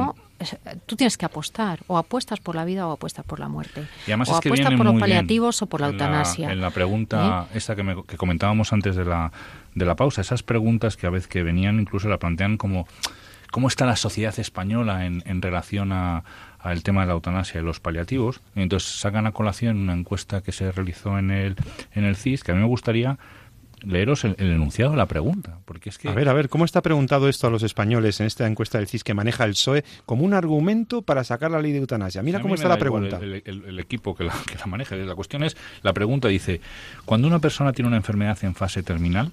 tú 0.87 0.97
tienes 0.97 1.17
que 1.17 1.27
apostar, 1.27 1.81
o 1.87 1.99
apuestas 1.99 2.41
por 2.41 2.55
la 2.55 2.65
vida 2.65 2.87
o 2.87 2.93
apuestas 2.93 3.25
por 3.25 3.41
la 3.41 3.49
muerte. 3.49 3.83
Y 4.07 4.11
además 4.11 4.29
o 4.31 4.35
es 4.35 4.41
que 4.41 4.49
apuestas 4.49 4.75
por 4.75 4.87
los 4.87 4.99
paliativos 5.01 5.63
o 5.63 5.67
por 5.67 5.81
la 5.81 5.89
en 5.89 5.93
eutanasia. 5.95 6.51
en 6.53 6.61
la 6.61 6.71
pregunta 6.71 7.47
esta 7.55 7.77
que, 7.77 7.83
me- 7.83 8.03
que 8.05 8.17
comentábamos 8.17 8.73
antes 8.73 8.97
de 8.97 9.05
la, 9.05 9.33
de 9.75 9.85
la 9.85 9.97
pausa, 9.97 10.21
esas 10.21 10.43
preguntas 10.43 10.97
que 10.97 11.07
a 11.07 11.11
veces 11.11 11.29
que 11.29 11.43
venían 11.43 11.79
incluso 11.81 12.09
la 12.09 12.19
plantean 12.19 12.57
como 12.57 12.87
cómo 13.51 13.67
está 13.69 13.85
la 13.85 13.97
sociedad 13.97 14.39
española 14.39 15.07
en, 15.07 15.23
en 15.27 15.43
relación 15.43 15.93
a 15.93 16.25
al 16.63 16.83
tema 16.83 17.01
de 17.01 17.07
la 17.07 17.15
eutanasia 17.15 17.59
y 17.61 17.65
los 17.65 17.81
paliativos. 17.81 18.43
Entonces 18.55 19.01
sacan 19.01 19.27
a 19.27 19.33
colación 19.33 19.79
una 19.79 19.95
encuesta 19.95 20.43
que 20.43 20.53
se 20.53 20.71
realizó 20.71 21.19
en 21.19 21.31
el, 21.31 21.57
en 21.95 22.05
el 22.05 22.17
CIS, 22.17 22.45
que 22.45 22.53
a 22.53 22.55
mí 22.55 22.61
me 22.61 22.67
gustaría 22.67 23.19
leeros 23.83 24.25
el, 24.25 24.35
el 24.39 24.51
enunciado 24.51 24.93
de 24.93 24.97
la 24.97 25.07
pregunta, 25.07 25.59
porque 25.65 25.89
es 25.91 25.99
que... 25.99 26.09
A 26.09 26.13
ver, 26.15 26.29
a 26.29 26.33
ver, 26.33 26.49
¿cómo 26.49 26.65
está 26.65 26.83
preguntado 26.83 27.29
esto 27.29 27.47
a 27.47 27.51
los 27.51 27.63
españoles 27.63 28.21
en 28.21 28.27
esta 28.27 28.47
encuesta 28.47 28.79
del 28.79 28.89
CIS 28.89 29.05
que 29.05 29.15
maneja 29.15 29.45
el 29.45 29.53
PSOE 29.53 29.85
como 30.07 30.25
un 30.25 30.35
argumento 30.35 31.03
para 31.03 31.25
sacar 31.25 31.51
la 31.51 31.61
ley 31.61 31.73
de 31.73 31.79
eutanasia? 31.79 32.23
Mira 32.23 32.41
cómo 32.41 32.55
está 32.55 32.69
la 32.69 32.79
pregunta. 32.79 33.19
El, 33.23 33.43
el- 33.45 33.65
el 33.65 33.79
equipo 33.81 34.15
que 34.15 34.25
la, 34.25 34.33
que 34.47 34.57
la 34.59 34.67
maneje. 34.67 34.97
La 35.05 35.15
cuestión 35.15 35.43
es, 35.43 35.57
la 35.83 35.93
pregunta 35.93 36.29
dice, 36.29 36.61
cuando 37.05 37.27
una 37.29 37.39
persona 37.39 37.73
tiene 37.73 37.89
una 37.89 37.97
enfermedad 37.97 38.39
en 38.43 38.55
fase 38.55 38.83
terminal 38.83 39.33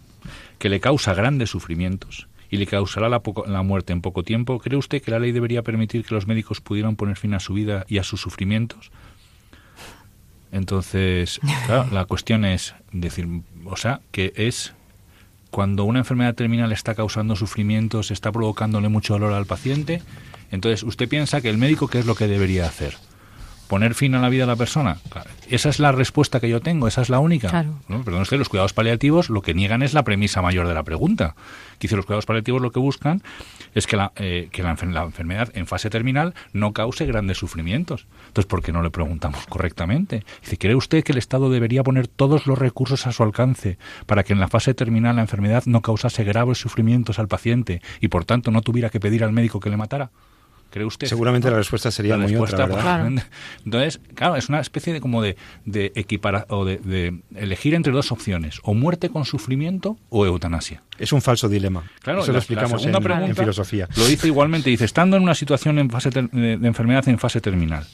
que 0.59 0.69
le 0.69 0.79
causa 0.79 1.13
grandes 1.13 1.49
sufrimientos 1.49 2.27
y 2.49 2.57
le 2.57 2.65
causará 2.65 3.09
la, 3.09 3.19
poco- 3.19 3.45
la 3.45 3.61
muerte 3.61 3.91
en 3.93 4.01
poco 4.01 4.23
tiempo, 4.23 4.59
¿cree 4.59 4.77
usted 4.77 5.01
que 5.01 5.11
la 5.11 5.19
ley 5.19 5.31
debería 5.33 5.63
permitir 5.63 6.05
que 6.05 6.15
los 6.15 6.27
médicos 6.27 6.61
pudieran 6.61 6.95
poner 6.95 7.17
fin 7.17 7.33
a 7.33 7.39
su 7.39 7.53
vida 7.53 7.85
y 7.89 7.97
a 7.97 8.03
sus 8.03 8.21
sufrimientos? 8.21 8.91
Entonces, 10.57 11.39
claro, 11.65 11.87
la 11.91 12.05
cuestión 12.05 12.43
es 12.43 12.73
decir, 12.91 13.27
o 13.65 13.77
sea, 13.77 14.01
que 14.11 14.33
es 14.35 14.73
cuando 15.51 15.83
una 15.83 15.99
enfermedad 15.99 16.35
terminal 16.35 16.71
está 16.71 16.95
causando 16.95 17.35
sufrimientos, 17.35 18.11
está 18.11 18.31
provocándole 18.31 18.89
mucho 18.89 19.13
dolor 19.13 19.33
al 19.33 19.45
paciente, 19.45 20.01
entonces 20.51 20.83
usted 20.83 21.07
piensa 21.07 21.41
que 21.41 21.49
el 21.49 21.57
médico 21.57 21.87
qué 21.87 21.99
es 21.99 22.05
lo 22.05 22.15
que 22.15 22.27
debería 22.27 22.65
hacer? 22.65 22.97
Poner 23.67 23.93
fin 23.93 24.15
a 24.15 24.19
la 24.19 24.29
vida 24.29 24.43
de 24.43 24.47
la 24.47 24.55
persona. 24.55 24.97
Esa 25.49 25.69
es 25.69 25.79
la 25.79 25.91
respuesta 25.91 26.39
que 26.39 26.49
yo 26.49 26.61
tengo, 26.61 26.87
esa 26.87 27.01
es 27.01 27.09
la 27.09 27.19
única. 27.19 27.49
Claro. 27.49 27.79
Perdón 27.87 28.21
usted, 28.21 28.37
los 28.37 28.49
cuidados 28.49 28.73
paliativos 28.73 29.29
lo 29.29 29.41
que 29.41 29.53
niegan 29.53 29.81
es 29.83 29.93
la 29.93 30.03
premisa 30.03 30.41
mayor 30.41 30.67
de 30.67 30.73
la 30.73 30.83
pregunta. 30.83 31.35
Que 31.79 31.87
los 31.95 32.05
cuidados 32.05 32.25
paliativos 32.25 32.61
lo 32.61 32.71
que 32.71 32.79
buscan 32.79 33.21
es 33.75 33.85
que, 33.85 33.97
la, 33.97 34.11
eh, 34.15 34.49
que 34.51 34.63
la, 34.63 34.71
enfermedad 34.71 35.49
en 35.53 35.67
fase 35.67 35.89
terminal 35.89 36.33
no 36.53 36.73
cause 36.73 37.05
grandes 37.05 37.37
sufrimientos. 37.37 38.07
Entonces, 38.27 38.47
¿por 38.47 38.63
qué 38.63 38.71
no 38.71 38.81
le 38.81 38.89
preguntamos 38.89 39.45
correctamente? 39.49 40.23
Dice, 40.41 40.57
¿cree 40.57 40.75
usted 40.75 41.03
que 41.03 41.11
el 41.11 41.17
Estado 41.17 41.49
debería 41.49 41.83
poner 41.83 42.07
todos 42.07 42.47
los 42.47 42.57
recursos 42.57 43.05
a 43.05 43.11
su 43.11 43.23
alcance 43.23 43.77
para 44.05 44.23
que 44.23 44.33
en 44.33 44.39
la 44.39 44.47
fase 44.47 44.73
terminal 44.73 45.17
la 45.17 45.21
enfermedad 45.21 45.63
no 45.65 45.81
causase 45.81 46.23
graves 46.23 46.57
sufrimientos 46.57 47.19
al 47.19 47.27
paciente 47.27 47.81
y 48.01 48.07
por 48.07 48.25
tanto 48.25 48.51
no 48.51 48.61
tuviera 48.61 48.89
que 48.89 48.99
pedir 48.99 49.23
al 49.23 49.31
médico 49.31 49.59
que 49.59 49.69
le 49.69 49.77
matara? 49.77 50.09
¿Cree 50.69 50.85
usted? 50.85 51.07
Seguramente 51.07 51.49
la 51.49 51.57
respuesta 51.57 51.91
sería 51.91 52.17
muy 52.17 52.35
otra, 52.35 52.65
¿verdad? 52.65 53.09
Entonces, 53.65 53.99
claro, 54.13 54.35
es 54.35 54.49
una 54.49 54.59
especie 54.59 54.93
de 54.93 55.01
como 55.01 55.21
de, 55.21 55.37
de 55.65 55.91
equiparar 55.95 56.45
o 56.49 56.65
de, 56.65 57.21
elegir 57.35 57.73
entre 57.73 57.93
dos 57.93 58.11
opciones, 58.11 58.59
o 58.63 58.73
muerte 58.73 59.09
con 59.09 59.25
sufrimiento 59.25 59.97
o 60.09 60.25
eutanasia. 60.25 60.83
Es 60.99 61.13
un 61.13 61.21
falso 61.21 61.47
dilema. 61.47 61.83
Claro, 62.01 62.21
Eso 62.21 62.31
lo 62.31 62.39
explicamos 62.39 62.85
en, 62.85 63.35
filosofía. 63.35 63.87
Lo 63.95 64.05
dice 64.05 64.27
igualmente, 64.27 64.69
dice, 64.69 64.85
estando 64.85 65.17
en 65.17 65.23
una 65.23 65.35
situación 65.35 65.79
en 65.79 65.89
fase 65.89 66.09
de 66.09 66.53
enfermedad 66.67 67.07
en 67.07 67.19
fase 67.19 67.39
terminal, 67.41 67.85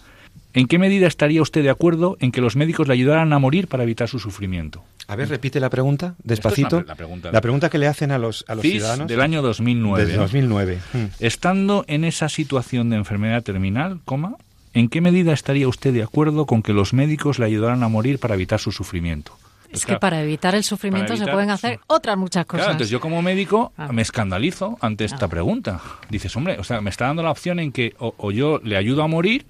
¿En 0.56 0.68
qué 0.68 0.78
medida 0.78 1.08
estaría 1.08 1.42
usted 1.42 1.64
de 1.64 1.72
acuerdo 1.72 2.16
en 2.20 2.32
que 2.32 2.40
los 2.40 2.56
médicos 2.56 2.88
le 2.88 2.94
ayudaran 2.94 3.34
a 3.34 3.40
morir 3.40 3.68
para 3.68 3.84
evitar 3.84 4.08
su 4.08 4.20
sufrimiento? 4.20 4.84
A 5.08 5.16
ver, 5.16 5.28
repite 5.30 5.60
la 5.60 5.70
pregunta, 5.70 6.14
despacito. 6.24 6.82
la, 6.82 6.96
pregunta, 6.96 7.32
la, 7.32 7.42
pregunta, 7.42 7.70
que 7.70 7.80
le 7.80 7.88
hacen 7.88 8.12
a 8.12 8.20
los, 8.20 8.46
a 8.48 8.54
los 8.56 8.62
ciudadanos. 8.62 9.08
Del 9.08 9.22
año 9.22 9.42
2009. 9.42 10.06
Desde 10.06 10.18
2009. 10.18 10.80
Hmm. 10.94 11.06
Estando 11.20 11.86
en 11.88 12.04
esa 12.04 12.30
situación 12.30 12.92
de 12.92 12.98
enfermedad 12.98 13.42
terminal, 13.42 14.00
coma, 14.06 14.36
¿en 14.74 14.90
qué 14.90 15.02
medida 15.02 15.34
estaría 15.34 15.68
usted 15.68 15.92
de 15.92 16.04
acuerdo 16.04 16.46
con 16.46 16.62
que 16.62 16.72
los 16.72 16.94
médicos 16.94 17.40
le 17.40 17.48
ayudaran 17.48 17.82
a 17.82 17.88
morir 17.88 18.20
para 18.20 18.36
evitar 18.36 18.60
su 18.60 18.72
sufrimiento? 18.72 19.36
Es 19.72 19.88
que 19.88 19.98
para 19.98 20.22
evitar 20.22 20.54
el 20.54 20.64
sufrimiento 20.64 21.18
se 21.18 21.26
pueden 21.26 21.50
hacer 21.50 21.80
otras 21.88 22.16
muchas 22.16 22.46
cosas. 22.46 22.66
Claro, 22.66 22.72
entonces 22.74 22.92
yo 22.92 23.00
como 23.00 23.24
médico 23.24 23.74
ah. 23.76 23.92
me 23.92 24.04
escandalizo 24.04 24.78
ante 24.82 25.04
esta 25.04 25.26
ah. 25.26 25.30
pregunta. 25.30 25.82
Dices, 26.12 26.36
hombre, 26.38 26.60
o 26.60 26.64
sea, 26.64 26.80
me 26.80 26.92
está 26.92 27.08
dando 27.08 27.24
la 27.24 27.32
opción 27.32 27.60
en 27.60 27.72
que 27.72 27.96
o 27.98 28.32
yo 28.32 28.62
le 28.64 28.78
ayudo 28.78 29.02
a 29.02 29.08
morir 29.08 29.48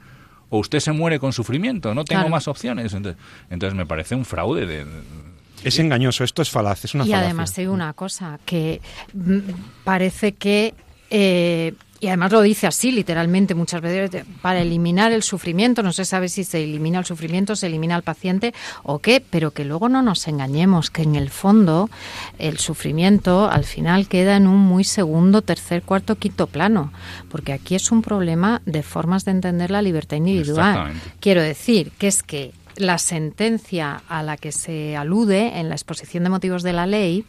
o 0.53 0.59
usted 0.59 0.79
se 0.79 0.91
muere 0.91 1.17
con 1.17 1.33
sufrimiento, 1.33 1.95
no 1.95 2.05
tengo 2.05 2.29
más 2.29 2.47
opciones. 2.47 2.93
Entonces, 2.93 3.73
me 3.73 3.87
parece 3.87 4.13
un 4.13 4.23
fraude 4.23 4.67
de, 4.67 4.85
es 5.63 5.79
engañoso, 5.79 6.23
esto 6.23 6.43
es 6.43 6.51
falaz, 6.51 6.85
es 6.85 6.93
una 6.93 7.07
y 7.07 7.13
además 7.13 7.55
digo 7.55 7.73
una 7.73 7.93
cosa, 7.93 8.39
que 8.45 8.79
mm, 9.13 9.39
parece 9.83 10.33
que 10.33 10.75
eh, 11.09 11.73
y 12.03 12.07
además 12.07 12.33
lo 12.33 12.41
dice 12.41 12.67
así 12.67 12.91
literalmente 12.91 13.55
muchas 13.55 13.79
veces, 13.79 14.25
para 14.41 14.59
eliminar 14.59 15.13
el 15.13 15.23
sufrimiento, 15.23 15.83
no 15.83 15.93
se 15.93 16.03
sabe 16.03 16.27
si 16.27 16.43
se 16.43 16.61
elimina 16.61 16.99
el 16.99 17.05
sufrimiento, 17.05 17.55
se 17.55 17.67
elimina 17.67 17.95
al 17.95 18.03
paciente 18.03 18.53
o 18.83 18.99
qué, 18.99 19.23
pero 19.29 19.51
que 19.51 19.63
luego 19.63 19.87
no 19.87 20.01
nos 20.01 20.27
engañemos, 20.27 20.89
que 20.89 21.03
en 21.03 21.15
el 21.15 21.29
fondo 21.29 21.89
el 22.39 22.57
sufrimiento 22.57 23.49
al 23.49 23.63
final 23.63 24.09
queda 24.09 24.35
en 24.35 24.47
un 24.47 24.59
muy 24.59 24.83
segundo, 24.83 25.43
tercer, 25.43 25.83
cuarto, 25.83 26.17
quinto 26.17 26.47
plano, 26.47 26.91
porque 27.29 27.53
aquí 27.53 27.73
es 27.73 27.89
un 27.89 28.01
problema 28.01 28.61
de 28.65 28.83
formas 28.83 29.23
de 29.23 29.31
entender 29.31 29.71
la 29.71 29.81
libertad 29.81 30.17
individual. 30.17 30.91
Quiero 31.21 31.41
decir 31.41 31.93
que 31.97 32.07
es 32.07 32.21
que 32.21 32.51
la 32.75 32.97
sentencia 32.97 34.03
a 34.09 34.23
la 34.23 34.35
que 34.35 34.51
se 34.51 34.97
alude 34.97 35.57
en 35.57 35.69
la 35.69 35.75
exposición 35.75 36.25
de 36.25 36.31
motivos 36.31 36.63
de 36.63 36.73
la 36.73 36.85
ley, 36.85 37.23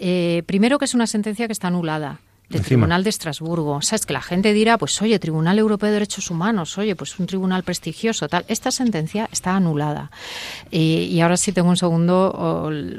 eh, 0.00 0.42
primero 0.46 0.80
que 0.80 0.86
es 0.86 0.94
una 0.94 1.06
sentencia 1.06 1.46
que 1.46 1.52
está 1.52 1.68
anulada 1.68 2.18
del 2.52 2.62
Tribunal 2.62 3.02
de 3.02 3.10
Estrasburgo. 3.10 3.72
O 3.72 3.82
sea, 3.82 3.96
es 3.96 4.06
que 4.06 4.12
la 4.12 4.22
gente 4.22 4.52
dirá, 4.52 4.78
pues 4.78 5.00
oye, 5.02 5.18
Tribunal 5.18 5.58
Europeo 5.58 5.88
de 5.88 5.94
Derechos 5.94 6.30
Humanos, 6.30 6.78
oye, 6.78 6.94
pues 6.94 7.18
un 7.18 7.26
tribunal 7.26 7.62
prestigioso, 7.62 8.28
tal. 8.28 8.44
Esta 8.48 8.70
sentencia 8.70 9.28
está 9.32 9.56
anulada. 9.56 10.10
Y, 10.70 11.20
ahora 11.20 11.36
sí 11.36 11.52
tengo 11.52 11.70
un 11.70 11.76
segundo, 11.76 12.32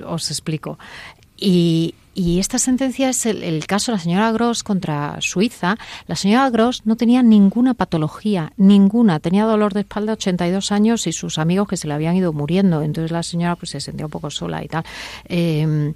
os, 0.08 0.32
explico. 0.32 0.78
Y, 1.38 1.96
esta 2.16 2.60
sentencia 2.60 3.10
es 3.10 3.26
el, 3.26 3.66
caso 3.66 3.92
de 3.92 3.98
la 3.98 4.04
señora 4.04 4.32
Gross 4.32 4.64
contra 4.64 5.18
Suiza. 5.20 5.78
La 6.06 6.16
señora 6.16 6.50
Gross 6.52 6.84
no 6.86 6.96
tenía 6.96 7.24
ninguna 7.24 7.74
patología, 7.74 8.54
ninguna. 8.56 9.20
Tenía 9.20 9.46
dolor 9.46 9.74
de 9.74 9.80
espalda, 9.80 10.14
82 10.14 10.72
años 10.72 11.08
y 11.08 11.12
sus 11.12 11.40
amigos 11.40 11.68
que 11.68 11.78
se 11.78 11.88
le 11.88 11.96
habían 11.96 12.16
ido 12.16 12.32
muriendo. 12.32 12.84
Entonces 12.84 13.12
la 13.12 13.24
señora 13.24 13.56
pues 13.56 13.72
se 13.72 13.82
sentía 13.82 14.06
un 14.06 14.12
poco 14.12 14.30
sola 14.30 14.64
y 14.64 14.68
tal. 14.68 14.84
Eh, 15.28 15.94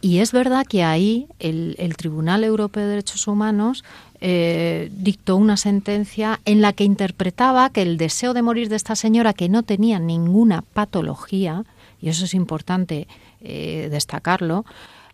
y 0.00 0.18
es 0.18 0.32
verdad 0.32 0.64
que 0.66 0.84
ahí 0.84 1.26
el, 1.38 1.94
Tribunal 1.96 2.44
Europeo 2.44 2.84
de 2.84 2.90
Derechos 2.90 3.26
Humanos 3.26 3.84
eh, 4.20 4.90
dictó 4.92 5.36
una 5.36 5.56
sentencia 5.56 6.40
en 6.44 6.60
la 6.60 6.72
que 6.72 6.84
interpretaba 6.84 7.70
que 7.70 7.82
el 7.82 7.96
deseo 7.96 8.34
de 8.34 8.42
morir 8.42 8.68
de 8.68 8.76
esta 8.76 8.94
señora, 8.94 9.32
que 9.32 9.48
no 9.48 9.62
tenía 9.62 9.98
ninguna 9.98 10.62
patología, 10.62 11.64
y 12.00 12.08
eso 12.08 12.26
es 12.26 12.34
importante 12.34 13.08
eh, 13.40 13.88
destacarlo, 13.90 14.64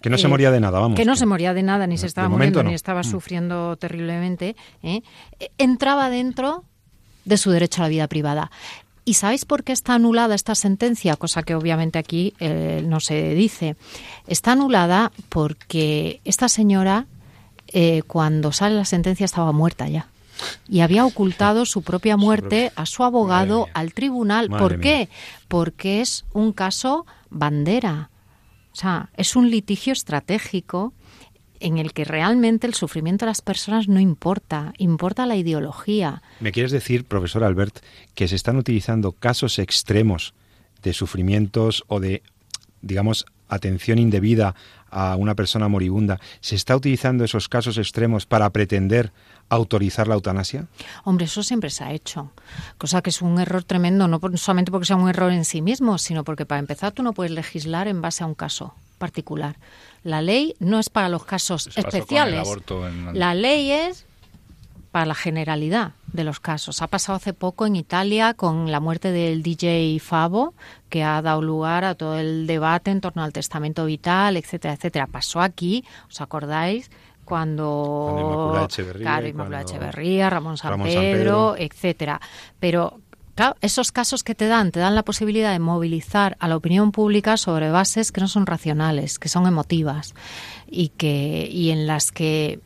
que 0.03 0.11
no 0.11 0.19
se 0.19 0.29
moría 0.29 0.51
de 0.51 0.61
nada, 0.61 0.81
vamos. 0.81 0.99
Que 0.99 1.07
no 1.07 1.17
se 1.17 1.25
moría 1.25 1.55
de 1.55 1.63
nada, 1.63 1.87
ni 1.87 1.97
se 1.97 2.07
estaba 2.07 2.29
muriendo, 2.29 2.63
ni 2.63 2.75
estaba 2.75 3.01
mm. 3.01 3.05
sufriendo 3.05 3.77
terriblemente. 3.77 4.55
Entraba 5.57 6.11
dentro 6.11 6.63
de 7.25 7.39
su 7.39 7.51
derecho 7.51 7.81
a 7.81 7.85
la 7.85 7.89
vida 7.89 8.07
privada. 8.07 8.51
¿Y 9.05 9.15
sabéis 9.15 9.45
por 9.45 9.65
qué 9.65 9.73
está 9.73 9.95
anulada 9.95 10.35
esta 10.35 10.55
sentencia? 10.55 11.17
Cosa 11.17 11.43
que 11.43 11.55
obviamente 11.55 11.99
aquí 11.99 12.35
eh, 12.41 12.83
no 12.87 13.01
se 13.01 13.35
dice. 13.35 13.77
Está 14.27 14.53
anulada 14.53 15.13
porque 15.29 16.21
esta 16.25 16.49
señora, 16.49 17.07
eh, 17.69 18.03
cuando 18.07 18.53
sale 18.53 18.77
la 18.77 18.87
sentencia, 18.87 19.25
estaba 19.25 19.53
muerta 19.53 19.89
ya. 19.89 20.09
Y 20.69 20.81
había 20.81 21.05
ocultado 21.05 21.67
su 21.67 21.83
propia 21.83 22.17
muerte 22.17 22.73
a 22.77 22.87
su 22.87 23.05
abogado, 23.05 23.69
al 23.75 23.93
tribunal. 23.93 24.49
¿Por 24.49 24.81
qué? 24.81 25.09
Porque 25.49 26.01
es 26.01 26.25
un 26.33 26.53
caso 26.53 27.07
bandera. 27.31 28.11
O 28.73 28.77
sea, 28.77 29.11
es 29.17 29.37
un 29.37 29.51
litigio 29.51 29.93
estratégico 29.93 30.93
en 31.61 31.79
el 31.79 31.93
que 31.93 32.05
realmente 32.05 32.67
el 32.67 32.75
sufrimiento 32.75 33.25
de 33.25 33.31
las 33.31 33.43
personas 33.43 33.89
no 33.89 34.01
importa, 34.01 34.73
importa 34.79 35.27
la 35.27 35.37
ideología. 35.37 36.23
¿Me 36.41 36.53
quieres 36.53 36.73
decir, 36.73 37.05
profesor 37.05 37.45
Albert, 37.45 37.81
que 38.15 38.29
se 38.29 38.37
están 38.37 38.57
utilizando 38.57 39.13
casos 39.13 39.59
extremos 39.59 40.35
de 40.83 40.93
sufrimientos 40.93 41.85
o 41.89 42.01
de, 42.01 42.23
digamos, 42.83 43.27
atención 43.49 43.99
indebida 43.99 44.55
a 44.91 45.17
una 45.17 45.35
persona 45.35 45.69
moribunda, 45.69 46.21
¿se 46.41 46.55
está 46.55 46.77
utilizando 46.77 47.25
esos 47.25 47.49
casos 47.49 47.79
extremos 47.79 48.27
para 48.27 48.49
pretender 48.51 49.13
autorizar 49.49 50.07
la 50.07 50.15
eutanasia? 50.15 50.67
Hombre, 51.03 51.25
eso 51.25 51.43
siempre 51.43 51.71
se 51.71 51.83
ha 51.85 51.93
hecho, 51.93 52.31
cosa 52.79 53.03
que 53.03 53.11
es 53.11 53.21
un 53.21 53.41
error 53.41 53.65
tremendo, 53.65 54.07
no 54.07 54.21
solamente 54.37 54.71
porque 54.71 54.87
sea 54.87 54.97
un 54.97 55.09
error 55.09 55.33
en 55.33 55.45
sí 55.45 55.63
mismo, 55.63 55.99
sino 55.99 56.23
porque 56.25 56.47
para 56.47 56.61
empezar 56.61 56.93
tú 56.93 57.03
no 57.03 57.13
puedes 57.13 57.33
legislar 57.33 57.89
en 57.89 58.01
base 58.03 58.23
a 58.23 58.27
un 58.27 58.35
caso 58.35 58.75
particular. 58.99 59.57
La 60.05 60.23
ley 60.23 60.55
no 60.61 60.79
es 60.79 60.91
para 60.91 61.09
los 61.09 61.25
casos 61.25 61.71
especiales. 61.77 62.47
La 63.15 63.35
ley 63.35 63.71
es 63.73 64.07
para 64.93 65.07
la 65.07 65.15
generalidad 65.17 65.95
de 66.13 66.23
los 66.23 66.39
casos. 66.39 66.81
Ha 66.83 66.87
pasado 66.87 67.17
hace 67.17 67.33
poco 67.33 67.67
en 67.67 67.75
Italia 67.75 68.35
con 68.35 68.71
la 68.71 68.79
muerte 68.79 69.11
del 69.11 69.43
DJ 69.43 69.99
Favo, 69.99 70.55
que 70.89 71.03
ha 71.03 71.21
dado 71.21 71.43
lugar 71.43 71.85
a 71.85 71.97
todo 71.97 72.19
el 72.19 72.47
debate 72.47 72.93
en 72.93 73.01
torno 73.01 73.25
al 73.25 73.33
testamento 73.33 73.87
vital, 73.87 74.37
etcétera, 74.37 74.75
etcétera. 74.75 75.09
Pasó 75.09 75.41
aquí, 75.41 75.85
¿os 76.09 76.21
acordáis? 76.21 76.91
Cuando, 77.25 78.61
Echeverría, 78.67 79.19
Echeverría 79.63 80.31
Ramón 80.31 80.59
San, 80.59 80.81
Pedro, 80.83 81.57
etcétera. 81.57 82.21
Pero 82.61 83.01
Claro, 83.35 83.57
esos 83.61 83.91
casos 83.91 84.23
que 84.23 84.35
te 84.35 84.47
dan, 84.47 84.71
te 84.71 84.81
dan 84.81 84.95
la 84.95 85.03
posibilidad 85.03 85.53
de 85.53 85.59
movilizar 85.59 86.37
a 86.39 86.49
la 86.49 86.57
opinión 86.57 86.93
pública 86.93 87.37
sobre 87.37 87.71
bases 87.71 88.13
que 88.13 88.21
no 88.21 88.29
son 88.29 88.47
racionales, 88.47 89.19
que 89.19 89.29
son 89.29 89.47
emotivas 89.47 90.15
y 90.71 90.89
que 90.91 91.49
y 91.51 91.71
en 91.71 91.87
las 91.87 92.13
que 92.13 92.61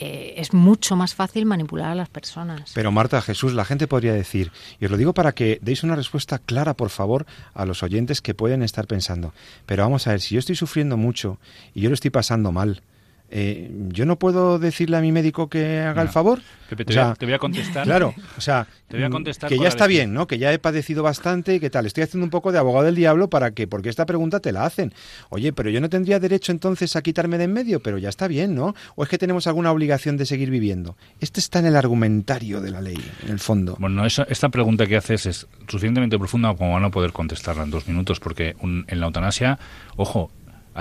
eh, 0.00 0.34
es 0.36 0.52
mucho 0.52 0.94
más 0.94 1.14
fácil 1.14 1.44
manipular 1.44 1.90
a 1.90 1.94
las 1.94 2.08
personas. 2.08 2.72
Pero 2.74 2.92
Marta, 2.92 3.20
Jesús, 3.20 3.52
la 3.52 3.64
gente 3.64 3.88
podría 3.88 4.12
decir, 4.12 4.52
y 4.78 4.84
os 4.84 4.90
lo 4.90 4.96
digo 4.96 5.12
para 5.12 5.32
que 5.32 5.58
deis 5.60 5.82
una 5.82 5.96
respuesta 5.96 6.38
clara, 6.38 6.74
por 6.74 6.90
favor, 6.90 7.26
a 7.52 7.64
los 7.64 7.82
oyentes 7.82 8.20
que 8.20 8.34
pueden 8.34 8.62
estar 8.62 8.86
pensando, 8.86 9.34
pero 9.66 9.82
vamos 9.82 10.06
a 10.06 10.10
ver, 10.10 10.20
si 10.20 10.34
yo 10.34 10.38
estoy 10.38 10.54
sufriendo 10.54 10.96
mucho 10.96 11.38
y 11.74 11.80
yo 11.80 11.90
lo 11.90 11.94
estoy 11.94 12.10
pasando 12.10 12.52
mal, 12.52 12.82
eh, 13.30 13.70
¿yo 13.88 14.06
no 14.06 14.18
puedo 14.18 14.58
decirle 14.58 14.96
a 14.96 15.00
mi 15.00 15.12
médico 15.12 15.48
que 15.48 15.80
haga 15.80 16.02
el 16.02 16.08
favor? 16.08 16.40
Pepe, 16.68 16.84
te, 16.84 16.94
voy 16.94 17.34
a, 17.34 17.38
contestar. 17.38 17.84
Claro, 17.84 18.14
o 18.36 18.40
sea, 18.40 18.66
que 18.88 19.58
ya 19.58 19.68
está 19.68 19.86
bien, 19.86 20.12
¿no? 20.12 20.26
Que 20.26 20.38
ya 20.38 20.52
he 20.52 20.58
padecido 20.58 21.02
bastante 21.02 21.54
y 21.54 21.60
que 21.60 21.70
tal. 21.70 21.86
Estoy 21.86 22.04
haciendo 22.04 22.24
un 22.24 22.30
poco 22.30 22.52
de 22.52 22.58
abogado 22.58 22.84
del 22.86 22.94
diablo 22.94 23.28
para 23.28 23.52
que, 23.52 23.66
porque 23.66 23.88
esta 23.88 24.06
pregunta 24.06 24.40
te 24.40 24.52
la 24.52 24.64
hacen. 24.64 24.92
Oye, 25.30 25.52
pero 25.52 25.70
yo 25.70 25.80
no 25.80 25.88
tendría 25.88 26.20
derecho 26.20 26.52
entonces 26.52 26.94
a 26.96 27.02
quitarme 27.02 27.38
de 27.38 27.44
en 27.44 27.52
medio, 27.52 27.80
pero 27.80 27.98
ya 27.98 28.08
está 28.08 28.28
bien, 28.28 28.54
¿no? 28.54 28.74
¿O 28.96 29.02
es 29.02 29.08
que 29.08 29.18
tenemos 29.18 29.46
alguna 29.46 29.72
obligación 29.72 30.16
de 30.16 30.26
seguir 30.26 30.50
viviendo? 30.50 30.96
Este 31.20 31.40
está 31.40 31.58
en 31.58 31.66
el 31.66 31.76
argumentario 31.76 32.60
de 32.60 32.70
la 32.70 32.80
ley, 32.80 32.98
en 33.24 33.30
el 33.30 33.38
fondo. 33.38 33.76
Bueno, 33.78 34.04
esta 34.06 34.48
pregunta 34.50 34.86
que 34.86 34.96
haces 34.96 35.26
es 35.26 35.46
suficientemente 35.66 36.18
profunda 36.18 36.54
como 36.54 36.72
van 36.74 36.84
a 36.84 36.90
poder 36.90 37.12
contestarla 37.12 37.62
en 37.62 37.70
dos 37.70 37.88
minutos, 37.88 38.20
porque 38.20 38.56
en 38.60 39.00
la 39.00 39.06
eutanasia, 39.06 39.58
ojo, 39.96 40.30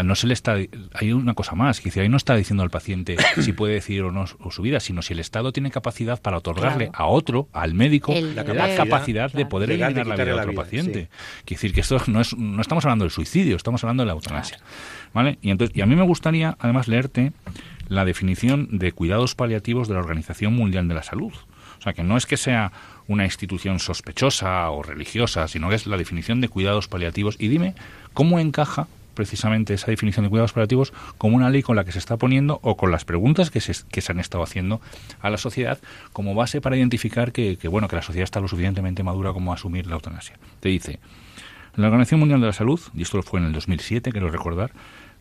no 0.04 0.16
se 0.16 0.28
le 0.28 0.34
está 0.34 0.56
hay 0.94 1.12
una 1.12 1.34
cosa 1.34 1.56
más 1.56 1.82
que 1.82 2.00
ahí 2.00 2.10
no 2.10 2.18
está 2.18 2.36
diciendo 2.36 2.64
al 2.64 2.70
paciente 2.70 3.18
si 3.42 3.54
puede 3.54 3.74
decidir 3.74 4.04
o 4.04 4.12
no 4.12 4.28
su 4.28 4.62
vida 4.62 4.80
sino 4.80 5.02
si 5.02 5.14
el 5.14 5.20
Estado 5.20 5.52
tiene 5.52 5.72
capacidad 5.72 6.22
para 6.22 6.38
otorgarle 6.38 6.92
a 6.94 7.06
otro 7.06 7.48
al 7.54 7.74
médico 7.74 8.14
la 8.14 8.44
capacidad, 8.76 9.32
de 9.32 9.46
poder 9.46 9.72
eliminar 9.72 10.06
la 10.06 10.16
vida 10.16 10.26
de 10.26 10.34
otro 10.34 10.54
paciente. 10.54 11.10
quiere 11.46 11.58
decir 11.58 11.74
que 11.74 11.82
esto 11.82 11.98
no 12.08 12.22
es 12.22 12.38
no 12.38 12.62
estamos 12.62 12.86
hablando 12.86 13.06
del 13.06 13.12
suicidio 13.12 13.56
estamos 13.56 13.84
hablando 13.84 14.04
de 14.04 14.08
la 14.08 14.14
eutanasia. 14.14 14.60
Vale 15.14 15.40
y 15.42 15.50
entonces 15.50 15.76
y 15.76 15.82
a 15.82 15.86
mí 15.86 15.96
me 15.96 16.04
gustaría 16.04 16.56
además 16.60 16.88
leerte 16.88 17.32
la 17.90 18.06
definición 18.06 18.68
de 18.72 18.92
cuidados 18.92 19.36
paliativos 19.36 19.88
de 19.88 19.94
la 19.96 20.02
Organización 20.02 20.54
Mundial 20.54 20.88
de 20.88 20.94
la 20.94 21.04
Salud. 21.04 21.34
O 21.80 21.82
sea 21.82 21.94
que 21.94 22.04
no 22.04 22.18
es 22.18 22.26
que 22.26 22.38
sea 22.38 22.72
una 23.08 23.24
institución 23.24 23.80
sospechosa 23.80 24.70
o 24.72 24.84
religiosa, 24.84 25.48
sino 25.48 25.70
que 25.70 25.76
es 25.76 25.88
la 25.88 25.98
definición 25.98 26.42
de 26.42 26.50
cuidados 26.50 26.88
paliativos. 26.88 27.36
Y 27.40 27.48
dime 27.48 27.76
cómo 28.14 28.40
encaja 28.40 28.88
precisamente 29.18 29.74
esa 29.74 29.88
definición 29.88 30.24
de 30.24 30.30
cuidados 30.30 30.54
paliativos 30.54 30.94
como 31.18 31.36
una 31.36 31.50
ley 31.50 31.62
con 31.62 31.76
la 31.76 31.84
que 31.84 31.92
se 31.92 32.00
está 32.00 32.16
poniendo 32.16 32.60
o 32.64 32.78
con 32.78 32.92
las 32.92 33.04
preguntas 33.04 33.52
que 33.52 33.60
se, 33.60 33.74
que 33.92 34.00
se 34.00 34.14
han 34.14 34.20
estado 34.20 34.44
haciendo 34.44 34.80
a 35.20 35.30
la 35.30 35.38
sociedad 35.38 35.80
como 36.14 36.36
base 36.36 36.62
para 36.62 36.78
identificar 36.78 37.34
que, 37.34 37.58
bueno 37.68 37.90
que 37.90 37.98
la 37.98 38.02
sociedad 38.02 38.24
está 38.24 38.40
lo 38.40 38.48
suficientemente 38.48 39.04
madura 39.04 39.34
como 39.34 39.52
asumir 39.52 39.88
la 39.88 39.96
eutanasia. 39.96 40.38
Te 40.62 40.70
dice, 40.70 41.00
la 41.76 41.88
Organización 41.88 42.22
Mundial 42.22 42.40
de 42.40 42.48
la 42.48 42.54
Salud, 42.54 42.80
y 42.94 43.02
esto 43.02 43.22
fue 43.22 43.40
en 43.40 43.48
el 43.48 43.54
2007, 43.54 44.12
quiero 44.12 44.30
recordar, 44.30 44.72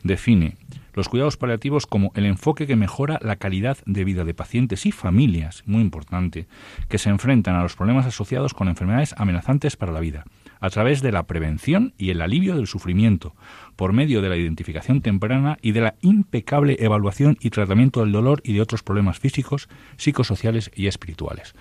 define 0.03 0.57
los 0.95 1.09
cuidados 1.09 1.37
paliativos 1.37 1.87
como 1.87 2.13
el 2.15 2.25
enfoque 2.25 2.67
que 2.67 2.77
mejora 2.77 3.19
la 3.23 3.37
calidad 3.37 3.79
de 3.85 4.05
vida 4.05 4.25
de 4.25 4.35
pacientes 4.35 4.87
y 4.87 4.93
familias, 4.93 5.63
muy 5.67 5.83
importante, 5.83 6.47
que 6.89 6.99
se 6.99 7.11
enfrentan 7.11 7.57
a 7.57 7.63
los 7.63 7.77
problemas 7.77 8.07
asociados 8.07 8.55
con 8.55 8.69
enfermedades 8.69 9.15
amenazantes 9.19 9.77
para 9.77 9.93
la 9.93 10.01
vida, 10.01 10.25
a 10.61 10.71
través 10.71 11.03
de 11.03 11.13
la 11.13 11.25
prevención 11.25 11.95
y 11.99 12.11
el 12.11 12.21
alivio 12.21 12.57
del 12.57 12.67
sufrimiento, 12.67 13.35
por 13.77 13.93
medio 13.93 14.23
de 14.23 14.29
la 14.29 14.37
identificación 14.37 15.03
temprana 15.03 15.59
y 15.63 15.73
de 15.73 15.81
la 15.81 15.95
impecable 16.01 16.77
evaluación 16.81 17.37
y 17.41 17.51
tratamiento 17.51 18.01
del 18.01 18.13
dolor 18.13 18.41
y 18.45 18.55
de 18.55 18.61
otros 18.61 18.83
problemas 18.83 19.19
físicos, 19.19 19.69
psicosociales 19.97 20.71
y 20.75 20.87
espirituales. 20.87 21.55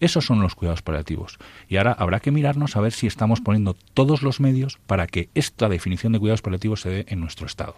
Esos 0.00 0.26
son 0.26 0.40
los 0.40 0.54
cuidados 0.54 0.82
paliativos. 0.82 1.38
Y 1.68 1.76
ahora 1.76 1.92
habrá 1.92 2.20
que 2.20 2.32
mirarnos 2.32 2.76
a 2.76 2.80
ver 2.80 2.92
si 2.92 3.06
estamos 3.06 3.40
poniendo 3.40 3.76
todos 3.94 4.22
los 4.22 4.40
medios 4.40 4.78
para 4.86 5.06
que 5.06 5.28
esta 5.34 5.68
definición 5.68 6.12
de 6.12 6.18
cuidados 6.18 6.42
paliativos 6.42 6.80
se 6.80 6.90
dé 6.90 7.04
en 7.08 7.20
nuestro 7.20 7.46
Estado. 7.46 7.76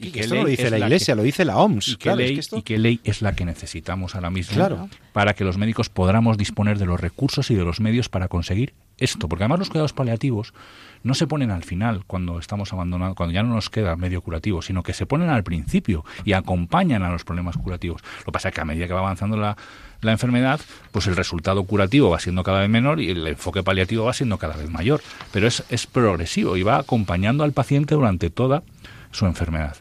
Y, 0.00 0.12
que 0.12 0.20
esto 0.20 0.36
lo 0.36 0.44
dice 0.44 0.70
la 0.70 0.78
Iglesia, 0.78 1.16
lo 1.16 1.24
dice 1.24 1.44
la 1.44 1.56
OMS. 1.58 1.88
¿Y 1.88 1.96
qué, 1.96 2.14
ley, 2.14 2.40
¿Y 2.52 2.62
qué 2.62 2.78
ley 2.78 3.00
es 3.02 3.20
la 3.20 3.34
que 3.34 3.44
necesitamos 3.44 4.14
ahora 4.14 4.30
mismo 4.30 4.88
para 5.12 5.34
que 5.34 5.42
los 5.42 5.58
médicos 5.58 5.88
podamos 5.88 6.38
disponer 6.38 6.78
de 6.78 6.86
los 6.86 7.00
recursos 7.00 7.50
y 7.50 7.56
de 7.56 7.64
los 7.64 7.80
medios 7.80 8.08
para 8.08 8.28
conseguir 8.28 8.74
esto? 8.98 9.28
Porque 9.28 9.44
además 9.44 9.60
los 9.60 9.70
cuidados 9.70 9.92
paliativos 9.92 10.54
no 11.02 11.14
se 11.14 11.26
ponen 11.26 11.50
al 11.50 11.64
final 11.64 12.04
cuando 12.06 12.38
estamos 12.38 12.72
abandonando, 12.72 13.14
cuando 13.14 13.34
ya 13.34 13.42
no 13.42 13.54
nos 13.54 13.70
queda 13.70 13.96
medio 13.96 14.20
curativo, 14.20 14.62
sino 14.62 14.82
que 14.82 14.92
se 14.92 15.06
ponen 15.06 15.30
al 15.30 15.42
principio 15.42 16.04
y 16.24 16.32
acompañan 16.32 17.02
a 17.02 17.10
los 17.10 17.24
problemas 17.24 17.56
curativos. 17.56 18.02
Lo 18.20 18.26
que 18.26 18.32
pasa 18.32 18.48
es 18.48 18.54
que 18.54 18.60
a 18.60 18.64
medida 18.64 18.86
que 18.86 18.92
va 18.92 19.00
avanzando 19.00 19.36
la, 19.36 19.56
la 20.00 20.12
enfermedad, 20.12 20.60
pues 20.92 21.06
el 21.06 21.16
resultado 21.16 21.64
curativo 21.64 22.10
va 22.10 22.20
siendo 22.20 22.42
cada 22.42 22.60
vez 22.60 22.68
menor 22.68 23.00
y 23.00 23.10
el 23.10 23.26
enfoque 23.26 23.62
paliativo 23.62 24.04
va 24.04 24.12
siendo 24.12 24.38
cada 24.38 24.56
vez 24.56 24.70
mayor. 24.70 25.00
Pero 25.32 25.46
es, 25.46 25.64
es 25.70 25.86
progresivo 25.86 26.56
y 26.56 26.62
va 26.62 26.78
acompañando 26.78 27.44
al 27.44 27.52
paciente 27.52 27.94
durante 27.94 28.30
toda 28.30 28.62
su 29.10 29.26
enfermedad. 29.26 29.76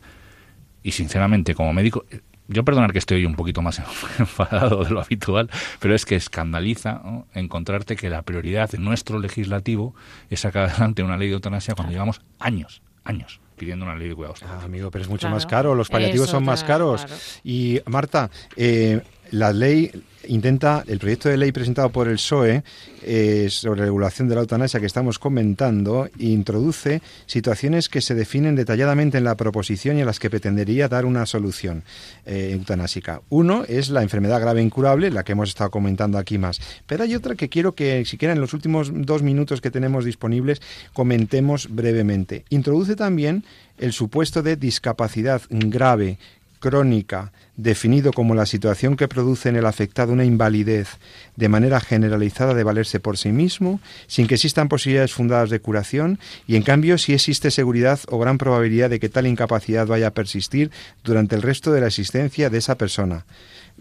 Y 0.83 0.93
sinceramente, 0.93 1.53
como 1.53 1.73
médico, 1.73 2.05
yo 2.47 2.65
perdonar 2.65 2.91
que 2.91 2.99
estoy 2.99 3.25
un 3.25 3.35
poquito 3.35 3.61
más 3.61 3.79
enfadado 4.19 4.83
de 4.83 4.89
lo 4.89 5.01
habitual, 5.01 5.49
pero 5.79 5.95
es 5.95 6.05
que 6.05 6.15
escandaliza 6.15 7.01
encontrarte 7.33 7.95
que 7.95 8.09
la 8.09 8.21
prioridad 8.23 8.69
de 8.69 8.77
nuestro 8.77 9.19
legislativo 9.19 9.95
es 10.29 10.41
sacar 10.41 10.69
adelante 10.69 11.03
una 11.03 11.17
ley 11.17 11.29
de 11.29 11.35
eutanasia 11.35 11.75
cuando 11.75 11.93
llevamos 11.93 12.21
años, 12.39 12.81
años 13.03 13.39
pidiendo 13.61 13.85
una 13.85 13.95
ley 13.95 14.09
de 14.09 14.15
cuidados. 14.15 14.41
Ah, 14.41 14.61
amigo, 14.63 14.89
pero 14.89 15.03
es 15.03 15.07
mucho 15.07 15.29
más 15.29 15.45
caro, 15.45 15.75
los 15.75 15.87
paliativos 15.87 16.27
son 16.27 16.43
más 16.43 16.63
caros. 16.63 17.05
Y 17.43 17.79
Marta, 17.85 18.31
eh, 18.55 19.01
la 19.31 19.51
ley 19.53 19.91
intenta, 20.27 20.83
el 20.87 20.99
proyecto 20.99 21.29
de 21.29 21.37
ley 21.37 21.51
presentado 21.51 21.89
por 21.89 22.07
el 22.07 22.15
PSOE 22.15 22.63
eh, 23.03 23.47
sobre 23.49 23.81
regulación 23.81 24.27
de 24.27 24.35
la 24.35 24.41
eutanasia 24.41 24.79
que 24.79 24.85
estamos 24.85 25.17
comentando, 25.17 26.09
introduce 26.19 27.01
situaciones 27.25 27.89
que 27.89 28.01
se 28.01 28.13
definen 28.13 28.55
detalladamente 28.55 29.17
en 29.17 29.23
la 29.23 29.35
proposición 29.35 29.97
y 29.97 30.01
a 30.01 30.05
las 30.05 30.19
que 30.19 30.29
pretendería 30.29 30.87
dar 30.87 31.05
una 31.05 31.25
solución 31.25 31.83
eh, 32.25 32.51
eutanásica. 32.53 33.21
Uno 33.29 33.63
es 33.67 33.89
la 33.89 34.03
enfermedad 34.03 34.41
grave 34.41 34.61
incurable, 34.61 35.09
la 35.09 35.23
que 35.23 35.31
hemos 35.31 35.49
estado 35.49 35.71
comentando 35.71 36.17
aquí 36.17 36.37
más. 36.37 36.61
Pero 36.85 37.03
hay 37.03 37.15
otra 37.15 37.35
que 37.35 37.49
quiero 37.49 37.73
que, 37.73 38.05
siquiera 38.05 38.33
en 38.33 38.41
los 38.41 38.53
últimos 38.53 38.91
dos 38.93 39.23
minutos 39.23 39.61
que 39.61 39.71
tenemos 39.71 40.05
disponibles, 40.05 40.61
comentemos 40.93 41.67
brevemente. 41.69 42.45
Introduce 42.49 42.95
también 42.95 43.43
el 43.77 43.93
supuesto 43.93 44.43
de 44.43 44.55
discapacidad 44.55 45.41
grave 45.49 46.19
crónica, 46.61 47.33
definido 47.57 48.13
como 48.13 48.35
la 48.35 48.45
situación 48.45 48.95
que 48.95 49.09
produce 49.09 49.49
en 49.49 49.57
el 49.57 49.65
afectado 49.65 50.13
una 50.13 50.23
invalidez 50.23 50.87
de 51.35 51.49
manera 51.49 51.81
generalizada 51.81 52.53
de 52.53 52.63
valerse 52.63 53.01
por 53.01 53.17
sí 53.17 53.33
mismo, 53.33 53.81
sin 54.07 54.27
que 54.27 54.35
existan 54.35 54.69
posibilidades 54.69 55.11
fundadas 55.11 55.49
de 55.49 55.59
curación, 55.59 56.19
y 56.47 56.55
en 56.55 56.63
cambio 56.63 56.97
si 56.97 57.13
existe 57.13 57.51
seguridad 57.51 57.99
o 58.07 58.19
gran 58.19 58.37
probabilidad 58.37 58.89
de 58.89 59.01
que 59.01 59.09
tal 59.09 59.27
incapacidad 59.27 59.87
vaya 59.87 60.07
a 60.07 60.13
persistir 60.13 60.71
durante 61.03 61.35
el 61.35 61.41
resto 61.41 61.73
de 61.73 61.81
la 61.81 61.87
existencia 61.87 62.49
de 62.49 62.59
esa 62.59 62.77
persona 62.77 63.25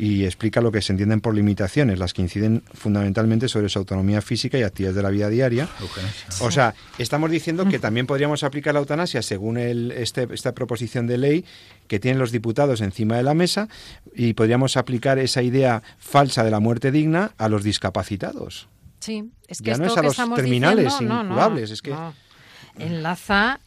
y 0.03 0.25
explica 0.25 0.63
lo 0.63 0.73
que 0.73 0.81
se 0.81 0.95
entienden 0.95 1.21
por 1.21 1.35
limitaciones, 1.35 1.99
las 1.99 2.15
que 2.15 2.23
inciden 2.23 2.63
fundamentalmente 2.73 3.49
sobre 3.49 3.69
su 3.69 3.81
autonomía 3.81 4.23
física 4.23 4.57
y 4.57 4.63
actividades 4.63 4.97
de 4.97 5.03
la 5.03 5.11
vida 5.11 5.29
diaria. 5.29 5.69
O 6.41 6.51
sea, 6.51 6.75
estamos 6.97 7.31
diciendo 7.31 7.69
que 7.69 7.79
también 7.79 8.07
podríamos 8.07 8.43
aplicar 8.43 8.73
la 8.73 8.81
eutanasia 8.81 9.21
según 9.21 9.59
el, 9.59 9.91
este, 9.91 10.27
esta 10.33 10.55
proposición 10.55 11.07
de 11.07 11.19
ley 11.19 11.45
que 11.87 12.01
tienen 12.01 12.19
los 12.19 12.33
diputados 12.33 12.81
encima 12.81 13.19
de 13.19 13.25
la 13.25 13.35
mesa 13.35 13.69
y 14.15 14.33
podríamos 14.33 14.79
aplicar 14.79 15.19
esa 15.19 15.43
idea 15.43 15.83
falsa 15.99 16.45
de 16.45 16.51
la 16.51 16.61
muerte 16.61 16.91
digna 16.93 17.33
a 17.37 17.51
los 17.51 17.63
discapacitados. 17.63 18.69
Sí, 19.01 19.31
es 19.49 19.61
que 19.61 19.73
ya 19.73 19.77
no 19.77 19.85
es 19.85 19.99
a 19.99 20.03
los 20.03 20.17
terminales, 20.35 20.95
incurables, 20.99 21.73
es 21.73 21.83
que 21.83 21.95
enlaza 22.79 23.61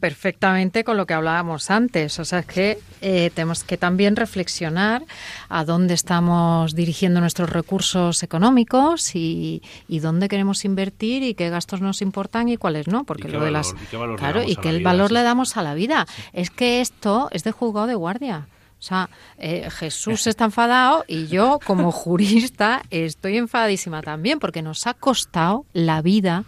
perfectamente 0.00 0.84
con 0.84 0.96
lo 0.96 1.06
que 1.06 1.14
hablábamos 1.14 1.70
antes. 1.70 2.18
O 2.18 2.24
sea, 2.24 2.40
es 2.40 2.46
que 2.46 2.78
eh, 3.00 3.30
tenemos 3.34 3.64
que 3.64 3.76
también 3.76 4.16
reflexionar 4.16 5.04
a 5.48 5.64
dónde 5.64 5.94
estamos 5.94 6.74
dirigiendo 6.74 7.20
nuestros 7.20 7.50
recursos 7.50 8.22
económicos 8.22 9.14
y, 9.14 9.62
dónde 9.88 10.28
queremos 10.28 10.64
invertir 10.64 11.22
y 11.22 11.34
qué 11.34 11.50
gastos 11.50 11.80
nos 11.80 12.00
importan 12.02 12.48
y 12.48 12.56
cuáles 12.56 12.88
no. 12.88 13.04
Porque 13.04 13.28
lo 13.28 13.42
de 13.44 13.50
las. 13.50 13.74
claro, 14.16 14.42
y 14.42 14.56
qué 14.56 14.82
valor 14.82 15.12
le 15.12 15.22
damos 15.22 15.56
a 15.56 15.62
la 15.62 15.74
vida. 15.74 16.06
Es 16.32 16.50
que 16.50 16.80
esto 16.80 17.28
es 17.32 17.44
de 17.44 17.52
juzgado 17.52 17.86
de 17.86 17.94
guardia. 17.94 18.48
O 18.80 18.82
sea, 18.82 19.10
eh, 19.36 19.68
Jesús 19.70 20.26
está 20.26 20.46
enfadado 20.46 21.04
y 21.06 21.26
yo, 21.26 21.58
como 21.66 21.92
jurista, 21.92 22.82
estoy 22.88 23.36
enfadísima 23.36 24.00
también 24.00 24.38
porque 24.38 24.62
nos 24.62 24.86
ha 24.86 24.94
costado 24.94 25.66
la 25.74 26.00
vida 26.00 26.44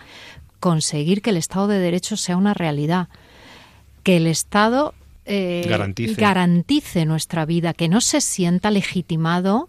conseguir 0.63 1.23
que 1.23 1.31
el 1.31 1.37
Estado 1.39 1.67
de 1.67 1.81
Derecho 1.81 2.17
sea 2.17 2.37
una 2.37 2.55
realidad, 2.55 3.09
que 4.05 4.17
el 4.17 4.29
Estado 4.29 4.95
eh, 5.25 5.65
garantice. 6.17 7.05
nuestra 7.05 7.45
vida, 7.45 7.75
que 7.75 7.89
no 7.89 8.01
se 8.01 8.21
sienta 8.21 8.71
legitimado 8.71 9.69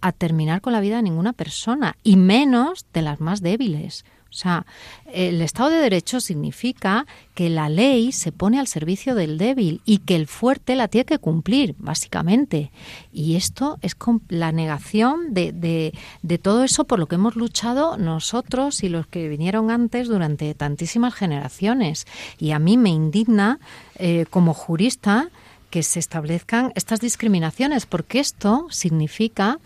a 0.00 0.10
terminar 0.10 0.60
con 0.60 0.72
la 0.72 0.80
vida 0.80 0.96
de 0.96 1.04
ninguna 1.04 1.34
persona, 1.34 1.96
y 2.02 2.16
menos 2.16 2.84
de 2.92 3.02
las 3.02 3.20
más 3.20 3.42
débiles. 3.42 4.04
O 4.34 4.36
sea, 4.36 4.66
el 5.12 5.40
Estado 5.42 5.70
de 5.70 5.76
Derecho 5.76 6.18
significa 6.18 7.06
que 7.34 7.48
la 7.48 7.68
ley 7.68 8.10
se 8.10 8.32
pone 8.32 8.58
al 8.58 8.66
servicio 8.66 9.14
del 9.14 9.38
débil 9.38 9.80
y 9.84 9.98
que 9.98 10.16
el 10.16 10.26
fuerte 10.26 10.74
la 10.74 10.88
tiene 10.88 11.04
que 11.04 11.20
cumplir, 11.20 11.76
básicamente. 11.78 12.72
Y 13.12 13.36
esto 13.36 13.78
es 13.80 13.94
la 14.28 14.50
negación 14.50 15.32
de, 15.34 15.52
de, 15.52 16.38
todo 16.38 16.64
eso 16.64 16.84
por 16.84 16.98
lo 16.98 17.06
que 17.06 17.14
hemos 17.14 17.36
luchado 17.36 17.96
nosotros 17.96 18.82
y 18.82 18.88
los 18.88 19.06
que 19.06 19.28
vinieron 19.28 19.70
antes 19.70 20.08
durante 20.08 20.52
tantísimas 20.54 21.14
generaciones. 21.14 22.04
Y 22.36 22.50
a 22.50 22.58
mí 22.58 22.76
me 22.76 22.90
indigna, 22.90 23.60
eh, 24.00 24.26
como 24.30 24.52
jurista, 24.52 25.28
que 25.70 25.84
se 25.84 26.00
establezcan 26.00 26.72
estas 26.74 27.00
discriminaciones, 27.00 27.86
porque 27.86 28.18
esto 28.18 28.66
significa 28.70 29.60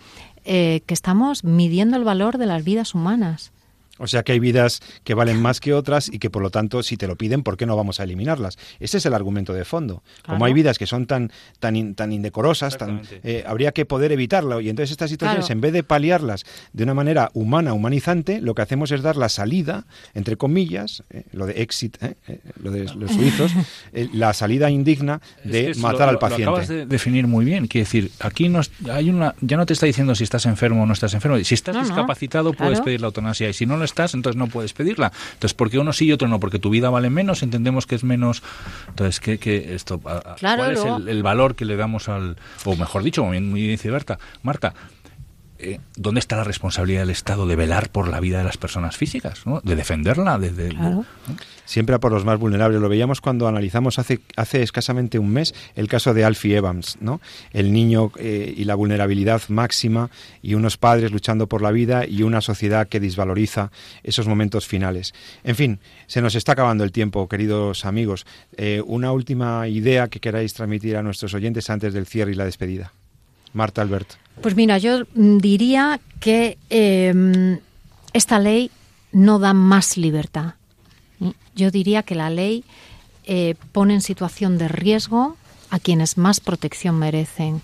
eh, 0.44 0.82
que 0.84 0.92
estamos 0.92 1.42
midiendo 1.42 1.96
el 1.96 2.04
valor 2.04 2.36
de 2.36 2.46
las 2.46 2.64
vidas 2.64 2.94
humanas. 2.94 3.50
O 3.98 4.06
sea 4.06 4.22
que 4.22 4.32
hay 4.32 4.38
vidas 4.38 4.80
que 5.04 5.14
valen 5.14 5.40
más 5.40 5.60
que 5.60 5.74
otras 5.74 6.08
y 6.08 6.18
que 6.18 6.30
por 6.30 6.42
lo 6.42 6.50
tanto 6.50 6.82
si 6.82 6.96
te 6.96 7.06
lo 7.06 7.16
piden, 7.16 7.42
¿por 7.42 7.56
qué 7.56 7.66
no 7.66 7.76
vamos 7.76 8.00
a 8.00 8.04
eliminarlas? 8.04 8.58
Ese 8.80 8.98
es 8.98 9.06
el 9.06 9.14
argumento 9.14 9.52
de 9.52 9.64
fondo. 9.64 10.02
Como 10.26 10.44
hay 10.44 10.52
vidas 10.52 10.78
que 10.78 10.86
son 10.86 11.06
tan 11.06 11.30
tan 11.60 11.94
tan 11.94 12.12
indecorosas, 12.12 12.78
tan, 12.78 13.02
eh, 13.22 13.44
habría 13.46 13.72
que 13.72 13.84
poder 13.84 14.12
evitarlo. 14.12 14.60
Y 14.60 14.68
entonces 14.68 14.92
estas 14.92 15.10
situaciones 15.10 15.50
en 15.50 15.60
vez 15.60 15.72
de 15.72 15.82
paliarlas 15.82 16.44
de 16.72 16.84
una 16.84 16.94
manera 16.94 17.30
humana, 17.34 17.72
humanizante, 17.72 18.40
lo 18.40 18.54
que 18.54 18.62
hacemos 18.62 18.90
es 18.90 19.02
dar 19.02 19.16
la 19.16 19.28
salida, 19.28 19.86
entre 20.14 20.36
comillas, 20.36 21.02
eh, 21.10 21.24
lo 21.32 21.46
de 21.46 21.62
exit, 21.62 21.96
eh, 22.02 22.14
lo 22.62 22.70
de 22.70 22.84
los 22.94 23.12
suizos, 23.12 23.52
la 24.12 24.32
salida 24.32 24.70
indigna 24.70 25.20
de 25.44 25.74
matar 25.76 26.08
al 26.08 26.18
paciente. 26.18 26.44
Lo 26.44 26.50
acabas 26.52 26.68
de 26.68 26.86
definir 26.86 27.26
muy 27.26 27.44
bien, 27.44 27.66
quiere 27.66 27.84
decir, 27.84 28.10
aquí 28.20 28.48
no, 28.48 28.60
hay 28.90 29.10
una 29.10 29.34
ya 29.40 29.56
no 29.56 29.66
te 29.66 29.72
está 29.72 29.86
diciendo 29.86 30.14
si 30.14 30.24
estás 30.24 30.46
enfermo 30.46 30.82
o 30.82 30.86
no 30.86 30.92
estás 30.92 31.14
enfermo, 31.14 31.38
si 31.42 31.54
estás 31.54 31.76
discapacitado 31.78 32.52
puedes 32.52 32.80
pedir 32.80 33.00
la 33.00 33.08
eutanasia. 33.08 33.48
Y 33.48 33.52
si 33.52 33.66
no 33.66 33.76
lo 33.76 33.84
estás, 33.88 34.14
entonces 34.14 34.38
no 34.38 34.46
puedes 34.46 34.72
pedirla. 34.72 35.12
Entonces, 35.34 35.54
¿por 35.54 35.70
qué 35.70 35.78
uno 35.78 35.92
sí 35.92 36.06
y 36.06 36.12
otro 36.12 36.28
no? 36.28 36.40
Porque 36.40 36.58
tu 36.58 36.70
vida 36.70 36.90
vale 36.90 37.10
menos, 37.10 37.42
entendemos 37.42 37.86
que 37.86 37.94
es 37.94 38.04
menos. 38.04 38.42
Entonces, 38.88 39.20
¿qué, 39.20 39.38
qué 39.38 39.74
esto, 39.74 39.98
¿cuál 40.00 40.72
es 40.72 40.84
el, 40.84 41.22
valor 41.22 41.54
que 41.54 41.64
le 41.64 41.76
damos 41.76 42.08
al. 42.08 42.36
O 42.64 42.76
mejor 42.76 43.02
dicho, 43.02 43.22
como 43.22 43.32
bien 43.32 43.52
dice 43.54 43.90
Berta, 43.90 44.18
Marta, 44.42 44.74
eh, 45.58 45.80
¿dónde 45.96 46.20
está 46.20 46.36
la 46.36 46.44
responsabilidad 46.44 47.00
del 47.00 47.10
Estado 47.10 47.46
de 47.46 47.56
velar 47.56 47.90
por 47.90 48.08
la 48.08 48.20
vida 48.20 48.38
de 48.38 48.44
las 48.44 48.56
personas 48.56 48.96
físicas? 48.96 49.42
De 49.64 49.74
defenderla. 49.74 50.38
desde 50.38 50.70
Siempre 51.64 51.96
a 51.96 51.98
por 51.98 52.12
los 52.12 52.24
más 52.24 52.38
vulnerables. 52.38 52.80
Lo 52.80 52.88
veíamos 52.88 53.20
cuando 53.20 53.48
analizamos 53.48 53.98
hace, 53.98 54.20
hace 54.36 54.62
escasamente 54.62 55.18
un 55.18 55.30
mes 55.30 55.54
el 55.74 55.88
caso 55.88 56.14
de 56.14 56.24
Alfie 56.24 56.56
Evans, 56.56 56.96
¿no? 57.00 57.20
el 57.52 57.72
niño 57.72 58.12
eh, 58.18 58.54
y 58.56 58.64
la 58.64 58.76
vulnerabilidad 58.76 59.42
máxima 59.48 60.10
y 60.42 60.54
unos 60.54 60.76
padres 60.76 61.10
luchando 61.10 61.48
por 61.48 61.60
la 61.60 61.72
vida 61.72 62.06
y 62.06 62.22
una 62.22 62.40
sociedad 62.40 62.88
que 62.88 63.00
desvaloriza 63.00 63.70
esos 64.02 64.28
momentos 64.28 64.66
finales. 64.66 65.12
En 65.44 65.56
fin, 65.56 65.80
se 66.06 66.22
nos 66.22 66.36
está 66.36 66.52
acabando 66.52 66.84
el 66.84 66.92
tiempo, 66.92 67.28
queridos 67.28 67.84
amigos. 67.84 68.26
Eh, 68.56 68.80
una 68.86 69.12
última 69.12 69.66
idea 69.66 70.08
que 70.08 70.20
queráis 70.20 70.54
transmitir 70.54 70.96
a 70.96 71.02
nuestros 71.02 71.34
oyentes 71.34 71.68
antes 71.68 71.92
del 71.92 72.06
cierre 72.06 72.32
y 72.32 72.34
la 72.36 72.44
despedida. 72.44 72.92
Marta 73.52 73.82
Albert. 73.82 74.27
Pues 74.40 74.54
mira, 74.54 74.78
yo 74.78 75.04
diría 75.14 76.00
que 76.20 76.58
em, 76.70 77.58
esta 78.12 78.38
ley 78.38 78.70
no 79.12 79.38
da 79.38 79.52
más 79.52 79.96
libertad. 79.96 80.54
Yo 81.54 81.70
diría 81.70 82.04
que 82.04 82.14
la 82.14 82.30
ley 82.30 82.64
eh, 83.24 83.56
pone 83.72 83.94
en 83.94 84.00
situación 84.00 84.56
de 84.58 84.68
riesgo 84.68 85.36
a 85.70 85.78
quienes 85.80 86.18
más 86.18 86.40
protección 86.40 86.98
merecen. 86.98 87.62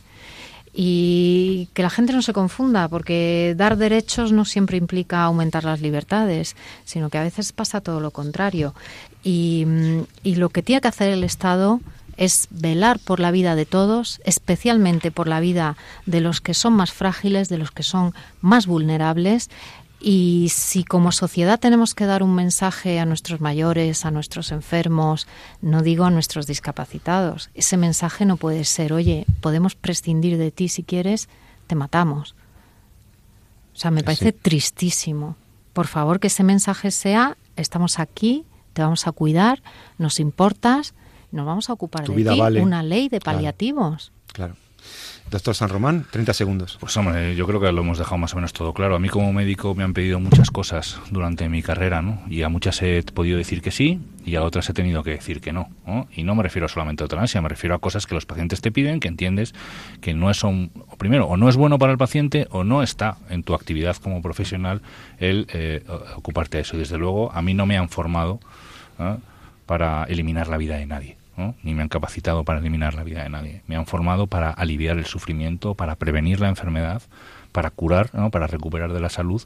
Y 0.77 1.68
que 1.72 1.85
la 1.85 1.91
gente 1.91 2.12
no 2.12 2.22
se 2.22 2.33
confunda, 2.33 2.89
porque 2.89 3.55
dar 3.57 3.77
derechos 3.77 4.33
no 4.33 4.45
siempre 4.45 4.77
implica 4.77 5.22
aumentar 5.22 5.62
las 5.62 5.81
libertades, 5.81 6.57
sino 6.85 7.11
que 7.11 7.18
a 7.18 7.22
veces 7.22 7.53
pasa 7.53 7.81
todo 7.81 8.01
lo 8.01 8.11
contrario. 8.11 8.75
y 9.22 9.64
lo 10.25 10.49
que 10.51 10.62
tiene 10.62 10.81
que 10.83 10.89
hacer 10.89 11.11
el 11.11 11.25
Estado 11.25 11.81
es 12.17 12.49
velar 12.51 12.99
por 12.99 13.21
la 13.21 13.31
vida 13.31 13.55
de 13.55 13.67
todos, 13.67 14.21
especialmente 14.25 15.11
por 15.11 15.29
la 15.29 15.41
vida 15.41 15.77
de 16.07 16.21
los 16.21 16.41
que 16.41 16.55
son 16.55 16.75
más 16.75 16.93
frágiles, 16.93 17.49
de 17.49 17.59
los 17.59 17.71
que 17.71 17.83
son 17.83 18.15
más 18.41 18.67
vulnerables. 18.67 19.51
Y 20.01 20.51
si 20.53 20.85
como 20.85 21.12
sociedad 21.12 21.59
tenemos 21.59 21.95
que 21.95 22.05
dar 22.05 22.23
un 22.23 22.35
mensaje 22.35 23.01
a 23.01 23.07
nuestros 23.07 23.41
mayores, 23.41 24.05
a 24.05 24.11
nuestros 24.11 24.53
enfermos, 24.53 25.27
no 25.62 25.83
digo 25.83 26.05
a 26.05 26.11
nuestros 26.11 26.47
discapacitados, 26.47 27.51
ese 27.55 27.77
mensaje 27.77 28.27
no 28.27 28.37
puede 28.37 28.65
ser, 28.65 28.93
oye, 28.93 29.25
podemos 29.41 29.75
prescindir 29.75 30.37
de 30.37 30.51
ti 30.51 30.69
si 30.69 30.83
quieres, 30.83 31.29
te 31.67 31.75
matamos. 31.75 32.35
O 33.75 33.79
sea, 33.79 33.91
me 33.91 34.05
parece 34.05 34.33
tristísimo. 34.33 35.37
Por 35.73 35.87
favor, 35.87 36.21
que 36.21 36.29
ese 36.29 36.45
mensaje 36.45 36.91
sea, 36.91 37.37
estamos 37.57 37.99
aquí, 37.99 38.45
te 38.75 38.83
vamos 38.83 39.07
a 39.07 39.12
cuidar, 39.12 39.62
nos 39.99 40.21
importas, 40.21 40.95
nos 41.35 41.47
vamos 41.47 41.68
a 41.68 41.72
ocupar 41.72 42.07
de 42.07 42.14
ti, 42.14 42.61
una 42.61 42.82
ley 42.82 43.09
de 43.09 43.20
paliativos. 43.20 44.12
Claro. 44.32 44.55
Doctor 45.30 45.55
San 45.55 45.70
Román, 45.70 46.07
30 46.11 46.35
segundos. 46.35 46.76
Pues 46.78 46.97
hombre, 46.97 47.35
yo 47.35 47.47
creo 47.47 47.59
que 47.59 47.72
lo 47.72 47.80
hemos 47.80 47.99
dejado 47.99 48.18
más 48.18 48.35
o 48.35 48.37
menos 48.37 48.53
todo 48.53 48.72
claro. 48.74 48.95
A 48.95 48.99
mí 48.99 49.09
como 49.09 49.32
médico 49.32 49.74
me 49.74 49.82
han 49.82 49.95
pedido 49.95 50.20
muchas 50.20 50.51
cosas 50.51 51.01
durante 51.11 51.49
mi 51.49 51.62
carrera, 51.62 52.03
¿no? 52.03 52.22
Y 52.28 52.43
a 52.43 52.49
muchas 52.49 52.80
he 52.82 53.03
podido 53.03 53.39
decir 53.39 53.62
que 53.62 53.70
sí 53.70 54.01
y 54.24 54.37
a 54.37 54.43
otras 54.43 54.68
he 54.68 54.74
tenido 54.74 55.03
que 55.03 55.11
decir 55.11 55.41
que 55.41 55.53
no. 55.53 55.70
Y 56.14 56.22
no 56.22 56.35
me 56.35 56.43
refiero 56.43 56.68
solamente 56.68 57.03
a 57.03 57.05
eutanasia, 57.07 57.41
me 57.41 57.49
refiero 57.49 57.74
a 57.74 57.78
cosas 57.78 58.07
que 58.07 58.14
los 58.14 58.26
pacientes 58.26 58.61
te 58.61 58.70
piden, 58.70 59.01
que 59.01 59.09
entiendes 59.09 59.55
que 60.01 60.14
no 60.14 60.30
es 60.30 60.45
un, 60.45 60.70
primero, 60.99 61.26
o 61.26 61.37
no 61.37 61.49
es 61.49 61.57
bueno 61.57 61.78
para 61.78 61.91
el 61.91 61.99
paciente 61.99 62.47
o 62.51 62.62
no 62.62 62.82
está 62.82 63.16
en 63.30 63.43
tu 63.43 63.55
actividad 63.55 63.97
como 63.97 64.22
profesional 64.22 64.82
el 65.18 65.47
eh, 65.53 65.82
ocuparte 66.16 66.59
de 66.59 66.62
eso. 66.62 66.76
Y 66.76 66.80
desde 66.80 66.99
luego 66.99 67.32
a 67.32 67.43
mí 67.43 67.55
no 67.55 67.66
me 67.66 67.78
han 67.78 67.89
formado 67.89 68.39
para 69.66 70.05
eliminar 70.05 70.49
la 70.49 70.59
vida 70.59 70.76
de 70.76 70.87
nadie 70.87 71.24
ni 71.62 71.74
me 71.74 71.82
han 71.82 71.89
capacitado 71.89 72.45
para 72.45 72.61
eliminar 72.61 72.95
la 72.95 73.05
vida 73.05 73.22
de 73.22 73.28
nadie. 73.28 73.62
Me 73.66 73.76
han 73.76 73.87
formado 73.87 74.26
para 74.26 74.51
aliviar 74.51 74.99
el 74.99 75.07
sufrimiento, 75.07 75.74
para 75.74 75.97
prevenir 75.97 76.41
la 76.41 76.49
enfermedad, 76.49 77.03
para 77.53 77.70
curar, 77.70 78.11
para 78.30 78.47
recuperar 78.47 78.93
de 78.93 79.01
la 79.01 79.09
salud 79.09 79.43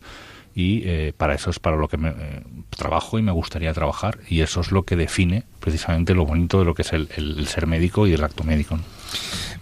y 0.59 0.83
eh, 0.87 1.13
para 1.17 1.37
eso 1.37 1.51
es 1.51 1.61
para 1.61 1.77
lo 1.77 1.87
que 1.87 1.97
me, 1.97 2.09
eh, 2.09 2.43
trabajo 2.71 3.17
y 3.17 3.23
me 3.23 3.31
gustaría 3.31 3.73
trabajar 3.73 4.19
y 4.29 4.41
eso 4.41 4.61
es 4.61 4.73
lo 4.73 4.83
que 4.83 4.97
define 4.97 5.45
precisamente 5.61 6.15
lo 6.15 6.27
bonito 6.27 6.59
de 6.59 6.65
lo 6.65 6.75
que 6.75 6.83
es 6.83 6.93
el, 6.93 7.47
ser 7.47 7.69
médico 7.69 8.09
y 8.09 8.13
el 8.13 8.25
acto 8.25 8.43
médico. 8.43 8.77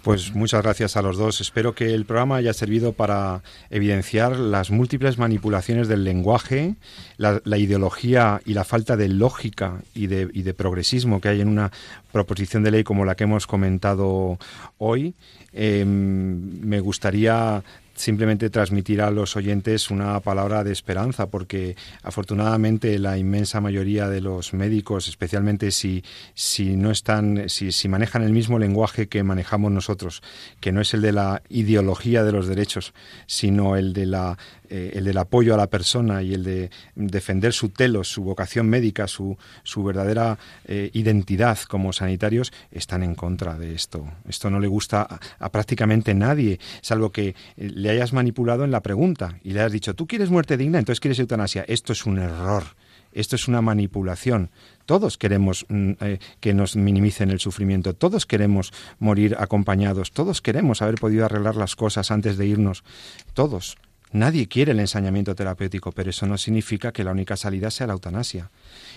Pues 0.00 0.34
muchas 0.34 0.62
gracias 0.62 0.96
a 0.96 1.02
los 1.02 1.18
dos. 1.18 1.42
Espero 1.42 1.74
que 1.74 1.92
el 1.92 2.06
programa 2.06 2.36
haya 2.36 2.54
servido 2.54 2.94
para 2.94 3.42
evidenciar 3.68 4.38
las 4.38 4.70
múltiples 4.70 5.18
manipulaciones 5.18 5.86
del 5.86 6.02
lenguaje, 6.02 6.76
la, 7.18 7.58
ideología 7.58 8.40
y 8.46 8.54
la 8.54 8.64
falta 8.64 8.96
de 8.96 9.08
lógica 9.08 9.82
y 9.94 10.06
de, 10.06 10.30
y 10.32 10.42
de, 10.42 10.54
progresismo 10.54 11.20
que 11.20 11.28
hay 11.28 11.42
en 11.42 11.48
una 11.48 11.72
proposición 12.10 12.62
de 12.62 12.70
ley 12.70 12.84
como 12.84 13.04
la 13.04 13.16
que 13.16 13.24
hemos 13.24 13.46
comentado 13.46 14.38
hoy. 14.78 15.14
Em, 15.52 16.60
me 16.60 16.80
gustaría 16.80 17.62
simplemente 17.96 18.50
transmitir 18.50 19.00
a 19.02 19.10
los 19.10 19.36
oyentes 19.36 19.90
una 19.90 20.20
palabra 20.20 20.62
de 20.62 20.72
esperanza, 20.72 21.26
porque 21.26 21.76
afortunadamente 22.02 22.98
la 22.98 23.18
inmensa 23.18 23.60
mayoría 23.60 24.08
de 24.08 24.20
los 24.20 24.54
médicos, 24.54 25.08
especialmente 25.08 25.70
si, 25.70 26.04
si 26.34 26.76
no 26.76 26.90
están, 26.90 27.48
si, 27.48 27.72
si 27.72 27.88
manejan 27.88 28.22
el 28.22 28.32
mismo 28.32 28.58
lenguaje 28.58 29.08
que 29.08 29.22
manejamos 29.22 29.72
nosotros, 29.72 30.22
que 30.60 30.72
no 30.72 30.80
es 30.80 30.94
el 30.94 31.02
de 31.02 31.12
la 31.12 31.42
ideología 31.48 32.22
de 32.22 32.32
los 32.32 32.46
derechos, 32.46 32.92
sino 33.26 33.76
el 33.76 33.92
de 33.92 34.06
la 34.06 34.38
eh, 34.70 34.92
el 34.94 35.04
del 35.04 35.18
apoyo 35.18 35.54
a 35.54 35.56
la 35.56 35.68
persona 35.68 36.22
y 36.22 36.34
el 36.34 36.44
de 36.44 36.70
defender 36.94 37.52
su 37.52 37.68
telos, 37.68 38.08
su 38.08 38.22
vocación 38.22 38.68
médica, 38.68 39.06
su, 39.06 39.36
su 39.62 39.84
verdadera 39.84 40.38
eh, 40.66 40.90
identidad 40.92 41.58
como 41.68 41.92
sanitarios, 41.92 42.52
están 42.70 43.02
en 43.02 43.14
contra 43.14 43.58
de 43.58 43.74
esto. 43.74 44.06
Esto 44.28 44.50
no 44.50 44.60
le 44.60 44.68
gusta 44.68 45.06
a, 45.38 45.50
prácticamente 45.50 46.14
nadie, 46.14 46.58
salvo 46.80 47.10
que 47.10 47.28
eh, 47.28 47.34
le 47.56 47.90
hayas 47.90 48.12
manipulado 48.12 48.64
en 48.64 48.70
la 48.70 48.82
pregunta 48.82 49.38
y 49.42 49.52
le 49.52 49.60
hayas 49.60 49.72
dicho, 49.72 49.94
tú 49.94 50.06
quieres 50.06 50.30
muerte 50.30 50.56
digna, 50.56 50.78
entonces 50.78 51.00
quieres 51.00 51.18
eutanasia. 51.18 51.64
Esto 51.68 51.92
es 51.92 52.06
un 52.06 52.18
error. 52.18 52.64
Esto 53.12 53.34
es 53.36 53.48
una 53.48 53.62
manipulación. 53.62 54.50
Todos 54.84 55.16
queremos 55.16 55.64
mm, 55.70 55.92
que 56.40 56.52
nos 56.52 56.76
minimicen 56.76 57.30
el 57.30 57.40
sufrimiento, 57.40 57.94
todos 57.94 58.26
queremos 58.26 58.74
morir 58.98 59.36
acompañados, 59.38 60.12
todos 60.12 60.42
queremos 60.42 60.82
haber 60.82 60.96
podido 60.96 61.24
arreglar 61.24 61.56
las 61.56 61.76
cosas 61.76 62.10
antes 62.10 62.36
de 62.36 62.46
irnos, 62.46 62.84
todos. 63.32 63.78
Nadie 64.12 64.46
quiere 64.46 64.72
el 64.72 64.80
ensañamiento 64.80 65.34
terapéutico, 65.34 65.92
pero 65.92 66.10
eso 66.10 66.26
no 66.26 66.38
significa 66.38 66.92
que 66.92 67.04
la 67.04 67.10
única 67.10 67.36
salida 67.36 67.70
sea 67.70 67.88
la 67.88 67.94
eutanasia. 67.94 68.50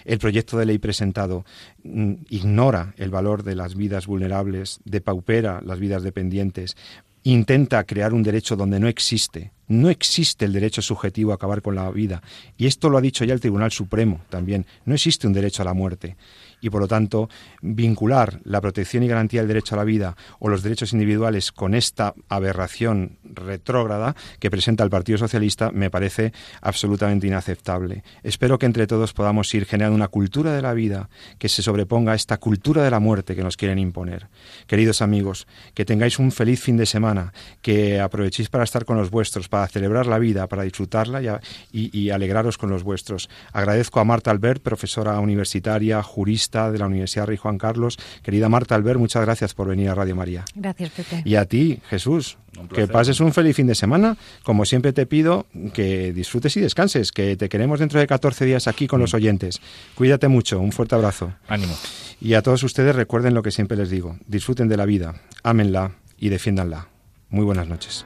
El 0.06 0.20
proyecto 0.20 0.58
de 0.58 0.66
ley 0.66 0.78
presentado 0.78 1.46
mm, 1.84 2.14
ignora 2.30 2.94
el 2.98 3.10
valor 3.10 3.44
de 3.44 3.56
las 3.56 3.76
vidas 3.76 4.06
vulnerables, 4.06 4.80
depaupera 4.86 5.62
las 5.66 5.80
vidas 5.80 6.04
dependientes, 6.04 6.78
intenta 7.24 7.84
crear 7.84 8.14
un 8.14 8.24
derecho 8.24 8.56
donde 8.56 8.80
no 8.80 8.88
existe. 8.88 9.52
No 9.68 9.90
existe 9.90 10.46
el 10.46 10.54
derecho 10.54 10.82
subjetivo 10.82 11.32
a 11.32 11.36
acabar 11.36 11.62
con 11.62 11.76
la 11.76 11.90
vida. 11.92 12.22
Y 12.58 12.66
esto 12.66 12.90
lo 12.90 12.98
ha 12.98 13.02
dicho 13.02 13.26
ya 13.26 13.34
el 13.34 13.40
Tribunal 13.40 13.72
Supremo 13.72 14.22
también. 14.30 14.66
No 14.86 14.96
existe 14.96 15.28
un 15.28 15.34
derecho 15.34 15.62
a 15.62 15.66
la 15.66 15.74
muerte 15.74 16.16
y 16.62 16.70
por 16.70 16.82
lo 16.82 16.88
tanto 16.88 17.30
vincular 17.62 18.40
la 18.44 18.62
protección 18.62 19.04
y 19.04 19.08
garantía 19.08 19.42
del 19.42 19.48
derecho 19.48 19.76
a 19.76 19.78
la 19.78 19.84
vida 19.84 20.16
o 20.40 20.50
los 20.50 20.64
derechos 20.64 20.94
individuales 20.94 21.52
con 21.52 21.74
esta 21.74 22.14
aberración 22.28 23.18
retrógrada 23.24 24.16
que 24.40 24.52
presenta 24.52 24.84
el 24.84 24.90
Partido 24.90 25.18
Socialista 25.18 25.72
me 25.72 25.90
parece 25.90 26.34
absolutamente 26.62 27.28
inaceptable. 27.28 28.04
Espero 28.24 28.60
que 28.60 28.66
entre 28.66 28.88
todos 28.88 29.14
podamos 29.14 29.54
ir 29.54 29.66
generando 29.66 29.96
una 29.96 30.08
cultura 30.08 30.54
de 30.54 30.62
la 30.62 30.74
vida 30.74 31.10
que 31.38 31.50
se 31.50 31.62
sobreponga 31.62 32.14
a 32.14 32.16
esta 32.16 32.38
cultura 32.38 32.84
de 32.84 32.92
la 32.92 33.00
muerte 33.00 33.36
que 33.36 33.44
nos 33.44 33.58
quieren 33.58 33.80
imponer. 33.80 34.28
Queridos 34.68 35.02
amigos, 35.02 35.48
que 35.74 35.86
tengáis 35.86 36.20
un 36.20 36.32
feliz 36.32 36.62
fin 36.62 36.78
de 36.78 36.86
semana, 36.86 37.34
que 37.62 38.00
aprovechéis 38.00 38.50
para 38.50 38.64
estar 38.64 38.86
con 38.86 38.98
los 38.98 39.10
vuestros, 39.10 39.50
para 39.50 39.68
celebrar 39.68 40.06
la 40.08 40.20
vida, 40.20 40.48
para 40.48 40.64
disfrutarla 40.64 41.42
y, 41.72 42.10
alegraros 42.10 42.58
con 42.58 42.70
los 42.70 42.84
vuestros. 42.84 43.30
Agradezco 43.54 44.00
a 44.00 44.04
Marta 44.04 44.32
Albert, 44.32 44.62
profesora 44.62 45.20
universitaria, 45.20 46.02
jurista 46.02 46.49
de 46.52 46.78
la 46.78 46.88
Universidad 46.88 47.28
Rey 47.28 47.38
Juan 47.38 47.58
Carlos. 47.58 47.98
Querida 48.24 48.50
Marta 48.50 48.76
Albert, 48.76 49.00
muchas 49.00 49.24
gracias 49.24 49.54
por 49.54 49.68
venir 49.68 49.90
a 49.90 49.96
Radio 49.96 50.16
María. 50.16 50.46
Gracias, 50.56 50.90
Pepe. 50.90 51.22
Y 51.26 51.36
a 51.36 51.46
ti, 51.46 51.80
Jesús, 51.90 52.38
que 52.74 52.88
pases 52.88 53.20
un 53.20 53.34
feliz 53.34 53.56
fin 53.56 53.68
de 53.68 53.76
semana. 53.76 54.18
Como 54.44 54.66
siempre 54.66 54.94
te 54.94 55.06
pido 55.06 55.46
que 55.74 56.12
disfrutes 56.14 56.58
y 56.58 56.62
descanses, 56.62 57.12
que 57.12 57.36
te 57.36 57.50
queremos 57.50 57.80
dentro 57.80 58.00
de 58.00 58.08
14 58.08 58.46
días 58.46 58.68
aquí 58.68 58.88
con 58.88 59.00
los 59.00 59.14
mm. 59.14 59.18
oyentes. 59.18 59.62
Cuídate 59.96 60.28
mucho, 60.28 60.60
un 60.60 60.72
fuerte 60.72 60.96
abrazo. 60.96 61.34
Ánimo. 61.48 61.76
Y 62.20 62.34
a 62.34 62.42
todos 62.42 62.64
ustedes 62.64 62.96
recuerden 62.96 63.34
lo 63.34 63.44
que 63.44 63.52
siempre 63.52 63.78
les 63.78 63.90
digo, 63.90 64.18
disfruten 64.28 64.68
de 64.68 64.78
la 64.78 64.86
vida, 64.86 65.22
ámenla 65.44 65.92
y 66.18 66.30
defiéndanla. 66.30 66.88
Muy 67.30 67.46
buenas 67.46 67.68
noches. 67.68 68.06